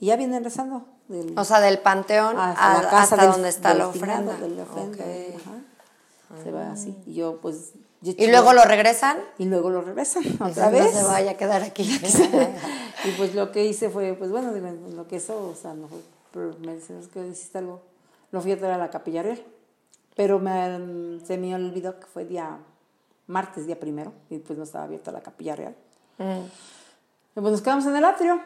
Y 0.00 0.06
ya 0.06 0.16
vienen 0.16 0.42
rezando. 0.42 0.86
Del, 1.08 1.36
O 1.38 1.44
sea, 1.44 1.60
del 1.60 1.78
panteón 1.80 2.38
hasta 2.38 2.70
a- 2.78 2.82
la 2.82 2.88
casa 2.90 3.02
hasta 3.02 3.16
del- 3.22 3.32
donde 3.32 3.48
está 3.48 3.68
del 3.70 3.78
la 3.78 3.88
ofrenda. 3.88 4.36
de 4.36 4.48
la 4.48 4.62
ofrenda, 4.62 5.04
Ok. 5.04 5.36
ajá. 5.36 6.42
Se 6.44 6.50
va 6.52 6.70
así. 6.70 6.96
Y 7.06 7.14
yo, 7.14 7.40
pues. 7.40 7.72
yo 8.00 8.12
Y 8.16 8.28
luego 8.28 8.52
lo 8.52 8.62
regresan. 8.62 9.18
y 9.36 9.46
luego 9.46 9.70
lo 9.70 9.80
regresan 9.82 10.22
otra 10.40 10.70
vez. 10.70 10.94
No 10.94 11.00
se 11.00 11.06
vaya 11.06 11.32
a 11.32 11.36
quedar 11.36 11.62
aquí. 11.64 11.82
y 13.04 13.10
pues 13.18 13.34
lo 13.34 13.50
que 13.52 13.64
hice 13.66 13.90
fue, 13.90 14.14
pues 14.14 14.30
bueno, 14.30 14.52
lo 14.52 15.08
que 15.08 15.16
eso, 15.16 15.48
o 15.50 15.54
sea, 15.56 15.74
no 15.74 15.88
fue, 15.88 15.98
pero 16.32 16.56
me 16.58 16.74
dicen, 16.74 16.98
es 16.98 17.08
que 17.08 17.26
hiciste 17.26 17.58
algo. 17.58 17.82
Lo 18.30 18.40
fui 18.40 18.52
a 18.52 18.58
traer 18.58 18.74
a 18.74 18.78
la 18.78 18.90
capilla 18.90 19.22
real. 19.22 19.42
Pero 20.14 20.38
me, 20.38 21.20
se 21.24 21.38
me 21.38 21.54
olvidó 21.54 21.98
que 21.98 22.06
fue 22.06 22.24
día 22.24 22.58
martes, 23.26 23.66
día 23.66 23.78
primero, 23.78 24.12
y 24.28 24.38
pues 24.38 24.58
no 24.58 24.64
estaba 24.64 24.84
abierta 24.84 25.12
la 25.12 25.22
capilla 25.22 25.56
real. 25.56 25.76
Y 26.18 27.40
pues 27.40 27.52
nos 27.52 27.62
quedamos 27.62 27.86
en 27.86 27.96
el 27.96 28.04
atrio. 28.04 28.40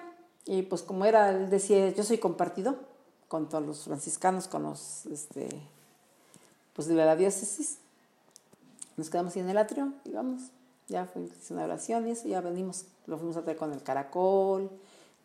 Y 0.47 0.63
pues 0.63 0.83
como 0.83 1.05
era, 1.07 1.31
él 1.31 1.49
decía, 1.49 1.89
yo 1.91 2.05
soy 2.05 2.19
compartido 2.19 2.77
con 3.29 3.49
todos 3.49 3.65
los 3.65 3.85
franciscanos, 3.85 4.47
con 4.47 4.63
los, 4.63 5.07
este, 5.07 5.49
pues 6.75 6.87
de 6.87 6.95
la 6.95 7.17
diócesis. 7.17 7.79
Nos 8.97 9.11
quedamos 9.11 9.35
ahí 9.35 9.43
en 9.43 9.51
el 9.51 9.59
atrio 9.59 9.93
y 10.05 10.11
vamos. 10.11 10.43
Ya 10.87 11.07
fue 11.07 11.29
una 11.51 11.65
oración 11.65 12.07
y 12.07 12.11
eso, 12.11 12.29
ya 12.29 12.41
venimos. 12.43 12.85
Lo 13.07 13.17
fuimos 13.17 13.37
a 13.37 13.43
traer 13.43 13.57
con 13.57 13.73
el 13.73 13.83
caracol, 13.83 14.71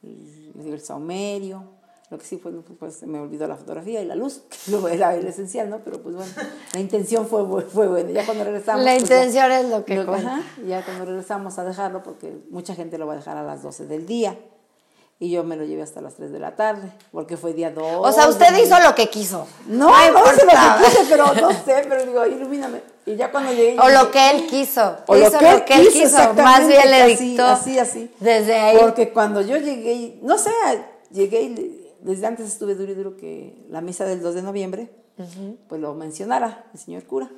el, 0.01 0.53
el 0.65 0.81
saumerio. 0.81 1.63
Lo 2.09 2.17
que 2.17 2.25
sí 2.25 2.37
fue, 2.37 2.51
pues 2.79 2.95
se 2.95 3.05
me 3.05 3.19
olvidó 3.19 3.47
la 3.47 3.55
fotografía 3.55 4.01
y 4.01 4.05
la 4.05 4.15
luz, 4.15 4.41
que 4.49 4.71
luego 4.71 4.87
era 4.87 5.13
el 5.15 5.27
esencial, 5.27 5.69
¿no? 5.69 5.77
Pero 5.85 6.01
pues 6.01 6.15
bueno, 6.15 6.31
la 6.73 6.79
intención 6.79 7.27
fue, 7.27 7.43
fue 7.63 7.87
buena. 7.87 8.09
Ya 8.09 8.25
cuando 8.25 8.43
regresamos. 8.45 8.83
La 8.83 8.95
pues, 8.95 9.07
ya- 9.07 9.15
intención 9.17 9.51
es 9.51 9.69
lo 9.69 9.85
que 9.85 9.95
lo- 10.03 10.13
ajá, 10.13 10.41
ya 10.67 10.83
cuando 10.83 11.05
regresamos 11.05 11.59
a 11.59 11.65
dejarlo, 11.65 12.01
porque 12.01 12.35
mucha 12.49 12.73
gente 12.73 12.97
lo 12.97 13.05
va 13.05 13.13
a 13.13 13.17
dejar 13.17 13.37
a 13.37 13.43
las 13.43 13.61
12 13.61 13.85
del 13.85 14.07
día. 14.07 14.35
Y 15.21 15.29
yo 15.31 15.43
me 15.43 15.57
lo 15.57 15.65
llevé 15.65 15.81
hasta 15.81 15.99
las 15.99 16.15
3 16.15 16.31
de 16.31 16.39
la 16.39 16.55
tarde, 16.55 16.93
porque 17.11 17.35
fue 17.35 17.53
día 17.53 17.71
2. 17.71 17.83
O 18.07 18.11
sea, 18.13 18.29
usted 18.29 18.57
hizo 18.57 18.79
lo 18.79 18.95
que 18.95 19.09
quiso. 19.09 19.45
No, 19.67 19.89
no, 19.89 20.19
hice 20.31 20.45
lo 20.45 20.51
que 20.51 20.85
quise, 20.85 21.05
pero 21.09 21.25
no 21.35 21.51
sé, 21.51 21.85
pero 21.89 22.05
digo, 22.05 22.25
ilumíname. 22.25 22.81
Y 23.05 23.17
ya 23.17 23.29
cuando 23.29 23.51
llegué. 23.51 23.77
O 23.81 23.89
lo 23.89 24.09
que 24.11 24.31
él 24.31 24.47
quiso. 24.47 24.95
o 25.07 25.15
lo 25.15 25.27
hizo 25.27 25.37
que 25.37 25.49
él 25.51 25.57
lo 25.59 25.65
que 25.65 25.73
él 25.75 25.89
quiso, 25.89 26.17
quiso. 26.17 26.33
Más 26.35 26.65
bien 26.65 26.89
le 26.89 27.01
así, 27.13 27.27
dictó. 27.31 27.45
Así, 27.45 27.77
así. 27.77 28.11
Desde 28.21 28.55
ahí. 28.55 28.77
Porque 28.79 29.11
cuando 29.11 29.41
yo 29.41 29.57
llegué, 29.57 30.17
no 30.23 30.37
sé, 30.37 30.51
llegué 31.11 31.41
y 31.41 31.78
desde 32.01 32.27
antes 32.27 32.47
estuve 32.47 32.75
duro 32.75 32.91
y 32.91 32.95
duro 32.95 33.17
que 33.17 33.65
la 33.69 33.81
misa 33.81 34.05
del 34.05 34.21
2 34.21 34.35
de 34.35 34.41
noviembre, 34.41 34.89
pues 35.67 35.81
lo 35.81 35.93
mencionara 35.95 36.69
el 36.73 36.79
señor 36.79 37.03
cura. 37.05 37.29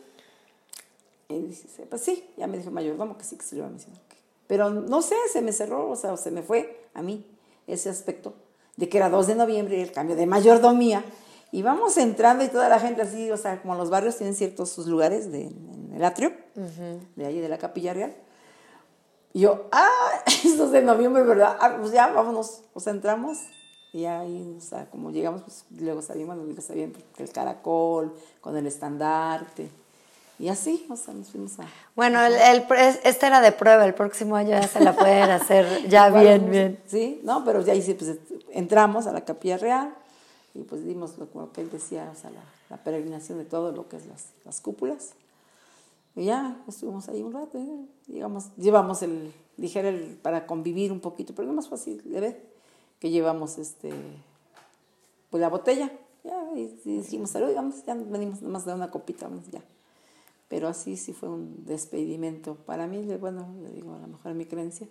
Y 1.30 1.40
dice, 1.40 1.86
pues 1.90 2.02
sí, 2.02 2.30
ya 2.38 2.48
me 2.48 2.58
dijo 2.58 2.72
mayordomo 2.72 3.18
que 3.18 3.24
sí, 3.24 3.38
que 3.38 3.44
se 3.44 3.56
lo 3.56 3.60
iba 3.60 3.68
a 3.68 3.72
mencionar. 3.72 4.02
Pero 4.48 4.70
no 4.70 5.02
sé, 5.02 5.16
se 5.32 5.42
me 5.42 5.54
cerró, 5.54 5.90
o 5.90 5.96
sea, 5.96 6.14
o 6.14 6.18
se 6.18 6.30
me 6.30 6.44
fue 6.44 6.90
a 6.94 7.02
mí 7.02 7.26
ese 7.68 7.90
aspecto 7.90 8.34
de 8.76 8.90
que 8.90 8.98
era 8.98 9.10
2 9.10 9.28
de 9.28 9.36
noviembre 9.36 9.78
y 9.78 9.82
el 9.82 9.92
cambio 9.92 10.16
de 10.16 10.26
mayordomía. 10.26 11.06
Y 11.54 11.62
vamos 11.64 11.98
entrando 11.98 12.44
y 12.44 12.50
toda 12.50 12.70
la 12.70 12.80
gente 12.80 13.02
así, 13.02 13.32
o 13.32 13.38
sea, 13.38 13.62
como 13.62 13.76
los 13.76 13.90
barrios 13.90 14.18
tienen 14.18 14.36
ciertos 14.36 14.70
sus 14.70 14.88
lugares 14.88 15.32
de, 15.32 15.44
en 15.44 15.92
el 15.96 16.04
atrio, 16.04 16.34
de 17.16 17.26
ahí 17.26 17.40
de 17.40 17.50
la 17.50 17.58
capilla 17.58 17.94
real. 17.94 18.16
Y 19.34 19.42
yo, 19.42 19.68
ah, 19.72 20.24
es 20.26 20.58
2 20.58 20.72
de 20.72 20.82
noviembre, 20.82 21.24
¿verdad? 21.24 21.58
Ah, 21.60 21.78
pues 21.80 21.92
ya, 21.92 22.08
vámonos. 22.08 22.64
O 22.74 22.80
sea, 22.80 22.92
entramos 22.94 23.38
y 23.94 24.06
ahí, 24.06 24.56
o 24.58 24.62
sea, 24.62 24.90
como 24.90 25.12
llegamos, 25.12 25.42
pues 25.42 25.66
luego 25.80 26.02
sabíamos, 26.02 26.38
los 26.38 26.48
niños 26.48 26.64
sabían 26.64 26.94
que 27.16 27.24
el 27.24 27.32
caracol, 27.32 28.14
con 28.40 28.56
el 28.56 28.66
estandarte. 28.68 29.70
Y 30.40 30.48
así, 30.48 30.88
o 30.90 30.96
sea, 30.96 31.14
nos 31.14 31.30
fuimos 31.30 31.60
a... 31.60 31.66
Bueno, 31.96 32.20
el, 32.26 32.34
el 32.34 32.66
este 33.04 33.28
era 33.28 33.42
de 33.42 33.52
prueba. 33.52 33.86
El 33.86 33.94
próximo 33.94 34.36
año 34.36 34.50
ya 34.50 34.68
se 34.68 34.80
la 34.80 34.96
pueden 34.96 35.30
hacer 35.30 35.88
ya 35.90 36.10
bien, 36.10 36.42
pues, 36.42 36.52
bien. 36.52 36.80
Sí, 36.88 37.22
no, 37.24 37.46
pero 37.46 37.62
ya 37.62 37.74
ahí 37.74 37.82
sí, 37.82 37.94
pues 37.94 38.18
entramos 38.50 39.06
a 39.06 39.12
la 39.12 39.24
capilla 39.24 39.58
real 39.58 39.94
y 40.56 40.64
pues 40.64 40.84
dimos 40.84 41.18
lo 41.18 41.28
como 41.30 41.52
que 41.52 41.62
él 41.62 41.70
decía, 41.70 42.10
o 42.12 42.20
sea, 42.20 42.32
la, 42.32 42.42
la 42.70 42.78
peregrinación 42.84 43.38
de 43.38 43.46
todo 43.46 43.72
lo 43.72 43.88
que 43.88 43.98
es 43.98 44.06
las, 44.08 44.30
las 44.44 44.62
cúpulas. 44.62 45.12
Y 46.16 46.26
ya 46.26 46.58
estuvimos 46.68 47.08
ahí 47.08 47.22
un 47.22 47.34
rato, 47.34 47.58
¿eh? 47.58 47.86
llegamos, 48.08 48.48
llevamos 48.58 49.02
el, 49.04 49.34
dijera, 49.58 49.90
el, 49.90 50.18
para 50.22 50.46
convivir 50.46 50.92
un 50.92 51.00
poquito, 51.00 51.34
pero 51.36 51.48
no 51.48 51.54
más 51.54 51.70
fácil 51.70 52.02
de 52.04 52.20
ver, 52.20 52.51
que 53.02 53.10
llevamos 53.10 53.58
este, 53.58 53.92
pues 55.32 55.42
la 55.42 55.50
botella, 55.50 55.92
ya, 56.24 56.52
y, 56.56 56.80
y 56.86 56.98
dijimos 57.00 57.32
salud, 57.32 57.54
vamos, 57.54 57.84
ya 57.84 57.96
venimos 57.96 58.44
nomás 58.44 58.64
de 58.64 58.74
una 58.74 58.92
copita, 58.92 59.28
vamos, 59.28 59.50
ya. 59.50 59.62
Pero 60.48 60.68
así 60.68 60.96
sí 60.98 61.12
fue 61.12 61.28
un 61.28 61.66
despedimento. 61.66 62.56
Para 62.56 62.86
mí, 62.86 63.04
bueno, 63.18 63.48
le 63.64 63.72
digo, 63.72 63.96
a 63.96 64.00
lo 64.00 64.08
mejor 64.08 64.36
mi 64.36 64.46
creencia, 64.46 64.88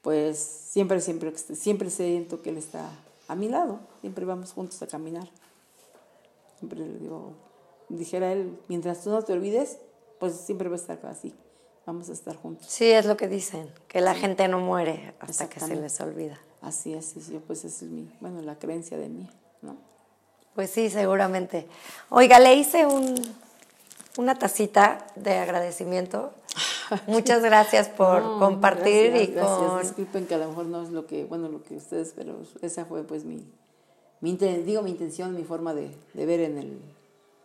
pues 0.00 0.38
siempre, 0.38 1.00
siempre, 1.00 1.36
siempre 1.36 1.90
siento 1.90 2.40
que 2.40 2.50
él 2.50 2.56
está 2.56 2.90
a 3.28 3.34
mi 3.34 3.48
lado, 3.48 3.80
siempre 4.00 4.24
vamos 4.24 4.52
juntos 4.52 4.80
a 4.80 4.86
caminar. 4.86 5.28
Siempre 6.58 6.80
le 6.80 6.98
digo, 6.98 7.34
dijera 7.90 8.32
él, 8.32 8.58
mientras 8.68 9.04
tú 9.04 9.10
no 9.10 9.20
te 9.22 9.34
olvides, 9.34 9.78
pues 10.18 10.34
siempre 10.36 10.70
va 10.70 10.76
a 10.76 10.78
estar 10.78 11.04
así, 11.04 11.34
vamos 11.86 12.08
a 12.08 12.12
estar 12.12 12.36
juntos. 12.36 12.66
Sí, 12.68 12.90
es 12.90 13.06
lo 13.06 13.16
que 13.16 13.28
dicen, 13.28 13.68
que 13.88 14.00
la 14.00 14.14
gente 14.14 14.48
no 14.48 14.60
muere 14.60 15.14
hasta 15.20 15.48
que 15.48 15.60
se 15.60 15.76
les 15.76 16.00
olvida. 16.00 16.38
Así 16.60 16.94
es, 16.94 17.14
yo 17.28 17.40
pues 17.40 17.64
esa 17.64 17.84
es 17.84 17.90
mi, 17.90 18.10
bueno, 18.20 18.40
la 18.42 18.58
creencia 18.58 18.96
de 18.96 19.08
mí, 19.08 19.28
¿no? 19.60 19.76
Pues 20.54 20.70
sí, 20.70 20.88
seguramente. 20.88 21.66
Oiga, 22.10 22.38
le 22.38 22.54
hice 22.54 22.86
un, 22.86 23.14
una 24.16 24.38
tacita 24.38 25.06
de 25.16 25.36
agradecimiento. 25.38 26.32
Muchas 27.06 27.42
gracias 27.42 27.88
por 27.88 28.38
compartir 28.38 29.16
y 29.16 29.34
con... 29.34 29.82
Disculpen 29.82 30.26
que 30.26 30.36
a 30.36 30.38
lo 30.38 30.48
mejor 30.48 30.66
no 30.66 30.82
es 30.82 30.90
lo 30.90 31.06
que, 31.06 31.24
bueno, 31.24 31.48
lo 31.48 31.62
que 31.62 31.76
ustedes, 31.76 32.12
pero 32.14 32.36
esa 32.62 32.84
fue 32.84 33.02
pues 33.02 33.24
mi, 33.24 33.44
mi 34.20 34.36
digo 34.36 34.82
mi 34.82 34.90
intención, 34.90 35.34
mi 35.34 35.42
forma 35.42 35.74
de, 35.74 35.90
de 36.14 36.26
ver 36.26 36.40
en, 36.40 36.58
el, 36.58 36.78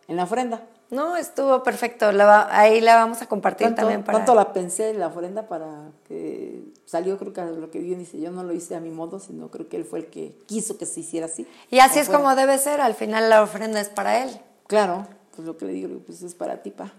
en 0.06 0.16
la 0.16 0.24
ofrenda. 0.24 0.66
No, 0.90 1.16
estuvo 1.16 1.62
perfecto. 1.62 2.10
La 2.10 2.48
ahí 2.50 2.80
la 2.80 2.96
vamos 2.96 3.22
a 3.22 3.26
compartir 3.26 3.74
también 3.74 4.02
para. 4.02 4.18
¿Cuánto 4.18 4.34
la 4.34 4.52
pensé 4.52 4.92
la 4.92 5.06
ofrenda 5.06 5.46
para 5.46 5.92
que 6.08 6.64
salió? 6.84 7.16
Creo 7.16 7.32
que 7.32 7.42
lo 7.42 7.70
que 7.70 7.78
bien 7.78 8.00
dice, 8.00 8.20
yo 8.20 8.32
no 8.32 8.42
lo 8.42 8.52
hice 8.52 8.74
a 8.74 8.80
mi 8.80 8.90
modo, 8.90 9.20
sino 9.20 9.50
creo 9.50 9.68
que 9.68 9.76
él 9.76 9.84
fue 9.84 10.00
el 10.00 10.06
que 10.06 10.36
quiso 10.46 10.78
que 10.78 10.86
se 10.86 11.00
hiciera 11.00 11.26
así. 11.26 11.46
Y 11.70 11.78
así 11.78 12.00
es 12.00 12.08
como 12.08 12.34
debe 12.34 12.58
ser. 12.58 12.80
Al 12.80 12.94
final 12.94 13.30
la 13.30 13.42
ofrenda 13.42 13.80
es 13.80 13.88
para 13.88 14.24
él. 14.24 14.40
Claro, 14.66 15.06
pues 15.36 15.46
lo 15.46 15.56
que 15.56 15.66
le 15.66 15.72
digo, 15.72 16.00
pues 16.04 16.22
es 16.22 16.34
para 16.34 16.62
ti, 16.62 16.70
pa. 16.70 16.92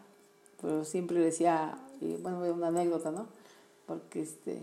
Pero 0.62 0.86
siempre 0.86 1.18
le 1.18 1.26
decía, 1.26 1.78
bueno, 2.20 2.40
una 2.40 2.68
anécdota, 2.68 3.12
¿no? 3.12 3.28
Porque 3.88 4.22
este. 4.22 4.60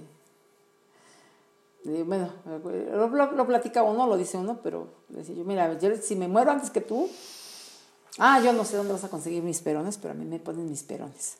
Bueno, 1.84 2.30
lo, 2.44 3.08
lo, 3.08 3.32
lo 3.32 3.46
platica 3.46 3.82
uno, 3.82 4.06
lo 4.06 4.16
dice 4.16 4.36
uno, 4.36 4.60
pero 4.62 4.88
le 5.10 5.18
decía 5.18 5.34
yo, 5.34 5.44
mira, 5.44 5.78
yo, 5.78 5.96
si 5.96 6.16
me 6.16 6.28
muero 6.28 6.50
antes 6.50 6.70
que 6.70 6.80
tú, 6.80 7.08
Ah, 8.18 8.40
yo 8.42 8.52
no 8.52 8.64
sé 8.64 8.76
dónde 8.76 8.92
vas 8.92 9.04
a 9.04 9.08
conseguir 9.08 9.42
mis 9.42 9.60
perones, 9.60 9.98
pero 9.98 10.12
a 10.12 10.14
mí 10.14 10.24
me 10.24 10.38
ponen 10.38 10.68
mis 10.68 10.82
perones. 10.82 11.36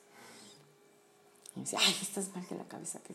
Y 1.55 1.61
me 1.61 1.65
dice, 1.65 1.77
ay, 1.79 1.97
estás 2.03 2.29
mal 2.35 2.47
de 2.49 2.57
la 2.57 2.65
cabeza, 2.65 3.01
que 3.01 3.15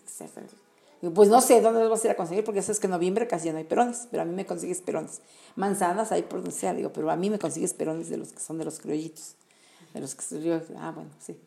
Digo, 1.01 1.13
pues 1.13 1.27
no 1.27 1.41
sé 1.41 1.59
dónde 1.59 1.81
los 1.81 1.89
vas 1.89 2.03
a 2.03 2.07
ir 2.07 2.11
a 2.11 2.15
conseguir, 2.15 2.45
porque 2.45 2.61
sabes 2.61 2.79
que 2.79 2.87
en 2.87 2.91
noviembre 2.91 3.27
casi 3.27 3.47
ya 3.47 3.51
no 3.51 3.57
hay 3.57 3.65
perones, 3.65 4.07
pero 4.09 4.23
a 4.23 4.25
mí 4.25 4.33
me 4.33 4.45
consigues 4.45 4.81
perones. 4.81 5.21
Manzanas 5.57 6.13
hay 6.13 6.23
por 6.23 6.39
donde 6.39 6.55
sea, 6.55 6.73
digo, 6.73 6.93
pero 6.93 7.11
a 7.11 7.17
mí 7.17 7.29
me 7.29 7.39
consigues 7.39 7.73
perones 7.73 8.09
de 8.09 8.17
los 8.17 8.31
que 8.31 8.39
son 8.39 8.57
de 8.57 8.63
los 8.63 8.79
criollitos. 8.79 9.35
De 9.93 9.99
los 9.99 10.15
que 10.15 10.41
yo, 10.41 10.61
ah, 10.77 10.91
bueno, 10.95 11.09
sí. 11.19 11.37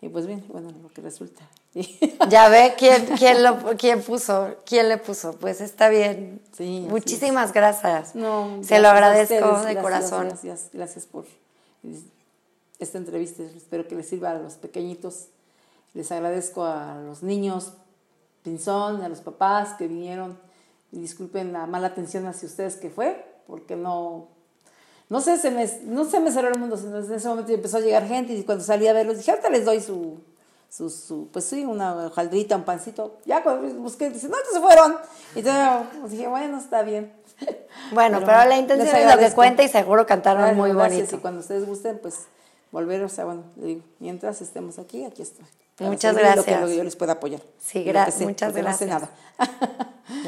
Y 0.00 0.08
pues 0.08 0.26
bien, 0.26 0.44
bueno, 0.48 0.70
lo 0.82 0.88
que 0.90 1.02
resulta. 1.02 1.42
Ya 2.28 2.48
ve 2.48 2.74
quién, 2.78 3.06
quién, 3.18 3.42
lo, 3.42 3.58
quién 3.76 4.02
puso, 4.02 4.56
quién 4.64 4.88
le 4.88 4.96
puso. 4.96 5.32
Pues 5.32 5.60
está 5.60 5.88
bien. 5.88 6.40
Sí, 6.56 6.86
Muchísimas 6.88 7.52
gracias. 7.52 8.14
No, 8.14 8.60
Se 8.62 8.78
lo 8.78 8.88
agradezco 8.88 9.62
de 9.62 9.76
corazón. 9.76 10.28
Gracias, 10.28 10.70
gracias 10.72 11.06
por 11.06 11.26
esta 12.78 12.98
entrevista. 12.98 13.42
Espero 13.42 13.86
que 13.86 13.94
les 13.94 14.08
sirva 14.08 14.30
a 14.30 14.38
los 14.38 14.54
pequeñitos. 14.54 15.26
Les 15.94 16.10
agradezco 16.12 16.64
a 16.64 17.00
los 17.00 17.22
niños, 17.22 17.72
Pinzón, 18.42 19.02
a 19.02 19.08
los 19.08 19.20
papás 19.20 19.74
que 19.74 19.88
vinieron. 19.88 20.38
Disculpen 20.92 21.52
la 21.52 21.66
mala 21.66 21.88
atención 21.88 22.26
hacia 22.26 22.48
ustedes 22.48 22.76
que 22.76 22.90
fue, 22.90 23.24
porque 23.46 23.76
no, 23.76 24.28
no 25.08 25.20
sé, 25.20 25.38
se 25.38 25.50
me, 25.50 25.68
no 25.84 26.04
se 26.04 26.20
me 26.20 26.32
cerró 26.32 26.48
el 26.48 26.58
mundo, 26.58 26.76
en 26.76 27.12
ese 27.12 27.28
momento 27.28 27.52
empezó 27.52 27.76
a 27.76 27.80
llegar 27.80 28.06
gente 28.06 28.32
y 28.32 28.42
cuando 28.42 28.64
salí 28.64 28.88
a 28.88 28.92
verlos 28.92 29.18
dije, 29.18 29.30
ahorita 29.30 29.50
les 29.50 29.64
doy 29.64 29.80
su, 29.80 30.18
su, 30.70 30.88
su 30.88 31.28
pues 31.32 31.44
sí, 31.44 31.64
una 31.64 32.06
hojaldrita, 32.06 32.56
un 32.56 32.62
pancito. 32.62 33.18
Ya 33.26 33.42
cuando 33.42 33.68
busqué, 33.80 34.08
dice, 34.10 34.28
no, 34.28 34.36
se 34.52 34.60
fueron. 34.60 34.96
Y 35.34 35.40
entonces 35.40 36.10
dije, 36.10 36.28
bueno, 36.28 36.58
está 36.58 36.82
bien. 36.82 37.12
Bueno, 37.92 38.20
pero, 38.20 38.44
la 38.44 38.58
intención 38.58 38.94
es 38.94 39.14
lo 39.14 39.18
que 39.18 39.32
cuenta 39.32 39.62
y 39.62 39.68
seguro 39.68 40.06
cantaron 40.06 40.56
muy 40.56 40.72
bonito. 40.72 41.16
Y 41.16 41.18
cuando 41.18 41.40
ustedes 41.40 41.66
gusten, 41.66 41.98
pues 41.98 42.26
volver, 42.70 43.02
o 43.02 43.08
sea, 43.08 43.24
bueno, 43.24 43.42
mientras 43.98 44.40
estemos 44.42 44.78
aquí, 44.78 45.04
aquí 45.04 45.22
estoy. 45.22 45.44
Muchas 45.80 46.14
gracias. 46.14 46.60
Lo 46.60 46.66
que, 46.66 46.76
yo 46.76 46.84
les 46.84 46.96
pueda 46.96 47.14
apoyar. 47.14 47.40
Sí, 47.58 47.82
gracias. 47.82 48.20
Muchas 48.20 48.52
gracias. 48.54 48.88
No 48.88 48.98
sé 48.98 49.06
nada. 49.06 49.10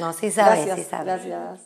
no, 0.00 0.12
sí 0.14 0.30
sabe, 0.30 0.64
gracias, 0.64 0.78
sí 0.78 0.84
sabe. 0.90 1.04
Gracias. 1.04 1.60